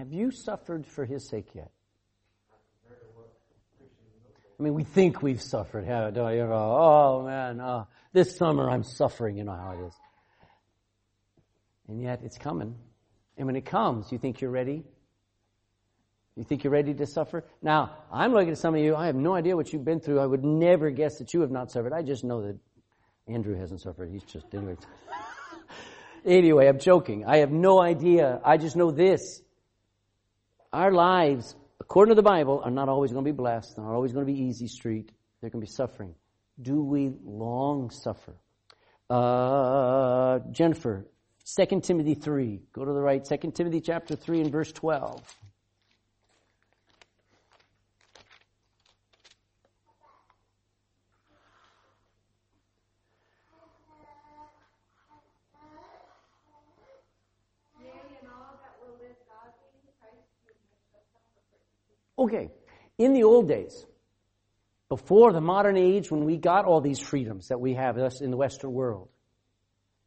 Have 0.02 0.12
you 0.12 0.32
suffered 0.32 0.88
for 0.88 1.06
his 1.06 1.30
sake 1.30 1.54
yet? 1.54 1.70
I 4.60 4.64
mean, 4.64 4.74
we 4.74 4.84
think 4.84 5.22
we've 5.22 5.40
suffered. 5.40 5.86
You 5.86 6.12
know, 6.12 6.50
oh 6.52 7.24
man, 7.24 7.60
uh, 7.60 7.84
this 8.12 8.36
summer 8.36 8.68
I'm 8.68 8.82
suffering. 8.82 9.38
You 9.38 9.44
know 9.44 9.52
how 9.52 9.74
it 9.74 9.86
is. 9.86 9.94
And 11.88 12.02
yet 12.02 12.22
it's 12.24 12.40
coming. 12.40 12.74
And 13.38 13.46
when 13.46 13.56
it 13.56 13.68
comes, 13.68 14.12
you 14.12 14.18
think 14.18 14.42
you're 14.42 14.50
ready? 14.50 14.84
You 16.36 16.46
think 16.46 16.64
you're 16.64 16.74
ready 16.74 16.96
to 16.96 17.06
suffer? 17.06 17.46
Now, 17.62 17.96
I'm 18.12 18.34
looking 18.34 18.54
at 18.54 18.58
some 18.58 18.74
of 18.74 18.82
you. 18.82 18.96
I 18.96 19.06
have 19.06 19.16
no 19.16 19.36
idea 19.36 19.56
what 19.56 19.72
you've 19.72 19.86
been 19.86 20.00
through. 20.00 20.20
I 20.20 20.26
would 20.26 20.44
never 20.44 20.90
guess 20.90 21.20
that 21.20 21.32
you 21.36 21.42
have 21.42 21.52
not 21.52 21.70
suffered. 21.70 21.94
I 21.94 22.02
just 22.02 22.24
know 22.24 22.42
that 22.42 22.58
Andrew 23.28 23.56
hasn't 23.56 23.82
suffered. 23.82 24.10
He's 24.10 24.24
just, 24.24 24.48
anyway. 24.52 24.78
anyway, 26.26 26.68
I'm 26.68 26.80
joking. 26.80 27.24
I 27.28 27.38
have 27.38 27.52
no 27.52 27.80
idea. 27.80 28.42
I 28.44 28.58
just 28.58 28.76
know 28.76 28.90
this 28.90 29.44
our 30.74 30.92
lives, 30.92 31.56
according 31.80 32.12
to 32.12 32.16
the 32.16 32.24
Bible, 32.24 32.62
are 32.64 32.72
not 32.72 32.90
always 32.90 33.12
going 33.12 33.26
to 33.26 33.32
be 33.32 33.36
blessed, 33.36 33.78
not 33.78 33.92
always 33.92 34.14
going 34.14 34.26
to 34.26 34.32
be 34.32 34.40
easy 34.40 34.68
street. 34.68 35.12
There 35.42 35.50
can 35.50 35.60
be 35.60 35.68
suffering. 35.68 36.16
Do 36.62 36.82
we 36.82 37.12
long 37.24 37.90
suffer? 37.90 38.36
Uh, 39.10 40.40
Jennifer, 40.52 41.06
2 41.46 41.82
Timothy 41.82 42.14
3. 42.14 42.62
Go 42.72 42.86
to 42.86 42.94
the 42.94 43.02
right. 43.02 43.24
2 43.24 43.52
Timothy 43.52 43.82
chapter 43.82 44.16
3 44.16 44.42
and 44.42 44.52
verse 44.52 44.72
12. 44.72 45.22
Okay, 62.22 62.52
in 63.00 63.14
the 63.14 63.24
old 63.24 63.48
days, 63.48 63.84
before 64.90 65.34
the 65.34 65.42
modern 65.42 65.76
age, 65.76 66.12
when 66.12 66.24
we 66.24 66.38
got 66.38 66.66
all 66.66 66.80
these 66.80 67.00
freedoms 67.00 67.48
that 67.48 67.60
we 67.60 67.74
have 67.74 67.98
us 67.98 68.22
in 68.22 68.30
the 68.30 68.38
Western 68.38 68.72
world, 68.74 69.10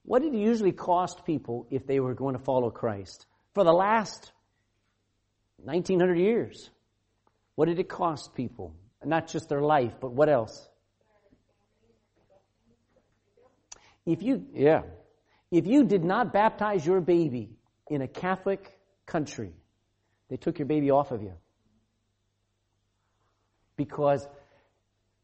what 0.04 0.22
did 0.22 0.32
it 0.32 0.38
usually 0.38 0.70
cost 0.70 1.24
people 1.24 1.66
if 1.72 1.88
they 1.88 1.98
were 1.98 2.14
going 2.14 2.36
to 2.36 2.44
follow 2.44 2.70
Christ? 2.70 3.26
For 3.52 3.64
the 3.64 3.72
last 3.72 4.30
1900 5.64 6.16
years, 6.16 6.70
what 7.56 7.66
did 7.66 7.80
it 7.80 7.88
cost 7.88 8.32
people? 8.32 8.76
Not 9.04 9.26
just 9.26 9.48
their 9.48 9.62
life, 9.62 9.94
but 10.00 10.12
what 10.12 10.28
else? 10.28 10.68
If 14.06 14.22
you, 14.22 14.46
yeah, 14.54 14.82
if 15.50 15.66
you 15.66 15.82
did 15.82 16.04
not 16.04 16.32
baptize 16.32 16.86
your 16.86 17.00
baby 17.00 17.56
in 17.90 18.02
a 18.02 18.08
Catholic 18.08 18.78
country, 19.04 19.52
they 20.30 20.36
took 20.36 20.60
your 20.60 20.66
baby 20.66 20.92
off 20.92 21.10
of 21.10 21.20
you 21.20 21.32
because 23.76 24.26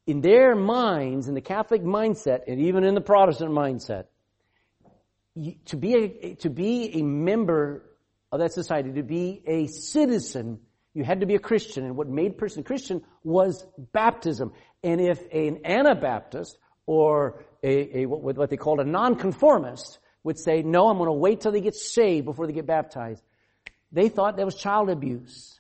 in 0.07 0.21
their 0.21 0.55
minds, 0.57 1.29
in 1.29 1.35
the 1.35 1.41
Catholic 1.41 1.83
mindset, 1.83 2.41
and 2.49 2.61
even 2.61 2.85
in 2.85 2.95
the 2.95 3.01
Protestant 3.01 3.53
mindset, 3.53 4.07
to 5.67 5.77
be 5.77 5.95
a, 5.95 6.35
to 6.37 6.51
be 6.51 6.99
a 6.99 7.03
member 7.03 7.85
of 8.33 8.41
that 8.41 8.53
society, 8.53 8.93
to 8.93 9.03
be 9.03 9.43
a 9.47 9.67
citizen, 9.67 10.61
you 10.95 11.05
had 11.05 11.21
to 11.21 11.27
be 11.27 11.37
a 11.37 11.41
Christian. 11.41 11.85
And 11.85 11.97
what 11.97 12.09
made 12.09 12.33
a 12.33 12.35
person 12.35 12.65
Christian 12.65 13.03
was 13.23 13.65
baptism. 13.93 14.53
And 14.83 15.01
if 15.01 15.21
an 15.33 15.61
Anabaptist 15.65 16.59
or 16.87 17.45
a, 17.63 18.01
a 18.01 18.07
what, 18.07 18.37
what 18.37 18.51
they 18.51 18.57
called 18.57 18.81
a 18.81 18.85
nonconformist 18.85 19.99
would 20.25 20.39
say, 20.39 20.63
no, 20.63 20.89
I'm 20.89 20.97
going 20.99 21.07
to 21.07 21.13
wait 21.13 21.41
till 21.41 21.53
they 21.53 21.61
get 21.61 21.75
saved 21.75 22.25
before 22.25 22.47
they 22.47 22.53
get 22.53 22.67
baptized, 22.67 23.23
they 23.93 24.09
thought 24.09 24.37
that 24.37 24.45
was 24.45 24.57
child 24.57 24.91
abuse. 24.91 25.60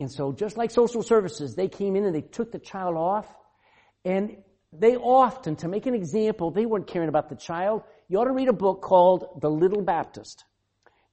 And 0.00 0.10
so 0.10 0.32
just 0.32 0.56
like 0.56 0.70
social 0.70 1.02
services, 1.02 1.54
they 1.54 1.68
came 1.68 1.94
in 1.94 2.04
and 2.04 2.14
they 2.14 2.22
took 2.22 2.50
the 2.50 2.58
child 2.58 2.96
off. 2.96 3.26
And 4.04 4.38
they 4.72 4.96
often, 4.96 5.56
to 5.56 5.68
make 5.68 5.84
an 5.86 5.94
example, 5.94 6.50
they 6.50 6.64
weren't 6.64 6.86
caring 6.86 7.10
about 7.10 7.28
the 7.28 7.36
child. 7.36 7.82
You 8.08 8.18
ought 8.18 8.24
to 8.24 8.32
read 8.32 8.48
a 8.48 8.54
book 8.54 8.80
called 8.80 9.40
The 9.42 9.50
Little 9.50 9.82
Baptist. 9.82 10.44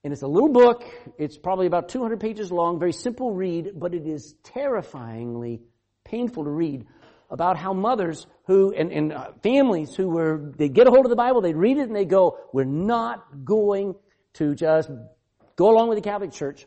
And 0.03 0.13
it's 0.13 0.21
a 0.21 0.27
little 0.27 0.51
book. 0.51 0.83
It's 1.17 1.37
probably 1.37 1.67
about 1.67 1.89
200 1.89 2.19
pages 2.19 2.49
long, 2.49 2.79
very 2.79 2.93
simple 2.93 3.33
read, 3.33 3.71
but 3.75 3.93
it 3.93 4.07
is 4.07 4.35
terrifyingly 4.43 5.61
painful 6.05 6.45
to 6.45 6.49
read 6.49 6.85
about 7.29 7.57
how 7.57 7.73
mothers 7.73 8.25
who, 8.45 8.73
and, 8.73 8.91
and 8.93 9.11
uh, 9.11 9.31
families 9.43 9.95
who 9.95 10.07
were, 10.07 10.53
they 10.55 10.69
get 10.69 10.87
a 10.87 10.89
hold 10.89 11.05
of 11.05 11.09
the 11.09 11.17
Bible, 11.17 11.41
they 11.41 11.53
read 11.53 11.77
it 11.77 11.87
and 11.87 11.95
they 11.95 12.05
go, 12.05 12.37
we're 12.53 12.63
not 12.63 13.43
going 13.43 13.95
to 14.35 14.55
just 14.55 14.89
go 15.57 15.69
along 15.69 15.89
with 15.89 15.97
the 15.97 16.09
Catholic 16.09 16.31
Church. 16.31 16.65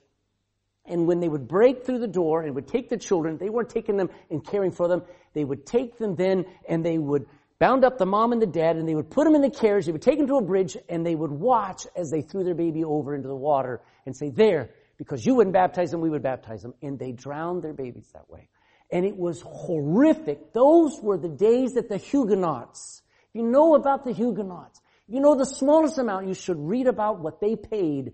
And 0.87 1.07
when 1.07 1.21
they 1.21 1.29
would 1.29 1.47
break 1.47 1.85
through 1.85 1.99
the 1.99 2.09
door 2.09 2.43
and 2.43 2.55
would 2.55 2.69
take 2.69 2.89
the 2.89 2.97
children, 2.97 3.37
they 3.39 3.51
weren't 3.51 3.69
taking 3.69 3.97
them 3.97 4.11
and 4.31 4.45
caring 4.45 4.73
for 4.73 4.89
them. 4.89 5.03
They 5.35 5.45
would 5.45 5.67
take 5.67 5.99
them 5.99 6.17
then 6.17 6.47
and 6.69 6.85
they 6.85 6.99
would 6.99 7.27
bound 7.59 7.85
up 7.85 7.99
the 7.99 8.07
mom 8.07 8.33
and 8.33 8.43
the 8.43 8.47
dad 8.47 8.77
and 8.77 8.89
they 8.89 8.95
would 8.95 9.11
put 9.11 9.25
them 9.25 9.35
in 9.35 9.43
the 9.43 9.51
carriage. 9.51 9.87
They 9.87 9.93
would 9.93 10.03
take 10.03 10.19
them 10.19 10.27
to 10.27 10.37
a 10.37 10.43
bridge 10.43 10.77
and 10.89 11.05
they 11.05 11.15
would 11.15 11.31
watch 11.31 11.87
as 11.95 12.11
they 12.11 12.23
threw 12.23 12.43
their 12.43 12.55
baby 12.55 12.83
over 12.83 13.15
into 13.15 13.29
the 13.29 13.37
water 13.37 13.83
and 14.07 14.17
say, 14.17 14.31
there, 14.31 14.71
because 14.97 15.25
you 15.25 15.35
wouldn't 15.35 15.55
baptize 15.55 15.91
them, 15.91 16.01
we 16.01 16.11
would 16.11 16.23
baptize 16.23 16.63
them. 16.63 16.75
And 16.83 16.99
they 16.99 17.13
drowned 17.13 17.63
their 17.63 17.75
babies 17.75 18.09
that 18.15 18.29
way. 18.29 18.49
And 18.91 19.07
it 19.07 19.17
was 19.17 19.43
horrific. 19.43 20.53
Those 20.53 20.99
were 21.01 21.19
the 21.19 21.29
days 21.29 21.75
that 21.75 21.89
the 21.89 21.99
Huguenots, 21.99 23.03
you 23.33 23.43
know 23.43 23.77
about 23.77 24.05
the 24.05 24.13
Huguenots, 24.13 24.81
you 25.07 25.21
know 25.21 25.37
the 25.37 25.47
smallest 25.47 25.99
amount, 25.99 26.29
you 26.29 26.35
should 26.35 26.59
read 26.59 26.87
about 26.87 27.21
what 27.21 27.41
they 27.41 27.57
paid 27.57 28.13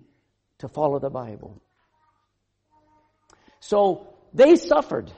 to 0.59 0.69
follow 0.69 0.99
the 0.99 1.11
Bible. 1.11 1.63
So 3.67 4.15
they 4.33 4.55
suffered. 4.55 5.13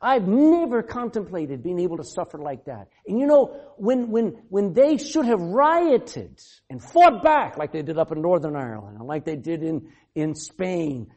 I've 0.00 0.28
never 0.28 0.84
contemplated 0.84 1.64
being 1.64 1.80
able 1.80 1.96
to 1.96 2.04
suffer 2.04 2.38
like 2.38 2.66
that. 2.66 2.86
And 3.08 3.18
you 3.18 3.26
know, 3.26 3.60
when, 3.76 4.10
when, 4.10 4.42
when 4.48 4.72
they 4.72 4.98
should 4.98 5.26
have 5.26 5.40
rioted 5.40 6.38
and 6.70 6.80
fought 6.80 7.24
back 7.24 7.58
like 7.58 7.72
they 7.72 7.82
did 7.82 7.98
up 7.98 8.12
in 8.12 8.22
Northern 8.22 8.54
Ireland 8.54 8.98
and 8.98 9.08
like 9.08 9.24
they 9.24 9.34
did 9.34 9.64
in, 9.64 9.90
in 10.14 10.36
Spain, 10.36 11.08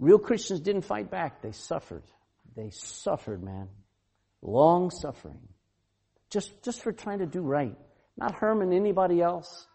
real 0.00 0.18
Christians 0.18 0.58
didn't 0.60 0.82
fight 0.82 1.08
back. 1.08 1.40
They 1.40 1.52
suffered. 1.52 2.02
They 2.56 2.70
suffered, 2.70 3.44
man. 3.44 3.68
Long 4.42 4.90
suffering. 4.90 5.38
Just, 6.30 6.64
just 6.64 6.82
for 6.82 6.90
trying 6.90 7.20
to 7.20 7.26
do 7.26 7.42
right. 7.42 7.76
Not 8.16 8.34
harming 8.34 8.72
anybody 8.72 9.22
else. 9.22 9.68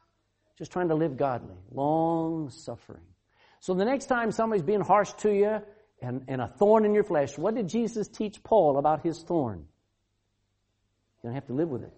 Just 0.57 0.73
trying 0.73 0.89
to 0.89 0.95
live 0.95 1.15
godly. 1.15 1.55
Long 1.71 2.49
suffering. 2.49 3.05
So 3.61 3.73
the 3.73 3.85
next 3.85 4.07
time 4.07 4.31
somebody's 4.31 4.63
being 4.63 4.81
harsh 4.81 5.13
to 5.19 5.31
you, 5.31 5.61
and, 6.01 6.23
and 6.27 6.41
a 6.41 6.47
thorn 6.47 6.85
in 6.85 6.93
your 6.93 7.03
flesh. 7.03 7.37
What 7.37 7.55
did 7.55 7.69
Jesus 7.69 8.07
teach 8.07 8.43
Paul 8.43 8.77
about 8.77 9.03
his 9.03 9.21
thorn? 9.23 9.65
You're 11.23 11.31
going 11.31 11.33
to 11.33 11.41
have 11.41 11.47
to 11.47 11.53
live 11.53 11.69
with 11.69 11.83
it. 11.83 11.93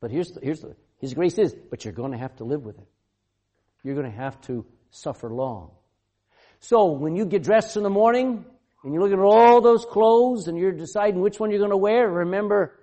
But 0.00 0.10
here's 0.10 0.32
the, 0.32 0.40
here's 0.42 0.60
the, 0.60 0.74
His 0.98 1.14
grace 1.14 1.38
is, 1.38 1.54
but 1.70 1.84
you're 1.84 1.94
going 1.94 2.12
to 2.12 2.18
have 2.18 2.36
to 2.36 2.44
live 2.44 2.64
with 2.64 2.78
it. 2.78 2.88
You're 3.84 3.94
going 3.94 4.10
to 4.10 4.16
have 4.16 4.40
to 4.42 4.66
suffer 4.90 5.30
long. 5.30 5.70
So 6.60 6.92
when 6.92 7.16
you 7.16 7.24
get 7.24 7.42
dressed 7.42 7.76
in 7.76 7.82
the 7.82 7.90
morning, 7.90 8.44
and 8.84 8.92
you 8.92 9.00
look 9.00 9.12
at 9.12 9.18
all 9.18 9.60
those 9.60 9.84
clothes 9.84 10.48
and 10.48 10.58
you're 10.58 10.72
deciding 10.72 11.20
which 11.20 11.38
one 11.38 11.50
you're 11.50 11.60
going 11.60 11.70
to 11.70 11.76
wear, 11.76 12.08
remember, 12.08 12.78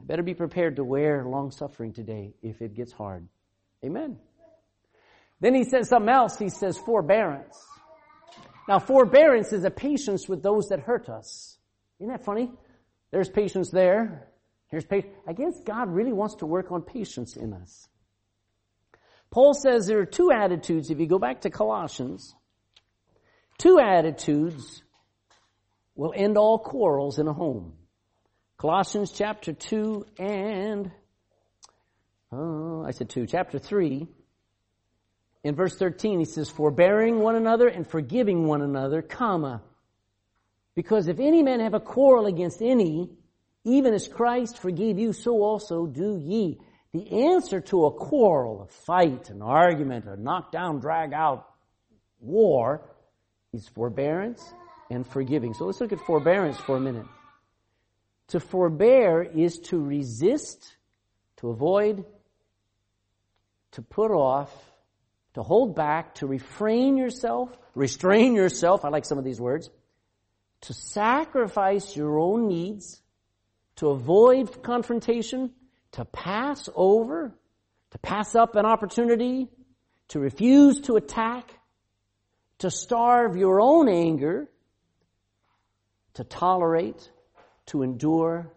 I 0.00 0.04
better 0.04 0.22
be 0.22 0.34
prepared 0.34 0.76
to 0.76 0.84
wear 0.84 1.24
long 1.24 1.50
suffering 1.50 1.92
today 1.92 2.34
if 2.42 2.60
it 2.60 2.74
gets 2.74 2.92
hard. 2.92 3.26
Amen. 3.84 4.18
Then 5.40 5.54
he 5.54 5.64
says 5.64 5.88
something 5.88 6.08
else. 6.08 6.38
He 6.38 6.48
says 6.48 6.78
forbearance. 6.78 7.58
Now 8.68 8.78
forbearance 8.78 9.52
is 9.52 9.64
a 9.64 9.70
patience 9.70 10.28
with 10.28 10.42
those 10.42 10.68
that 10.68 10.80
hurt 10.80 11.08
us. 11.08 11.58
Isn't 12.00 12.12
that 12.12 12.24
funny? 12.24 12.50
There's 13.10 13.28
patience 13.28 13.70
there. 13.70 14.28
Here's 14.68 14.84
patience. 14.84 15.14
I 15.26 15.32
guess 15.32 15.60
God 15.64 15.88
really 15.88 16.12
wants 16.12 16.36
to 16.36 16.46
work 16.46 16.72
on 16.72 16.82
patience 16.82 17.36
in 17.36 17.52
us. 17.52 17.88
Paul 19.30 19.54
says 19.54 19.86
there 19.86 20.00
are 20.00 20.06
two 20.06 20.30
attitudes. 20.32 20.90
If 20.90 20.98
you 20.98 21.06
go 21.06 21.18
back 21.18 21.42
to 21.42 21.50
Colossians, 21.50 22.34
two 23.58 23.78
attitudes 23.78 24.82
will 25.94 26.12
end 26.14 26.36
all 26.36 26.58
quarrels 26.58 27.18
in 27.18 27.28
a 27.28 27.32
home. 27.32 27.74
Colossians 28.58 29.12
chapter 29.12 29.52
2 29.52 30.06
and, 30.18 30.90
uh, 32.32 32.82
I 32.82 32.90
said 32.92 33.10
2, 33.10 33.26
chapter 33.26 33.58
3. 33.58 34.08
In 35.46 35.54
verse 35.54 35.76
13 35.76 36.18
he 36.18 36.24
says, 36.24 36.50
forbearing 36.50 37.20
one 37.20 37.36
another 37.36 37.68
and 37.68 37.86
forgiving 37.86 38.48
one 38.48 38.62
another, 38.62 39.00
comma. 39.00 39.62
Because 40.74 41.06
if 41.06 41.20
any 41.20 41.44
man 41.44 41.60
have 41.60 41.72
a 41.72 41.78
quarrel 41.78 42.26
against 42.26 42.60
any, 42.60 43.12
even 43.62 43.94
as 43.94 44.08
Christ 44.08 44.58
forgave 44.58 44.98
you, 44.98 45.12
so 45.12 45.44
also 45.44 45.86
do 45.86 46.18
ye. 46.20 46.58
The 46.92 47.28
answer 47.28 47.60
to 47.60 47.84
a 47.84 47.92
quarrel, 47.92 48.62
a 48.62 48.66
fight, 48.66 49.30
an 49.30 49.40
argument, 49.40 50.06
a 50.06 50.20
knockdown, 50.20 50.80
drag 50.80 51.12
out 51.12 51.48
war 52.18 52.82
is 53.52 53.68
forbearance 53.68 54.42
and 54.90 55.06
forgiving. 55.06 55.54
So 55.54 55.66
let's 55.66 55.80
look 55.80 55.92
at 55.92 56.00
forbearance 56.00 56.58
for 56.58 56.76
a 56.76 56.80
minute. 56.80 57.06
To 58.30 58.40
forbear 58.40 59.22
is 59.22 59.60
to 59.70 59.78
resist, 59.78 60.76
to 61.36 61.50
avoid, 61.50 62.04
to 63.70 63.82
put 63.82 64.10
off, 64.10 64.50
to 65.36 65.42
hold 65.42 65.76
back, 65.76 66.14
to 66.14 66.26
refrain 66.26 66.96
yourself, 66.96 67.50
restrain 67.74 68.34
yourself, 68.34 68.86
I 68.86 68.88
like 68.88 69.04
some 69.04 69.18
of 69.18 69.24
these 69.24 69.38
words, 69.38 69.68
to 70.62 70.72
sacrifice 70.72 71.94
your 71.94 72.18
own 72.18 72.48
needs, 72.48 73.02
to 73.76 73.90
avoid 73.90 74.62
confrontation, 74.62 75.50
to 75.92 76.06
pass 76.06 76.70
over, 76.74 77.34
to 77.90 77.98
pass 77.98 78.34
up 78.34 78.56
an 78.56 78.64
opportunity, 78.64 79.50
to 80.08 80.20
refuse 80.20 80.80
to 80.80 80.96
attack, 80.96 81.50
to 82.60 82.70
starve 82.70 83.36
your 83.36 83.60
own 83.60 83.90
anger, 83.90 84.48
to 86.14 86.24
tolerate, 86.24 87.10
to 87.66 87.82
endure, 87.82 88.50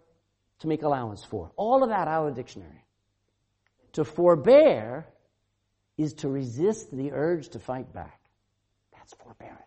to 0.59 0.67
make 0.67 0.83
allowance 0.83 1.25
for. 1.25 1.51
All 1.57 1.83
of 1.83 1.89
that 1.89 2.07
out 2.07 2.25
of 2.25 2.33
the 2.33 2.41
dictionary. 2.41 2.85
To 3.93 4.05
forbear 4.05 5.09
is 5.99 6.13
to 6.13 6.29
resist 6.29 6.95
the 6.95 7.11
urge 7.11 7.49
to 7.49 7.59
fight 7.59 7.91
back. 7.93 8.21
That's 8.93 9.13
forbearance. 9.15 9.59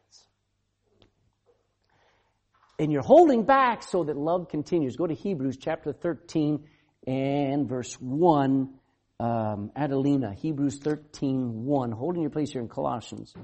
And 2.78 2.90
you're 2.90 3.02
holding 3.02 3.44
back 3.44 3.82
so 3.82 4.04
that 4.04 4.16
love 4.16 4.48
continues. 4.48 4.96
Go 4.96 5.06
to 5.06 5.14
Hebrews 5.14 5.58
chapter 5.60 5.92
13 5.92 6.66
and 7.06 7.68
verse 7.68 7.94
1. 8.00 8.74
Um, 9.20 9.70
Adelina, 9.76 10.32
Hebrews 10.34 10.78
13, 10.78 11.64
1. 11.66 11.92
Holding 11.92 12.22
your 12.22 12.30
place 12.30 12.50
here 12.50 12.62
in 12.62 12.68
Colossians. 12.68 13.34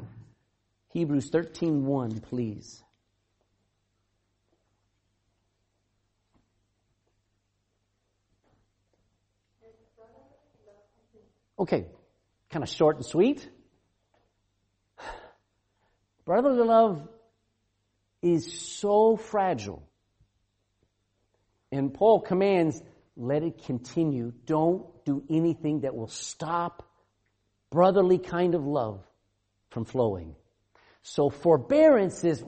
Hebrews 0.88 1.28
13, 1.30 1.84
1, 1.84 2.20
please. 2.20 2.82
Okay, 11.60 11.86
kind 12.50 12.62
of 12.62 12.68
short 12.68 12.96
and 12.96 13.04
sweet. 13.04 13.48
Brotherly 16.24 16.66
love 16.66 17.08
is 18.22 18.60
so 18.60 19.16
fragile. 19.16 19.82
And 21.70 21.92
Paul 21.92 22.20
commands, 22.20 22.82
let 23.16 23.42
it 23.42 23.64
continue. 23.64 24.32
Don't 24.46 24.86
do 25.04 25.22
anything 25.28 25.80
that 25.80 25.94
will 25.94 26.08
stop 26.08 26.88
brotherly 27.70 28.18
kind 28.18 28.54
of 28.54 28.64
love 28.64 29.02
from 29.70 29.84
flowing. 29.84 30.34
So 31.02 31.30
forbearance 31.30 32.24
is, 32.24 32.42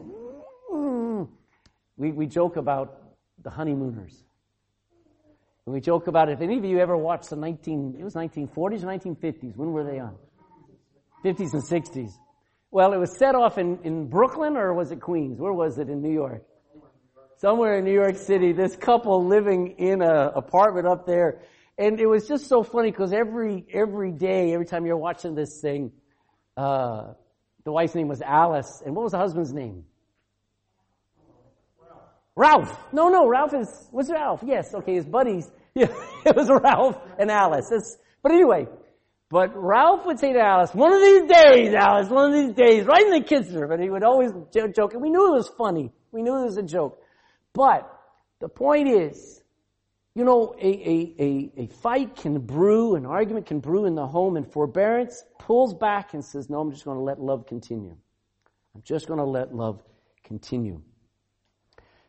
mm, 0.72 1.28
we, 1.96 2.12
we 2.12 2.26
joke 2.26 2.56
about 2.56 3.00
the 3.42 3.50
honeymooners. 3.50 4.14
And 5.70 5.74
we 5.76 5.80
joke 5.80 6.08
about 6.08 6.28
it. 6.28 6.32
If 6.32 6.40
any 6.40 6.58
of 6.58 6.64
you 6.64 6.80
ever 6.80 6.96
watched 6.96 7.30
the 7.30 7.36
19, 7.36 7.94
it 7.96 8.02
was 8.02 8.14
1940s 8.14 8.56
or 8.56 8.88
1950s. 8.88 9.56
When 9.56 9.70
were 9.70 9.84
they 9.84 10.00
on? 10.00 10.16
50s 11.24 11.52
and 11.52 11.62
60s. 11.62 12.10
Well, 12.72 12.92
it 12.92 12.96
was 12.96 13.16
set 13.16 13.36
off 13.36 13.56
in, 13.56 13.78
in 13.84 14.08
Brooklyn 14.08 14.56
or 14.56 14.74
was 14.74 14.90
it 14.90 15.00
Queens? 15.00 15.38
Where 15.38 15.52
was 15.52 15.78
it 15.78 15.88
in 15.88 16.02
New 16.02 16.12
York? 16.12 16.42
Somewhere 17.36 17.78
in 17.78 17.84
New 17.84 17.92
York 17.92 18.16
City, 18.16 18.50
this 18.50 18.74
couple 18.74 19.24
living 19.24 19.76
in 19.78 20.02
an 20.02 20.32
apartment 20.34 20.88
up 20.88 21.06
there. 21.06 21.40
And 21.78 22.00
it 22.00 22.06
was 22.06 22.26
just 22.26 22.48
so 22.48 22.64
funny 22.64 22.90
because 22.90 23.12
every, 23.12 23.64
every 23.72 24.10
day, 24.10 24.52
every 24.52 24.66
time 24.66 24.86
you're 24.86 24.96
watching 24.96 25.36
this 25.36 25.60
thing, 25.60 25.92
uh, 26.56 27.12
the 27.62 27.70
wife's 27.70 27.94
name 27.94 28.08
was 28.08 28.22
Alice. 28.22 28.82
And 28.84 28.96
what 28.96 29.04
was 29.04 29.12
the 29.12 29.18
husband's 29.18 29.52
name? 29.52 29.84
Ralph. 32.34 32.76
No, 32.92 33.08
no, 33.08 33.28
Ralph 33.28 33.54
is, 33.54 33.88
what's 33.92 34.10
Ralph? 34.10 34.42
Yes, 34.44 34.74
okay, 34.74 34.94
his 34.94 35.06
buddies. 35.06 35.48
Yeah, 35.74 35.86
it 36.26 36.36
was 36.36 36.50
Ralph 36.50 36.98
and 37.18 37.30
Alice. 37.30 37.70
It's, 37.70 37.96
but 38.22 38.32
anyway, 38.32 38.66
but 39.30 39.52
Ralph 39.54 40.06
would 40.06 40.18
say 40.18 40.32
to 40.32 40.40
Alice, 40.40 40.74
one 40.74 40.92
of 40.92 41.00
these 41.00 41.30
days, 41.30 41.72
Alice, 41.74 42.08
one 42.08 42.32
of 42.32 42.34
these 42.34 42.54
days, 42.54 42.84
right 42.84 43.06
in 43.06 43.12
the 43.12 43.22
kisser. 43.22 43.68
But 43.68 43.80
he 43.80 43.88
would 43.88 44.02
always 44.02 44.32
joke, 44.52 44.94
and 44.94 45.02
we 45.02 45.10
knew 45.10 45.32
it 45.32 45.36
was 45.36 45.50
funny. 45.56 45.92
We 46.10 46.22
knew 46.22 46.36
it 46.36 46.44
was 46.44 46.56
a 46.56 46.62
joke. 46.62 47.00
But 47.54 47.88
the 48.40 48.48
point 48.48 48.88
is, 48.88 49.40
you 50.14 50.24
know, 50.24 50.54
a, 50.60 50.66
a, 50.66 51.14
a, 51.18 51.52
a 51.62 51.66
fight 51.68 52.16
can 52.16 52.40
brew, 52.40 52.96
an 52.96 53.06
argument 53.06 53.46
can 53.46 53.60
brew 53.60 53.84
in 53.84 53.94
the 53.94 54.06
home, 54.06 54.36
and 54.36 54.50
forbearance 54.52 55.22
pulls 55.38 55.74
back 55.74 56.14
and 56.14 56.24
says, 56.24 56.50
no, 56.50 56.58
I'm 56.58 56.72
just 56.72 56.84
going 56.84 56.96
to 56.96 57.02
let 57.02 57.20
love 57.20 57.46
continue. 57.46 57.96
I'm 58.74 58.82
just 58.82 59.06
going 59.06 59.18
to 59.18 59.24
let 59.24 59.54
love 59.54 59.82
continue. 60.24 60.82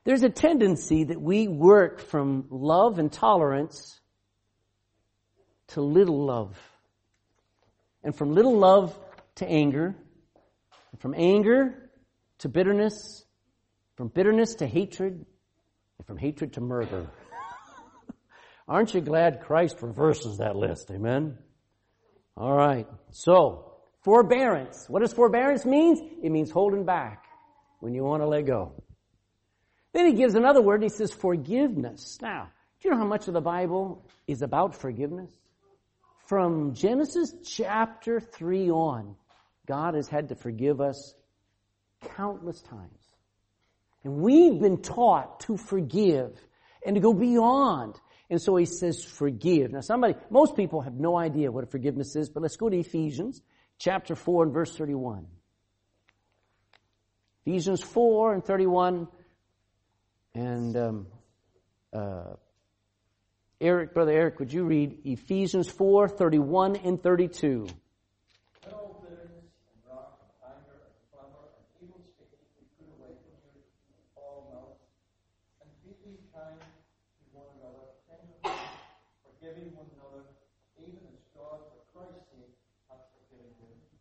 There's 0.03 0.23
a 0.23 0.29
tendency 0.29 1.03
that 1.05 1.21
we 1.21 1.47
work 1.47 1.99
from 1.99 2.47
love 2.49 2.97
and 2.97 3.11
tolerance 3.11 3.99
to 5.69 5.81
little 5.81 6.25
love. 6.25 6.57
And 8.03 8.15
from 8.15 8.33
little 8.33 8.57
love 8.57 8.97
to 9.35 9.47
anger. 9.47 9.95
And 10.91 11.01
from 11.01 11.13
anger 11.15 11.91
to 12.39 12.49
bitterness. 12.49 13.25
From 13.95 14.07
bitterness 14.07 14.55
to 14.55 14.67
hatred. 14.67 15.25
And 15.99 16.07
from 16.07 16.17
hatred 16.17 16.53
to 16.53 16.61
murder. 16.61 17.07
Aren't 18.67 18.95
you 18.95 19.01
glad 19.01 19.41
Christ 19.41 19.77
reverses 19.83 20.39
that 20.39 20.55
list? 20.55 20.89
Amen? 20.91 21.37
Alright. 22.35 22.87
So, 23.11 23.75
forbearance. 24.03 24.85
What 24.87 25.01
does 25.01 25.13
forbearance 25.13 25.63
mean? 25.63 26.19
It 26.23 26.31
means 26.31 26.49
holding 26.49 26.85
back 26.85 27.25
when 27.81 27.93
you 27.93 28.03
want 28.03 28.23
to 28.23 28.27
let 28.27 28.47
go. 28.47 28.73
Then 29.93 30.07
he 30.07 30.13
gives 30.13 30.35
another 30.35 30.61
word, 30.61 30.83
he 30.83 30.89
says 30.89 31.11
forgiveness. 31.11 32.17
Now, 32.21 32.49
do 32.81 32.87
you 32.87 32.93
know 32.93 33.01
how 33.01 33.07
much 33.07 33.27
of 33.27 33.33
the 33.33 33.41
Bible 33.41 34.05
is 34.27 34.41
about 34.41 34.75
forgiveness? 34.75 35.31
From 36.25 36.73
Genesis 36.73 37.33
chapter 37.45 38.19
3 38.19 38.71
on, 38.71 39.15
God 39.67 39.95
has 39.95 40.07
had 40.07 40.29
to 40.29 40.35
forgive 40.35 40.79
us 40.79 41.13
countless 42.15 42.61
times. 42.61 43.01
And 44.03 44.17
we've 44.17 44.59
been 44.59 44.81
taught 44.81 45.41
to 45.41 45.57
forgive 45.57 46.39
and 46.85 46.95
to 46.95 47.01
go 47.01 47.13
beyond. 47.13 47.95
And 48.29 48.41
so 48.41 48.55
he 48.55 48.65
says 48.65 49.03
forgive. 49.03 49.71
Now 49.71 49.81
somebody, 49.81 50.15
most 50.29 50.55
people 50.55 50.81
have 50.81 50.93
no 50.93 51.17
idea 51.17 51.51
what 51.51 51.69
forgiveness 51.69 52.15
is, 52.15 52.29
but 52.29 52.41
let's 52.41 52.55
go 52.55 52.69
to 52.69 52.77
Ephesians 52.77 53.41
chapter 53.77 54.15
4 54.15 54.45
and 54.45 54.53
verse 54.53 54.75
31. 54.75 55.27
Ephesians 57.45 57.81
4 57.81 58.33
and 58.33 58.45
31. 58.45 59.07
And 60.33 60.77
um, 60.77 61.07
uh, 61.93 62.35
Eric, 63.59 63.93
brother 63.93 64.11
Eric, 64.11 64.39
would 64.39 64.53
you 64.53 64.63
read 64.63 64.99
Ephesians 65.05 65.69
4, 65.69 66.07
31 66.07 66.77
and 66.77 67.01
32? 67.01 67.67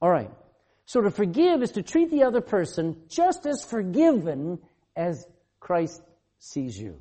All 0.03 0.11
right. 0.11 0.31
So 0.87 1.03
to 1.03 1.11
forgive 1.11 1.63
is 1.63 1.73
to 1.73 1.83
treat 1.83 2.11
the 2.11 2.25
other 2.25 2.41
person 2.41 3.03
just 3.09 3.47
as 3.47 3.65
forgiven 3.65 4.59
as 4.97 5.27
Christ 5.61 6.01
sees 6.41 6.77
you. 6.77 7.01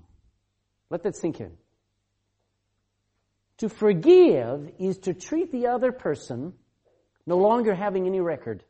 Let 0.92 1.04
that 1.04 1.16
sink 1.16 1.40
in. 1.40 1.54
To 3.58 3.70
forgive 3.70 4.72
is 4.80 5.00
to 5.00 5.14
treat 5.14 5.52
the 5.52 5.68
other 5.68 5.92
person 5.92 6.54
no 7.26 7.38
longer 7.38 7.74
having 7.74 8.06
any 8.06 8.20
record 8.20 8.64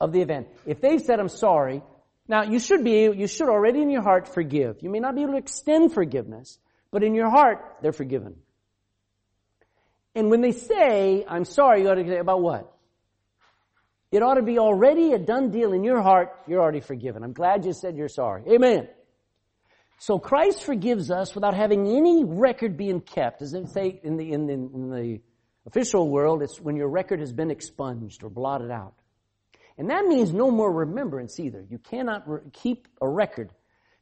of 0.00 0.12
the 0.12 0.20
event. 0.20 0.48
If 0.66 0.80
they've 0.80 1.00
said, 1.00 1.20
I'm 1.20 1.28
sorry, 1.28 1.82
now 2.26 2.42
you 2.42 2.58
should 2.58 2.82
be, 2.82 3.10
you 3.14 3.26
should 3.26 3.48
already 3.48 3.82
in 3.82 3.90
your 3.90 4.02
heart 4.02 4.26
forgive. 4.26 4.82
You 4.82 4.90
may 4.90 5.00
not 5.00 5.14
be 5.14 5.22
able 5.22 5.32
to 5.32 5.38
extend 5.38 5.92
forgiveness, 5.92 6.58
but 6.90 7.04
in 7.04 7.14
your 7.14 7.30
heart, 7.30 7.76
they're 7.82 7.92
forgiven. 7.92 8.36
And 10.14 10.30
when 10.30 10.40
they 10.40 10.52
say, 10.52 11.24
I'm 11.26 11.44
sorry, 11.44 11.82
you 11.82 11.88
ought 11.88 11.94
to 11.94 12.06
say, 12.06 12.18
about 12.18 12.42
what? 12.42 12.72
It 14.10 14.22
ought 14.22 14.34
to 14.34 14.42
be 14.42 14.58
already 14.58 15.12
a 15.12 15.18
done 15.18 15.50
deal 15.50 15.72
in 15.72 15.84
your 15.84 16.02
heart. 16.02 16.36
You're 16.46 16.60
already 16.60 16.80
forgiven. 16.80 17.22
I'm 17.22 17.32
glad 17.32 17.64
you 17.64 17.72
said 17.72 17.96
you're 17.96 18.08
sorry. 18.08 18.42
Amen. 18.48 18.88
So 20.02 20.18
Christ 20.18 20.64
forgives 20.64 21.12
us 21.12 21.32
without 21.32 21.54
having 21.54 21.86
any 21.86 22.24
record 22.24 22.76
being 22.76 23.00
kept. 23.00 23.40
As 23.40 23.52
they 23.52 23.64
say 23.66 24.00
in 24.02 24.16
the, 24.16 24.32
in 24.32 24.48
the, 24.48 24.54
in 24.54 24.90
the 24.90 25.20
official 25.64 26.08
world, 26.08 26.42
it's 26.42 26.60
when 26.60 26.74
your 26.74 26.88
record 26.88 27.20
has 27.20 27.32
been 27.32 27.52
expunged 27.52 28.24
or 28.24 28.28
blotted 28.28 28.72
out. 28.72 28.94
And 29.78 29.90
that 29.90 30.06
means 30.06 30.32
no 30.32 30.50
more 30.50 30.72
remembrance 30.72 31.38
either. 31.38 31.64
You 31.70 31.78
cannot 31.78 32.28
re- 32.28 32.40
keep 32.52 32.88
a 33.00 33.08
record. 33.08 33.50
Do 33.50 33.54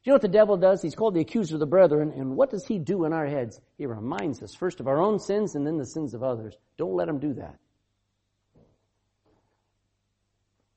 you 0.05 0.09
know 0.09 0.15
what 0.15 0.23
the 0.23 0.27
devil 0.27 0.57
does? 0.57 0.81
He's 0.81 0.95
called 0.95 1.13
the 1.13 1.21
accuser 1.21 1.53
of 1.57 1.59
the 1.59 1.67
brethren, 1.67 2.11
and 2.15 2.35
what 2.35 2.49
does 2.49 2.65
he 2.65 2.79
do 2.79 3.05
in 3.05 3.13
our 3.13 3.27
heads? 3.27 3.61
He 3.77 3.85
reminds 3.85 4.41
us 4.41 4.55
first 4.55 4.79
of 4.79 4.87
our 4.87 4.99
own 4.99 5.19
sins 5.19 5.53
and 5.53 5.67
then 5.67 5.77
the 5.77 5.85
sins 5.85 6.15
of 6.15 6.23
others. 6.23 6.57
Don't 6.79 6.95
let 6.95 7.09
him 7.09 7.19
do 7.19 7.35
that. 7.35 7.59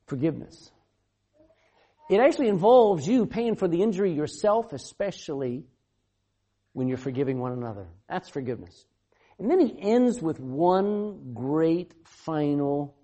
forgiveness. 0.07 0.71
It 2.11 2.21
actually 2.21 2.49
involves 2.49 3.07
you 3.09 3.27
paying 3.27 3.57
for 3.57 3.67
the 3.67 3.83
injury 3.83 4.12
yourself, 4.12 4.73
especially 4.73 5.64
when 6.73 6.88
you're 6.88 6.99
forgiving 6.99 7.38
one 7.38 7.53
another. 7.53 7.88
That's 8.09 8.29
forgiveness. 8.29 8.87
And 9.38 9.51
then 9.51 9.61
he 9.61 9.75
ends 9.81 10.21
with 10.21 10.38
one 10.38 11.33
great 11.35 11.95
final 12.05 12.95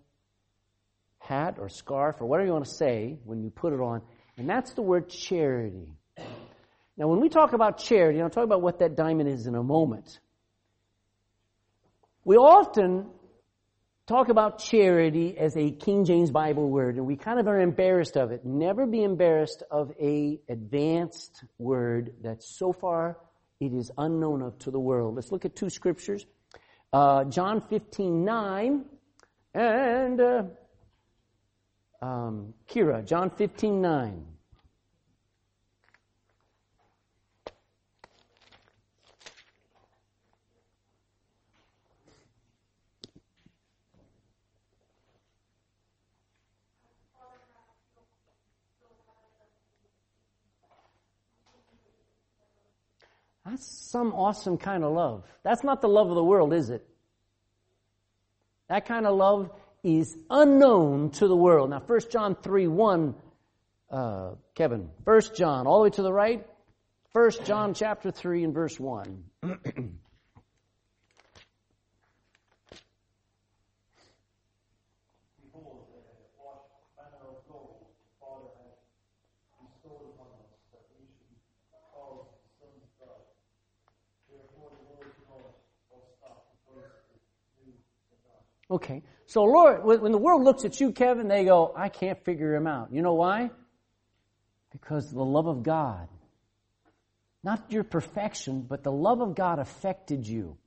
hat 1.19 1.57
or 1.59 1.69
scarf 1.69 2.21
or 2.21 2.27
whatever 2.27 2.47
you 2.47 2.53
want 2.53 2.67
to 2.67 2.75
say 2.75 3.19
when 3.25 3.43
you 3.43 3.51
put 3.51 3.73
it 3.73 3.81
on, 3.81 4.03
and 4.37 4.49
that's 4.49 4.75
the 4.75 4.83
word 4.83 5.09
charity. 5.09 5.95
Now, 6.97 7.09
when 7.09 7.21
we 7.21 7.29
talk 7.29 7.53
about 7.55 7.79
charity, 7.79 8.21
I'll 8.21 8.29
talk 8.29 8.45
about 8.45 8.61
what 8.61 8.81
that 8.81 8.97
diamond 8.97 9.29
is 9.29 9.47
in 9.47 9.55
a 9.55 9.63
moment. 9.63 10.19
We 12.25 12.37
often 12.37 13.07
talk 14.11 14.29
about 14.29 14.59
charity 14.59 15.39
as 15.39 15.57
a 15.57 15.71
King 15.71 16.05
James 16.05 16.33
Bible 16.33 16.69
word, 16.69 16.97
and 16.97 17.07
we 17.07 17.15
kind 17.15 17.39
of 17.39 17.47
are 17.47 17.61
embarrassed 17.61 18.17
of 18.17 18.33
it. 18.33 18.45
Never 18.45 18.85
be 18.85 19.05
embarrassed 19.05 19.63
of 19.71 19.93
a 20.01 20.41
advanced 20.49 21.45
word 21.59 22.15
that 22.23 22.43
so 22.43 22.73
far 22.73 23.19
it 23.61 23.73
is 23.73 23.93
unknown 23.97 24.43
of 24.43 24.59
to 24.59 24.73
the 24.73 24.81
world. 24.81 25.15
Let's 25.15 25.31
look 25.31 25.45
at 25.45 25.55
two 25.55 25.71
scriptures. 25.71 26.27
Uh, 26.93 27.23
John 27.23 27.61
15, 27.61 28.25
9, 28.25 28.85
and 29.55 30.21
uh, 30.21 30.43
um, 32.03 32.55
Kira, 32.69 33.07
John 33.07 33.31
15, 33.31 33.81
9. 33.81 34.27
That's 53.51 53.67
some 53.67 54.13
awesome 54.15 54.59
kind 54.59 54.85
of 54.85 54.93
love. 54.93 55.25
That's 55.43 55.65
not 55.65 55.81
the 55.81 55.89
love 55.89 56.09
of 56.09 56.15
the 56.15 56.23
world, 56.23 56.53
is 56.53 56.71
it? 56.71 56.87
That 58.69 58.87
kind 58.87 59.07
of 59.07 59.17
love 59.17 59.51
is 59.83 60.17
unknown 60.31 61.11
to 61.13 61.27
the 61.27 61.35
world. 61.35 61.71
Now, 61.71 61.83
1 61.85 62.01
John 62.13 62.37
3 62.37 62.69
1, 62.69 63.15
uh, 63.91 64.31
Kevin, 64.55 64.89
1 65.03 65.21
John, 65.35 65.67
all 65.67 65.79
the 65.79 65.85
way 65.85 65.91
to 65.91 66.03
the 66.03 66.13
right. 66.13 66.47
1 67.13 67.31
John 67.45 67.75
chapter 67.75 68.13
3 68.13 68.45
and 68.45 68.55
verse 68.55 68.79
1. 68.79 69.25
Okay. 88.71 89.03
So 89.27 89.45
Lord, 89.45 89.85
when 89.85 90.13
the 90.13 90.19
world 90.19 90.43
looks 90.43 90.65
at 90.65 90.81
you, 90.81 90.93
Kevin, 90.93 91.29
they 91.29 91.45
go, 91.45 91.73
I 91.77 91.89
can't 91.89 92.23
figure 92.25 92.55
him 92.55 92.67
out. 92.67 92.93
You 92.93 93.03
know 93.03 93.15
why? 93.15 93.51
Because 94.73 95.11
the 95.11 95.25
love 95.25 95.47
of 95.47 95.63
God. 95.63 96.09
Not 97.43 97.71
your 97.71 97.85
perfection, 97.85 98.67
but 98.69 98.83
the 98.83 98.93
love 98.93 99.21
of 99.21 99.35
God 99.35 99.59
affected 99.59 100.27
you. 100.27 100.59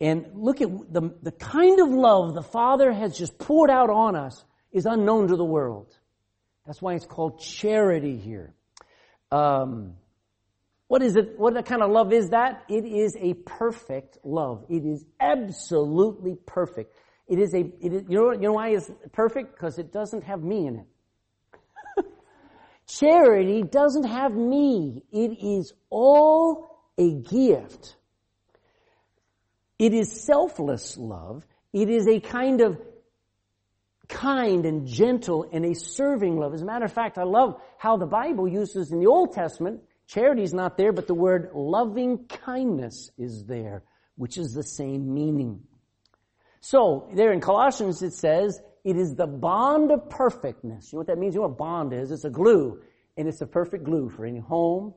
And 0.00 0.26
look 0.34 0.60
at 0.60 0.68
the, 0.92 1.14
the 1.22 1.32
kind 1.32 1.80
of 1.80 1.88
love 1.88 2.34
the 2.34 2.42
Father 2.42 2.92
has 2.92 3.16
just 3.16 3.38
poured 3.38 3.70
out 3.70 3.90
on 3.90 4.14
us 4.14 4.44
is 4.70 4.86
unknown 4.86 5.28
to 5.28 5.36
the 5.36 5.44
world. 5.44 5.96
That's 6.66 6.82
why 6.82 6.94
it's 6.94 7.06
called 7.06 7.40
charity 7.40 8.16
here. 8.18 8.54
Um, 9.32 9.94
what 10.88 11.02
is 11.02 11.16
it? 11.16 11.38
What 11.38 11.64
kind 11.64 11.82
of 11.82 11.90
love 11.90 12.12
is 12.12 12.30
that? 12.30 12.64
It 12.68 12.84
is 12.84 13.16
a 13.18 13.34
perfect 13.34 14.18
love. 14.22 14.66
It 14.68 14.84
is 14.84 15.04
absolutely 15.18 16.36
perfect. 16.46 16.94
It 17.28 17.38
is 17.38 17.54
a, 17.54 17.58
it 17.58 17.92
is, 17.92 18.04
you 18.08 18.16
know, 18.16 18.32
you 18.32 18.38
know 18.38 18.52
why 18.52 18.68
it's 18.68 18.90
perfect? 19.12 19.54
Because 19.54 19.78
it 19.78 19.92
doesn't 19.92 20.24
have 20.24 20.42
me 20.42 20.66
in 20.66 20.76
it. 20.76 20.86
Charity 22.86 23.62
doesn't 23.62 24.04
have 24.04 24.32
me. 24.32 25.02
It 25.10 25.38
is 25.42 25.72
all 25.90 26.68
a 26.96 27.14
gift. 27.14 27.96
It 29.78 29.92
is 29.92 30.24
selfless 30.24 30.96
love. 30.96 31.44
It 31.72 31.90
is 31.90 32.06
a 32.06 32.20
kind 32.20 32.60
of 32.60 32.80
kind 34.08 34.64
and 34.64 34.86
gentle 34.86 35.48
and 35.52 35.64
a 35.64 35.74
serving 35.74 36.38
love. 36.38 36.54
As 36.54 36.62
a 36.62 36.64
matter 36.64 36.84
of 36.84 36.92
fact, 36.92 37.18
I 37.18 37.24
love 37.24 37.60
how 37.76 37.96
the 37.96 38.06
Bible 38.06 38.46
uses 38.48 38.92
in 38.92 39.00
the 39.00 39.06
Old 39.06 39.32
Testament, 39.32 39.80
charity 40.06 40.42
is 40.42 40.54
not 40.54 40.76
there, 40.76 40.92
but 40.92 41.06
the 41.06 41.14
word 41.14 41.50
loving 41.54 42.26
kindness 42.28 43.10
is 43.18 43.44
there, 43.44 43.82
which 44.14 44.38
is 44.38 44.52
the 44.52 44.62
same 44.62 45.12
meaning. 45.12 45.60
So, 46.68 47.08
there 47.14 47.32
in 47.32 47.40
Colossians 47.40 48.02
it 48.02 48.12
says, 48.12 48.60
it 48.82 48.96
is 48.96 49.14
the 49.14 49.28
bond 49.28 49.92
of 49.92 50.10
perfectness. 50.10 50.92
You 50.92 50.96
know 50.96 51.00
what 51.00 51.06
that 51.06 51.16
means? 51.16 51.36
You 51.36 51.40
know 51.40 51.46
what 51.46 51.58
bond 51.58 51.92
is? 51.92 52.10
It's 52.10 52.24
a 52.24 52.30
glue. 52.30 52.80
And 53.16 53.28
it's 53.28 53.40
a 53.40 53.46
perfect 53.46 53.84
glue 53.84 54.10
for 54.10 54.26
any 54.26 54.40
home, 54.40 54.92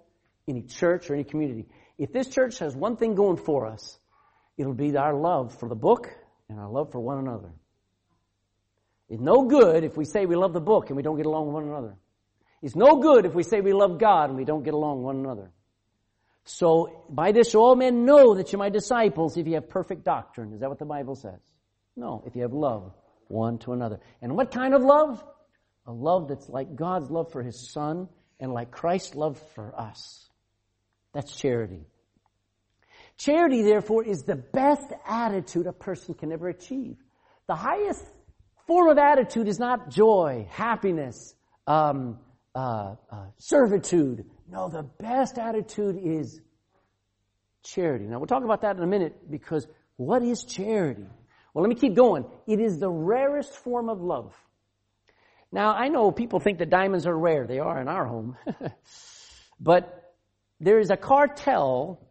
any 0.48 0.64
church, 0.64 1.12
or 1.12 1.14
any 1.14 1.24
community. 1.24 1.68
If 2.00 2.12
this 2.12 2.28
church 2.28 2.58
has 2.58 2.76
one 2.76 2.98
thing 2.98 3.14
going 3.14 3.38
for 3.38 3.68
us, 3.68 4.00
it'll 4.58 4.74
be 4.74 4.98
our 4.98 5.14
love 5.14 5.60
for 5.60 5.70
the 5.70 5.76
book 5.76 6.10
and 6.50 6.60
our 6.60 6.68
love 6.68 6.92
for 6.92 7.02
one 7.02 7.20
another. 7.20 7.52
It's 9.08 9.22
no 9.22 9.44
good 9.44 9.84
if 9.84 9.96
we 9.96 10.06
say 10.06 10.26
we 10.26 10.36
love 10.36 10.54
the 10.54 10.60
book 10.60 10.88
and 10.90 10.98
we 10.98 11.04
don't 11.04 11.18
get 11.18 11.28
along 11.28 11.46
with 11.46 11.54
one 11.54 11.66
another. 11.66 11.96
It's 12.64 12.76
no 12.76 12.96
good 12.96 13.28
if 13.28 13.36
we 13.36 13.44
say 13.44 13.62
we 13.62 13.74
love 13.74 14.00
God 14.00 14.30
and 14.30 14.40
we 14.40 14.44
don't 14.44 14.64
get 14.64 14.74
along 14.74 15.04
with 15.04 15.06
one 15.06 15.18
another. 15.18 15.52
So, 16.46 17.04
by 17.12 17.32
this 17.32 17.54
all 17.54 17.76
men 17.76 18.06
know 18.06 18.34
that 18.34 18.52
you're 18.52 18.58
my 18.58 18.70
disciples 18.70 19.38
if 19.38 19.46
you 19.46 19.54
have 19.54 19.70
perfect 19.70 20.04
doctrine. 20.04 20.52
Is 20.54 20.62
that 20.62 20.70
what 20.70 20.80
the 20.80 20.86
Bible 20.86 21.14
says? 21.14 21.40
No, 22.00 22.24
if 22.26 22.36
you 22.36 22.44
have 22.44 22.54
love 22.54 22.94
one 23.28 23.58
to 23.60 23.74
another. 23.74 24.00
And 24.22 24.36
what 24.36 24.52
kind 24.52 24.74
of 24.74 24.82
love? 24.82 25.24
A 25.86 25.92
love 25.92 26.30
that's 26.30 26.48
like 26.48 26.76
God's 26.76 27.12
love 27.12 27.32
for 27.32 27.44
His 27.44 27.72
Son 27.72 28.08
and 28.40 28.54
like 28.54 28.72
Christ's 28.72 29.16
love 29.16 29.42
for 29.54 29.78
us. 29.78 30.30
That's 31.14 31.36
charity. 31.36 31.86
Charity, 33.18 33.64
therefore, 33.64 34.06
is 34.06 34.24
the 34.24 34.38
best 34.38 34.94
attitude 35.06 35.68
a 35.68 35.74
person 35.74 36.14
can 36.14 36.32
ever 36.32 36.48
achieve. 36.48 36.96
The 37.48 37.56
highest 37.56 38.06
form 38.66 38.88
of 38.90 38.98
attitude 38.98 39.50
is 39.50 39.60
not 39.60 39.90
joy, 39.90 40.48
happiness, 40.50 41.36
um, 41.68 42.20
uh, 42.56 42.96
uh, 43.12 43.26
servitude. 43.38 44.26
No, 44.50 44.70
the 44.70 44.84
best 44.84 45.38
attitude 45.38 46.00
is 46.02 46.40
charity. 47.64 48.06
Now, 48.06 48.20
we'll 48.20 48.28
talk 48.28 48.46
about 48.46 48.62
that 48.62 48.78
in 48.78 48.84
a 48.84 48.88
minute 48.88 49.30
because 49.30 49.68
what 49.98 50.24
is 50.24 50.46
charity? 50.46 51.08
Well, 51.54 51.64
let 51.64 51.70
me 51.70 51.76
keep 51.76 51.96
going. 51.96 52.26
It 52.48 52.60
is 52.60 52.80
the 52.80 52.90
rarest 52.90 53.54
form 53.54 53.90
of 53.90 54.02
love. 54.02 54.34
Now, 55.52 55.74
I 55.74 55.88
know 55.88 56.12
people 56.12 56.40
think 56.40 56.60
that 56.60 56.70
diamonds 56.70 57.08
are 57.08 57.18
rare. 57.18 57.48
They 57.48 57.60
are 57.60 57.82
in 57.82 57.88
our 57.88 58.06
home. 58.06 58.38
but 59.60 60.16
there 60.60 60.80
is 60.80 60.92
a 60.92 60.98
cartel 60.98 62.08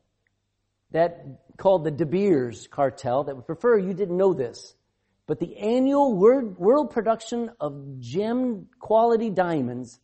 that 0.90 1.24
called 1.56 1.84
the 1.84 1.90
De 1.90 2.06
Beers 2.06 2.66
cartel 2.68 3.24
that 3.24 3.36
would 3.36 3.46
prefer 3.46 3.78
you 3.78 3.94
didn't 3.94 4.16
know 4.16 4.34
this. 4.34 4.74
But 5.26 5.40
the 5.40 5.58
annual 5.58 6.14
world 6.14 6.90
production 6.90 7.50
of 7.60 8.00
gem 8.00 8.68
quality 8.80 9.28
diamonds 9.28 10.00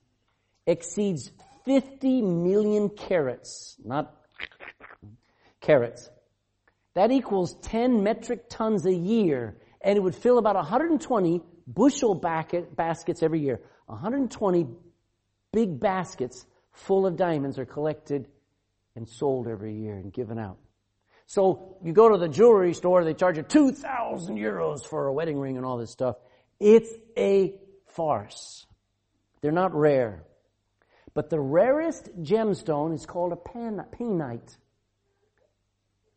exceeds 0.66 1.30
50 1.64 2.20
million 2.20 2.90
carats, 2.90 3.76
not 3.82 4.14
carats. 5.62 6.10
That 6.94 7.10
equals 7.10 7.56
10 7.62 8.02
metric 8.02 8.48
tons 8.48 8.86
a 8.86 8.94
year, 8.94 9.56
and 9.80 9.96
it 9.96 10.00
would 10.00 10.14
fill 10.14 10.38
about 10.38 10.56
120 10.56 11.42
bushel 11.66 12.14
baskets 12.14 13.22
every 13.22 13.40
year. 13.40 13.60
120 13.86 14.66
big 15.52 15.80
baskets 15.80 16.46
full 16.72 17.06
of 17.06 17.16
diamonds 17.16 17.58
are 17.58 17.66
collected 17.66 18.28
and 18.96 19.08
sold 19.08 19.48
every 19.48 19.74
year 19.74 19.94
and 19.94 20.12
given 20.12 20.38
out. 20.38 20.58
So 21.26 21.78
you 21.82 21.92
go 21.92 22.10
to 22.10 22.18
the 22.18 22.28
jewelry 22.28 22.74
store, 22.74 23.04
they 23.04 23.14
charge 23.14 23.38
you 23.38 23.42
2,000 23.42 24.36
euros 24.36 24.86
for 24.86 25.06
a 25.06 25.12
wedding 25.12 25.38
ring 25.38 25.56
and 25.56 25.64
all 25.64 25.78
this 25.78 25.90
stuff. 25.90 26.16
It's 26.60 26.90
a 27.16 27.54
farce. 27.88 28.66
They're 29.40 29.52
not 29.52 29.74
rare. 29.74 30.24
But 31.14 31.30
the 31.30 31.40
rarest 31.40 32.10
gemstone 32.22 32.94
is 32.94 33.06
called 33.06 33.32
a 33.32 33.36
pan- 33.36 33.84
painite. 33.98 34.56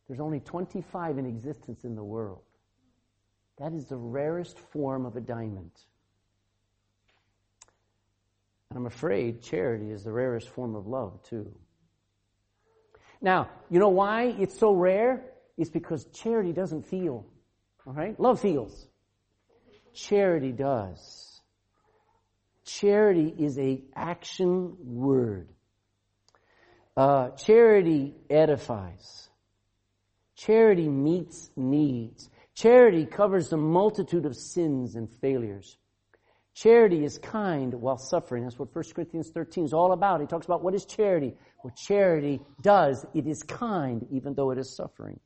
There's 0.08 0.20
only 0.20 0.40
25 0.40 1.18
in 1.18 1.26
existence 1.26 1.84
in 1.84 1.96
the 1.96 2.04
world. 2.04 2.42
That 3.58 3.74
is 3.74 3.86
the 3.86 3.98
rarest 3.98 4.58
form 4.72 5.06
of 5.06 5.16
a 5.16 5.22
diamond. 5.22 5.72
And 8.70 8.78
I'm 8.78 8.86
afraid 8.86 9.42
charity 9.42 9.92
is 9.92 10.04
the 10.04 10.12
rarest 10.12 10.50
form 10.50 10.76
of 10.76 10.88
love, 10.88 11.22
too. 11.24 11.54
Now, 13.22 13.50
you 13.70 13.80
know 13.80 13.90
why 13.90 14.36
it's 14.38 14.58
so 14.58 14.74
rare? 14.74 15.24
It's 15.58 15.72
because 15.72 16.06
charity 16.14 16.54
doesn't 16.54 16.86
feel. 16.86 17.26
Alright? 17.86 18.20
Love 18.20 18.40
feels. 18.40 18.88
Charity 19.94 20.52
does. 20.52 21.42
Charity 22.66 23.34
is 23.40 23.58
a 23.58 23.82
action 23.96 24.76
word. 24.82 25.50
Uh, 26.96 27.30
charity 27.30 28.14
edifies. 28.30 29.27
Charity 30.38 30.88
meets 30.88 31.50
needs. 31.56 32.30
Charity 32.54 33.06
covers 33.06 33.50
the 33.50 33.58
multitude 33.58 34.26
of 34.26 34.36
sins 34.36 34.96
and 34.96 35.10
failures. 35.20 35.78
Charity 36.54 37.04
is 37.04 37.18
kind 37.18 37.74
while 37.74 37.98
suffering. 37.98 38.44
That's 38.44 38.58
what 38.58 38.74
1 38.74 38.86
Corinthians 38.96 39.30
13 39.30 39.66
is 39.66 39.74
all 39.74 39.92
about. 39.92 40.22
He 40.22 40.28
talks 40.28 40.46
about 40.46 40.64
what 40.64 40.74
is 40.74 40.86
charity. 40.86 41.34
What 41.62 41.76
charity 41.76 42.40
does, 42.62 43.06
it 43.14 43.28
is 43.28 43.44
kind 43.44 44.08
even 44.12 44.34
though 44.34 44.52
it 44.52 44.58
is 44.58 44.76
suffering. 44.76 45.20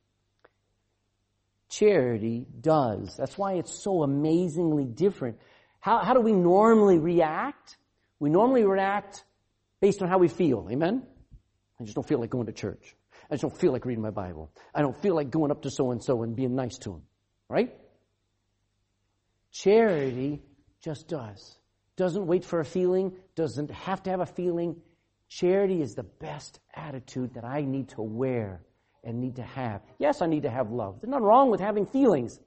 Charity 1.70 2.46
does. 2.60 3.16
That's 3.16 3.38
why 3.38 3.54
it's 3.54 3.74
so 3.74 4.04
amazingly 4.04 4.86
different. 4.86 5.38
How, 5.80 6.00
how 6.00 6.14
do 6.14 6.20
we 6.20 6.34
normally 6.34 7.00
react? 7.00 7.78
We 8.20 8.30
normally 8.30 8.66
react 8.66 9.24
based 9.80 10.02
on 10.02 10.10
how 10.10 10.18
we 10.18 10.28
feel. 10.28 10.68
Amen? 10.70 11.04
I 11.80 11.84
just 11.84 11.96
don't 11.96 12.08
feel 12.08 12.20
like 12.20 12.30
going 12.30 12.48
to 12.48 12.54
church. 12.54 12.96
I 13.32 13.36
just 13.36 13.44
don't 13.44 13.58
feel 13.58 13.72
like 13.72 13.86
reading 13.86 14.04
my 14.04 14.12
Bible. 14.12 14.52
I 14.76 14.82
don't 14.82 15.02
feel 15.02 15.16
like 15.16 15.30
going 15.32 15.52
up 15.52 15.62
to 15.62 15.72
so 15.72 15.92
and 15.92 16.04
so 16.04 16.22
and 16.24 16.36
being 16.36 16.54
nice 16.54 16.78
to 16.80 16.92
him. 16.96 17.02
Right? 17.48 17.74
Charity 19.52 20.42
just 20.84 21.08
does. 21.08 21.58
Doesn't 21.96 22.28
wait 22.28 22.44
for 22.44 22.60
a 22.60 22.66
feeling, 22.66 23.14
doesn't 23.36 23.72
have 23.72 24.04
to 24.04 24.10
have 24.10 24.20
a 24.20 24.26
feeling. 24.26 24.82
Charity 25.30 25.82
is 25.82 25.96
the 25.96 26.04
best 26.04 26.60
attitude 26.76 27.36
that 27.36 27.46
I 27.46 27.62
need 27.62 27.90
to 27.90 28.02
wear 28.02 28.62
and 29.04 29.22
need 29.22 29.38
to 29.38 29.44
have. 29.44 29.82
Yes, 29.98 30.22
I 30.22 30.28
need 30.28 30.44
to 30.44 30.50
have 30.50 30.72
love. 30.72 31.00
There's 31.02 31.10
nothing 31.10 31.26
wrong 31.26 31.50
with 31.50 31.62
having 31.62 31.86
feelings. 31.86 32.38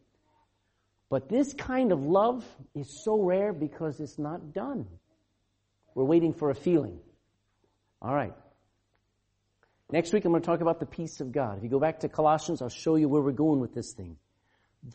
But 1.09 1.29
this 1.29 1.55
kind 1.55 1.93
of 1.93 2.01
love 2.03 2.45
is 2.75 3.03
so 3.05 3.23
rare 3.23 3.53
because 3.53 4.01
it's 4.01 4.19
not 4.19 4.53
done. 4.53 4.87
We're 5.95 6.05
waiting 6.05 6.35
for 6.35 6.51
a 6.51 6.55
feeling. 6.55 6.99
All 8.03 8.15
right. 8.15 8.35
Next 9.91 10.13
week 10.13 10.25
I'm 10.25 10.33
going 10.33 10.43
to 10.43 10.47
talk 10.47 10.61
about 10.61 10.81
the 10.81 10.87
peace 10.87 11.21
of 11.21 11.33
God. 11.33 11.59
If 11.59 11.65
you 11.65 11.69
go 11.69 11.79
back 11.79 12.01
to 12.01 12.09
Colossians, 12.09 12.63
I'll 12.63 12.69
show 12.69 12.97
you 12.97 13.09
where 13.09 13.23
we're 13.23 13.33
going 13.33 13.61
with 13.61 13.75
this 13.75 13.93
thing. 13.93 14.17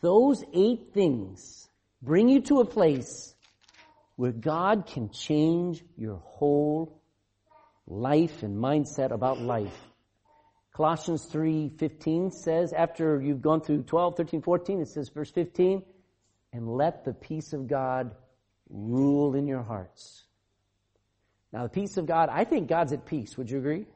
Those 0.00 0.44
eight 0.52 0.92
things 0.92 1.68
bring 2.02 2.28
you 2.28 2.40
to 2.42 2.60
a 2.60 2.64
place 2.64 3.34
where 4.16 4.32
God 4.32 4.86
can 4.86 5.10
change 5.10 5.82
your 5.96 6.16
whole 6.16 7.00
life 7.86 8.42
and 8.42 8.56
mindset 8.56 9.10
about 9.10 9.40
life. 9.40 9.76
Colossians 10.72 11.26
3:15 11.26 12.30
says 12.30 12.72
after 12.72 13.20
you've 13.20 13.42
gone 13.42 13.60
through 13.60 13.82
12, 13.82 14.16
13, 14.16 14.42
14 14.42 14.80
it 14.80 14.88
says 14.88 15.08
verse 15.08 15.30
15 15.30 15.82
and 16.52 16.68
let 16.68 17.04
the 17.04 17.12
peace 17.12 17.52
of 17.52 17.66
God 17.66 18.14
rule 18.68 19.34
in 19.34 19.46
your 19.46 19.62
hearts. 19.62 20.24
Now 21.52 21.64
the 21.64 21.68
peace 21.68 21.96
of 21.96 22.06
God, 22.06 22.28
I 22.30 22.44
think 22.44 22.68
God's 22.68 22.92
at 22.92 23.06
peace, 23.06 23.36
would 23.36 23.50
you 23.50 23.58
agree? 23.58 23.86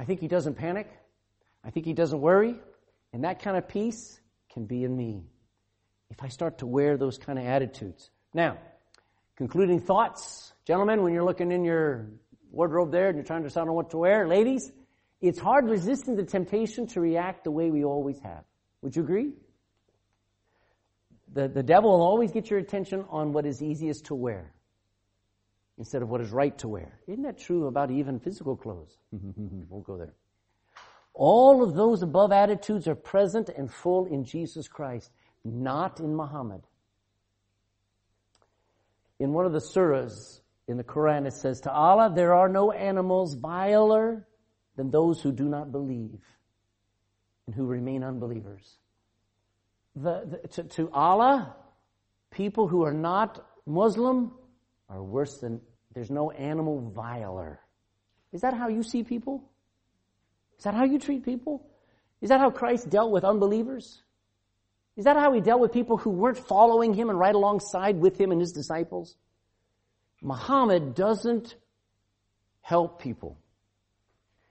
I 0.00 0.04
think 0.04 0.20
he 0.20 0.28
doesn't 0.28 0.54
panic. 0.54 0.88
I 1.62 1.68
think 1.68 1.84
he 1.84 1.92
doesn't 1.92 2.22
worry. 2.22 2.58
And 3.12 3.24
that 3.24 3.42
kind 3.42 3.58
of 3.58 3.68
peace 3.68 4.18
can 4.50 4.64
be 4.64 4.82
in 4.82 4.96
me 4.96 5.26
if 6.08 6.22
I 6.22 6.28
start 6.28 6.58
to 6.58 6.66
wear 6.66 6.96
those 6.96 7.18
kind 7.18 7.38
of 7.38 7.44
attitudes. 7.44 8.08
Now, 8.32 8.56
concluding 9.36 9.78
thoughts. 9.78 10.54
Gentlemen, 10.66 11.02
when 11.02 11.12
you're 11.12 11.24
looking 11.24 11.52
in 11.52 11.64
your 11.64 12.06
wardrobe 12.50 12.90
there 12.90 13.08
and 13.08 13.16
you're 13.16 13.26
trying 13.26 13.42
to 13.42 13.48
decide 13.48 13.68
on 13.68 13.74
what 13.74 13.90
to 13.90 13.98
wear, 13.98 14.26
ladies, 14.26 14.72
it's 15.20 15.38
hard 15.38 15.68
resisting 15.68 16.16
the 16.16 16.24
temptation 16.24 16.86
to 16.88 17.00
react 17.00 17.44
the 17.44 17.50
way 17.50 17.70
we 17.70 17.84
always 17.84 18.18
have. 18.20 18.44
Would 18.80 18.96
you 18.96 19.02
agree? 19.02 19.32
The, 21.34 21.46
the 21.46 21.62
devil 21.62 21.90
will 21.90 22.02
always 22.02 22.32
get 22.32 22.48
your 22.48 22.58
attention 22.58 23.04
on 23.10 23.34
what 23.34 23.44
is 23.44 23.62
easiest 23.62 24.06
to 24.06 24.14
wear 24.14 24.54
instead 25.80 26.02
of 26.02 26.10
what 26.10 26.20
is 26.20 26.30
right 26.30 26.56
to 26.58 26.68
wear. 26.68 27.00
Isn't 27.08 27.22
that 27.22 27.38
true 27.38 27.66
about 27.66 27.90
even 27.90 28.20
physical 28.20 28.54
clothes? 28.54 28.98
we'll 29.10 29.80
go 29.80 29.96
there. 29.96 30.12
All 31.14 31.64
of 31.64 31.74
those 31.74 32.02
above 32.02 32.32
attitudes 32.32 32.86
are 32.86 32.94
present 32.94 33.48
and 33.48 33.72
full 33.72 34.04
in 34.04 34.24
Jesus 34.24 34.68
Christ 34.68 35.10
not 35.42 35.98
in 35.98 36.14
Muhammad. 36.14 36.60
In 39.18 39.32
one 39.32 39.46
of 39.46 39.52
the 39.52 39.58
surahs 39.58 40.40
in 40.68 40.76
the 40.76 40.84
Quran, 40.84 41.26
it 41.26 41.32
says, 41.32 41.62
To 41.62 41.72
Allah, 41.72 42.12
there 42.14 42.34
are 42.34 42.48
no 42.48 42.72
animals 42.72 43.34
viler 43.34 44.28
than 44.76 44.90
those 44.90 45.22
who 45.22 45.32
do 45.32 45.48
not 45.48 45.72
believe 45.72 46.20
and 47.46 47.54
who 47.54 47.64
remain 47.64 48.04
unbelievers. 48.04 48.76
The, 49.96 50.40
the, 50.42 50.48
to, 50.48 50.62
to 50.64 50.90
Allah, 50.92 51.56
people 52.30 52.68
who 52.68 52.84
are 52.84 52.92
not 52.92 53.46
Muslim 53.66 54.32
are 54.90 55.02
worse 55.02 55.38
than, 55.38 55.60
there's 55.94 56.10
no 56.10 56.30
animal 56.30 56.80
viler. 56.94 57.60
Is 58.32 58.42
that 58.42 58.54
how 58.54 58.68
you 58.68 58.82
see 58.82 59.02
people? 59.02 59.44
Is 60.58 60.64
that 60.64 60.74
how 60.74 60.84
you 60.84 60.98
treat 60.98 61.24
people? 61.24 61.66
Is 62.20 62.28
that 62.28 62.40
how 62.40 62.50
Christ 62.50 62.90
dealt 62.90 63.10
with 63.10 63.24
unbelievers? 63.24 64.02
Is 64.96 65.04
that 65.04 65.16
how 65.16 65.32
he 65.32 65.40
dealt 65.40 65.60
with 65.60 65.72
people 65.72 65.96
who 65.96 66.10
weren't 66.10 66.38
following 66.38 66.92
him 66.92 67.08
and 67.08 67.18
right 67.18 67.34
alongside 67.34 67.98
with 67.98 68.20
him 68.20 68.30
and 68.30 68.40
his 68.40 68.52
disciples? 68.52 69.16
Muhammad 70.22 70.94
doesn't 70.94 71.56
help 72.60 73.00
people. 73.00 73.38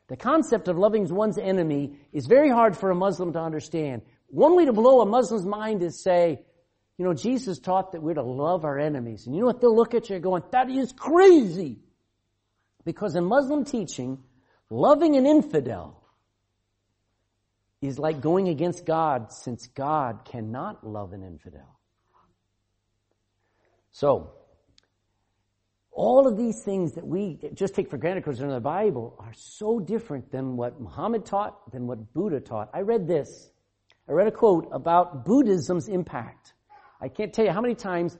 The 0.07 0.17
concept 0.17 0.67
of 0.67 0.77
loving 0.77 1.07
one's 1.13 1.37
enemy 1.37 1.99
is 2.11 2.25
very 2.25 2.49
hard 2.49 2.75
for 2.75 2.89
a 2.89 2.95
Muslim 2.95 3.31
to 3.33 3.39
understand. 3.39 4.01
One 4.29 4.55
way 4.55 4.65
to 4.65 4.73
blow 4.73 5.01
a 5.01 5.05
Muslim's 5.05 5.45
mind 5.45 5.83
is 5.83 6.01
say, 6.01 6.41
you 6.99 7.05
know, 7.05 7.13
Jesus 7.13 7.59
taught 7.59 7.93
that 7.93 8.03
we're 8.03 8.15
to 8.15 8.21
love 8.21 8.65
our 8.65 8.77
enemies. 8.77 9.25
And 9.25 9.33
you 9.33 9.39
know 9.39 9.47
what? 9.47 9.61
They'll 9.61 9.75
look 9.75 9.93
at 9.93 10.09
you 10.09 10.19
going, 10.19 10.43
that 10.51 10.69
is 10.69 10.91
crazy. 10.91 11.79
Because 12.83 13.15
in 13.15 13.23
Muslim 13.23 13.63
teaching, 13.63 14.19
loving 14.69 15.15
an 15.15 15.25
infidel 15.25 16.03
is 17.81 17.97
like 17.97 18.19
going 18.19 18.49
against 18.49 18.85
God 18.85 19.31
since 19.31 19.67
God 19.67 20.25
cannot 20.25 20.85
love 20.85 21.13
an 21.13 21.23
infidel. 21.23 21.79
So, 23.91 24.33
all 25.91 26.27
of 26.27 26.35
these 26.35 26.61
things 26.61 26.95
that 26.95 27.07
we 27.07 27.39
just 27.53 27.75
take 27.75 27.89
for 27.89 27.97
granted 27.97 28.25
because 28.25 28.39
they're 28.39 28.47
in 28.49 28.53
the 28.53 28.59
Bible 28.59 29.15
are 29.19 29.33
so 29.33 29.79
different 29.79 30.33
than 30.33 30.57
what 30.57 30.81
Muhammad 30.81 31.25
taught, 31.25 31.71
than 31.71 31.87
what 31.87 32.13
Buddha 32.13 32.41
taught. 32.41 32.69
I 32.73 32.81
read 32.81 33.07
this. 33.07 33.51
I 34.09 34.11
read 34.11 34.27
a 34.27 34.31
quote 34.31 34.67
about 34.73 35.23
Buddhism's 35.23 35.87
impact. 35.87 36.55
I 37.01 37.07
can't 37.07 37.33
tell 37.33 37.45
you 37.45 37.51
how 37.51 37.61
many 37.61 37.75
times 37.75 38.17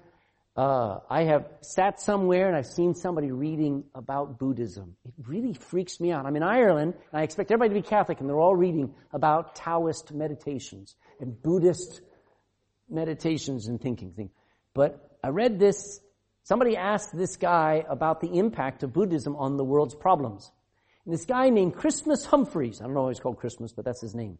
uh, 0.56 1.00
I 1.10 1.24
have 1.24 1.48
sat 1.62 2.02
somewhere 2.02 2.48
and 2.48 2.56
I've 2.56 2.66
seen 2.66 2.94
somebody 2.94 3.32
reading 3.32 3.84
about 3.96 4.40
Buddhism. 4.40 4.96
It 5.06 5.14
really 5.28 5.54
freaks 5.54 6.00
me 6.00 6.12
out. 6.12 6.26
I'm 6.26 6.36
in 6.36 6.44
Ireland 6.44 6.96
and 7.12 7.20
I 7.20 7.24
expect 7.24 7.52
everybody 7.52 7.80
to 7.80 7.82
be 7.82 7.88
Catholic 7.88 8.20
and 8.20 8.30
they're 8.30 8.40
all 8.40 8.56
reading 8.56 8.94
about 9.14 9.56
Taoist 9.56 10.14
meditations 10.14 10.96
and 11.20 11.42
Buddhist 11.42 12.02
meditations 12.90 13.68
and 13.68 13.80
thinking 13.80 14.12
thing. 14.12 14.32
But 14.74 15.18
I 15.24 15.30
read 15.30 15.60
this, 15.60 16.00
somebody 16.44 16.76
asked 16.76 17.16
this 17.16 17.38
guy 17.38 17.86
about 17.88 18.22
the 18.22 18.38
impact 18.38 18.84
of 18.84 18.94
Buddhism 18.94 19.36
on 19.36 19.58
the 19.58 19.64
world's 19.64 19.96
problems. 19.96 20.52
And 21.06 21.14
this 21.14 21.26
guy 21.26 21.50
named 21.50 21.76
Christmas 21.76 22.26
Humphreys, 22.26 22.82
I 22.82 22.86
don't 22.86 22.94
know 22.94 23.04
why 23.04 23.10
he's 23.10 23.20
called 23.20 23.38
Christmas, 23.38 23.72
but 23.72 23.86
that's 23.86 24.02
his 24.02 24.16
name. 24.16 24.38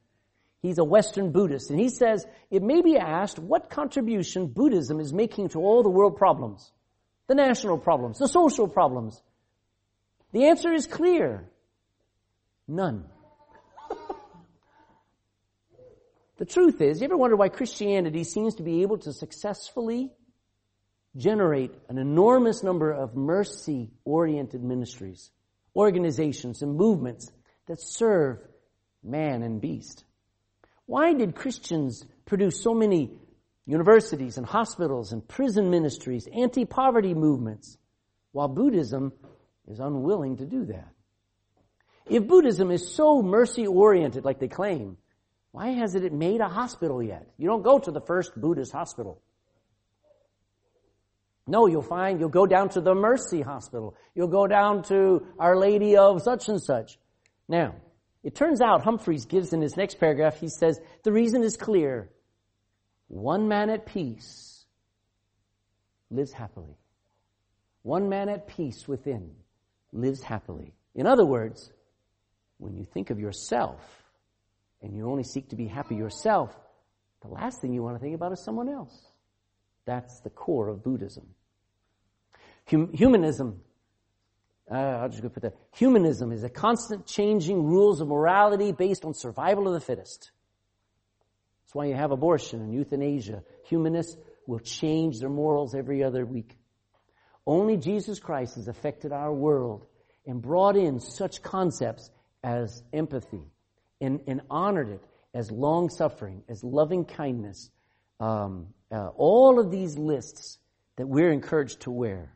He's 0.62 0.78
a 0.78 0.84
Western 0.84 1.32
Buddhist, 1.32 1.70
and 1.70 1.80
he 1.80 1.88
says 1.90 2.26
it 2.52 2.62
may 2.62 2.82
be 2.82 2.98
asked 2.98 3.40
what 3.40 3.70
contribution 3.70 4.48
Buddhism 4.48 5.00
is 5.00 5.14
making 5.14 5.50
to 5.50 5.60
all 5.60 5.84
the 5.84 5.90
world 5.90 6.18
problems, 6.18 6.72
the 7.28 7.36
national 7.36 7.78
problems, 7.78 8.20
the 8.20 8.28
social 8.28 8.68
problems. 8.68 9.22
The 10.34 10.48
answer 10.48 10.74
is 10.74 10.86
clear. 10.86 11.50
None. 12.68 13.06
the 16.38 16.46
truth 16.46 16.82
is, 16.82 17.00
you 17.00 17.06
ever 17.06 17.18
wonder 17.18 17.38
why 17.38 17.48
Christianity 17.50 18.26
seems 18.26 18.56
to 18.56 18.64
be 18.64 18.82
able 18.82 18.98
to 19.00 19.14
successfully 19.14 20.12
generate 21.16 21.72
an 21.88 21.98
enormous 21.98 22.64
number 22.64 22.92
of 22.92 23.16
mercy-oriented 23.16 24.62
ministries, 24.62 25.32
organizations, 25.74 26.62
and 26.62 26.76
movements 26.76 27.32
that 27.68 27.82
serve 27.82 28.40
man 29.02 29.42
and 29.42 29.62
beast? 29.62 30.04
Why 30.90 31.14
did 31.14 31.36
Christians 31.36 32.04
produce 32.26 32.64
so 32.64 32.74
many 32.74 33.12
universities 33.68 34.40
and 34.40 34.46
hospitals 34.48 35.12
and 35.12 35.26
prison 35.28 35.70
ministries, 35.70 36.28
anti-poverty 36.36 37.14
movements, 37.14 37.78
while 38.32 38.48
Buddhism 38.48 39.14
is 39.68 39.80
unwilling 39.80 40.38
to 40.38 40.48
do 40.48 40.66
that? 40.66 40.90
If 42.08 42.26
Buddhism 42.28 42.72
is 42.72 42.96
so 42.96 43.22
mercy 43.22 43.68
oriented 43.68 44.26
like 44.26 44.40
they 44.40 44.48
claim, 44.48 44.98
why 45.52 45.68
hasn't 45.74 46.06
it 46.06 46.12
made 46.12 46.42
a 46.42 46.50
hospital 46.50 47.04
yet? 47.04 47.30
You 47.38 47.48
don't 47.50 47.62
go 47.62 47.78
to 47.78 47.92
the 47.92 48.02
first 48.02 48.32
Buddhist 48.36 48.72
hospital. 48.72 49.22
No, 51.46 51.68
you'll 51.68 51.84
find, 51.84 52.20
you'll 52.20 52.30
go 52.30 52.48
down 52.48 52.70
to 52.70 52.82
the 52.82 52.96
Mercy 52.96 53.42
Hospital. 53.42 53.96
You'll 54.16 54.28
go 54.28 54.48
down 54.48 54.82
to 54.86 55.24
Our 55.38 55.56
Lady 55.56 55.98
of 55.98 56.24
such 56.24 56.50
and 56.50 56.60
such. 56.60 56.98
Now, 57.48 57.76
it 58.24 58.36
turns 58.36 58.62
out 58.62 58.84
Humphreys 58.84 59.26
gives 59.26 59.54
in 59.54 59.62
his 59.62 59.78
next 59.78 60.00
paragraph, 60.00 60.40
he 60.40 60.50
says, 60.50 60.80
the 61.04 61.12
reason 61.12 61.44
is 61.44 61.56
clear. 61.56 62.10
One 63.08 63.48
man 63.48 63.70
at 63.70 63.86
peace 63.86 64.66
lives 66.12 66.34
happily. 66.34 66.78
One 67.82 68.10
man 68.10 68.30
at 68.30 68.48
peace 68.48 68.88
within 68.88 69.32
lives 69.94 70.22
happily. 70.22 70.74
In 70.96 71.08
other 71.08 71.26
words, 71.26 71.72
when 72.58 72.76
you 72.76 72.84
think 72.84 73.10
of 73.10 73.20
yourself 73.20 73.82
and 74.82 74.96
you 74.96 75.10
only 75.10 75.24
seek 75.24 75.50
to 75.50 75.56
be 75.56 75.68
happy 75.68 75.96
yourself, 75.96 76.56
the 77.22 77.30
last 77.30 77.62
thing 77.62 77.74
you 77.74 77.82
want 77.82 77.96
to 77.96 78.00
think 78.02 78.16
about 78.16 78.32
is 78.34 78.44
someone 78.44 78.70
else. 78.70 78.96
That's 79.86 80.20
the 80.22 80.30
core 80.30 80.68
of 80.68 80.84
Buddhism. 80.84 81.28
Hum- 82.70 82.92
humanism, 82.94 83.62
uh, 84.72 84.76
I'll 84.76 85.10
just 85.10 85.22
go 85.22 85.30
put 85.30 85.44
that. 85.44 85.56
Humanism 85.76 86.32
is 86.32 86.44
a 86.44 86.50
constant 86.50 87.06
changing 87.06 87.64
rules 87.64 88.02
of 88.02 88.08
morality 88.08 88.72
based 88.72 89.04
on 89.04 89.14
survival 89.14 89.68
of 89.68 89.74
the 89.74 89.80
fittest. 89.80 90.32
That's 91.64 91.76
why 91.76 91.86
you 91.86 91.96
have 91.96 92.12
abortion 92.12 92.62
and 92.62 92.74
euthanasia. 92.74 93.44
Humanists 93.66 94.18
will 94.46 94.60
change 94.60 95.20
their 95.20 95.30
morals 95.30 95.74
every 95.74 96.04
other 96.04 96.26
week. 96.26 96.58
Only 97.46 97.78
Jesus 97.78 98.20
Christ 98.20 98.56
has 98.56 98.68
affected 98.68 99.12
our 99.12 99.34
world 99.34 99.86
and 100.26 100.42
brought 100.42 100.76
in 100.76 101.00
such 101.00 101.42
concepts 101.42 102.12
as 102.44 102.84
empathy 102.94 103.44
and, 104.00 104.22
and 104.28 104.42
honored 104.50 104.90
it 104.90 105.04
as 105.34 105.52
long 105.52 105.90
suffering, 105.90 106.44
as 106.48 106.64
loving 106.64 107.06
kindness, 107.06 107.70
um, 108.20 108.68
uh, 108.92 109.08
all 109.16 109.60
of 109.60 109.72
these 109.72 109.98
lists 109.98 110.58
that 110.98 111.08
we're 111.08 111.32
encouraged 111.32 111.82
to 111.82 111.92
wear. 111.92 112.36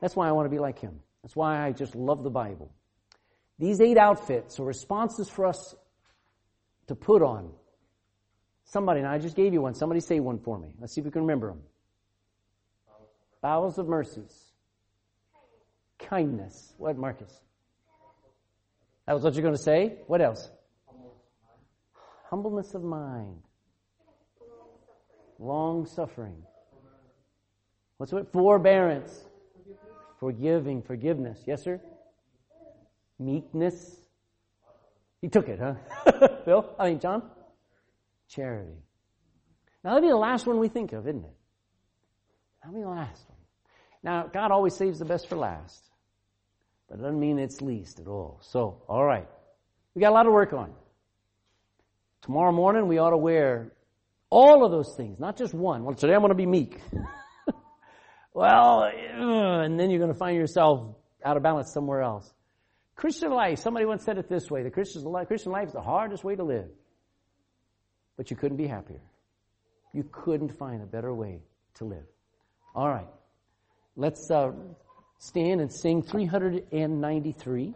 That's 0.00 0.16
why 0.16 0.28
I 0.28 0.32
want 0.32 0.46
to 0.46 0.50
be 0.50 0.58
like 0.58 0.78
him. 0.78 1.00
That's 1.28 1.36
why 1.36 1.62
I 1.62 1.72
just 1.72 1.94
love 1.94 2.22
the 2.22 2.30
Bible. 2.30 2.72
These 3.58 3.82
eight 3.82 3.98
outfits 3.98 4.58
are 4.58 4.64
responses 4.64 5.28
for 5.28 5.44
us 5.44 5.74
to 6.86 6.94
put 6.94 7.20
on. 7.20 7.52
Somebody, 8.64 9.00
and 9.00 9.08
I 9.10 9.18
just 9.18 9.36
gave 9.36 9.52
you 9.52 9.60
one. 9.60 9.74
Somebody 9.74 10.00
say 10.00 10.20
one 10.20 10.38
for 10.38 10.58
me. 10.58 10.74
Let's 10.80 10.94
see 10.94 11.02
if 11.02 11.04
we 11.04 11.10
can 11.10 11.20
remember 11.20 11.48
them. 11.48 11.60
Bowels 13.42 13.76
of 13.76 13.86
mercies. 13.86 14.52
Kindness. 15.98 16.72
What, 16.78 16.96
Marcus? 16.96 17.42
That 19.06 19.12
was 19.12 19.22
what 19.22 19.34
you're 19.34 19.42
going 19.42 19.54
to 19.54 19.62
say? 19.62 19.96
What 20.06 20.22
else? 20.22 20.50
Humbleness 22.30 22.72
of 22.72 22.82
mind. 22.82 23.42
Long 25.38 25.84
suffering. 25.84 26.42
What's 27.98 28.14
what? 28.14 28.32
Forbearance. 28.32 29.28
Forgiving, 30.18 30.82
forgiveness. 30.82 31.38
Yes, 31.46 31.62
sir? 31.62 31.80
Meekness. 33.18 33.96
He 35.20 35.28
took 35.28 35.48
it, 35.48 35.58
huh? 35.58 35.74
Bill? 36.44 36.74
I 36.78 36.90
mean, 36.90 37.00
John? 37.00 37.22
Charity. 38.28 38.78
Now, 39.82 39.90
that'd 39.90 40.02
be 40.02 40.08
the 40.08 40.16
last 40.16 40.46
one 40.46 40.58
we 40.58 40.68
think 40.68 40.92
of, 40.92 41.06
isn't 41.06 41.24
it? 41.24 41.36
That'll 42.62 42.76
be 42.76 42.82
the 42.82 42.88
last 42.88 43.24
one. 43.28 43.38
Now, 44.02 44.28
God 44.32 44.50
always 44.50 44.74
saves 44.74 44.98
the 44.98 45.04
best 45.04 45.28
for 45.28 45.36
last. 45.36 45.84
But 46.88 46.98
it 46.98 47.02
doesn't 47.02 47.20
mean 47.20 47.38
it's 47.38 47.60
least 47.60 48.00
at 48.00 48.06
all. 48.06 48.40
So, 48.42 48.82
alright. 48.88 49.28
We 49.94 50.00
got 50.00 50.10
a 50.10 50.14
lot 50.14 50.26
of 50.26 50.32
work 50.32 50.52
on. 50.52 50.72
Tomorrow 52.22 52.52
morning 52.52 52.88
we 52.88 52.98
ought 52.98 53.10
to 53.10 53.16
wear 53.16 53.72
all 54.30 54.64
of 54.64 54.70
those 54.70 54.94
things, 54.96 55.18
not 55.18 55.36
just 55.36 55.54
one. 55.54 55.84
Well, 55.84 55.94
today 55.94 56.14
I'm 56.14 56.20
going 56.20 56.30
to 56.30 56.34
be 56.34 56.46
meek. 56.46 56.80
well, 58.34 58.82
and 58.82 59.78
then 59.78 59.90
you're 59.90 60.00
going 60.00 60.12
to 60.12 60.18
find 60.18 60.36
yourself 60.36 60.94
out 61.24 61.36
of 61.36 61.42
balance 61.42 61.72
somewhere 61.72 62.02
else. 62.02 62.32
Christian 62.94 63.30
life, 63.30 63.58
somebody 63.60 63.86
once 63.86 64.04
said 64.04 64.18
it 64.18 64.28
this 64.28 64.50
way, 64.50 64.62
the 64.62 64.70
Christian 64.70 65.04
life, 65.04 65.28
Christian 65.28 65.52
life 65.52 65.68
is 65.68 65.72
the 65.72 65.80
hardest 65.80 66.24
way 66.24 66.34
to 66.34 66.42
live. 66.42 66.68
But 68.16 68.30
you 68.30 68.36
couldn't 68.36 68.56
be 68.56 68.66
happier. 68.66 69.00
You 69.92 70.04
couldn't 70.10 70.58
find 70.58 70.82
a 70.82 70.86
better 70.86 71.14
way 71.14 71.40
to 71.76 71.84
live. 71.84 72.04
All 72.74 72.88
right. 72.88 73.06
Let's 73.96 74.30
uh, 74.30 74.50
stand 75.18 75.60
and 75.60 75.72
sing 75.72 76.02
393. 76.02 77.74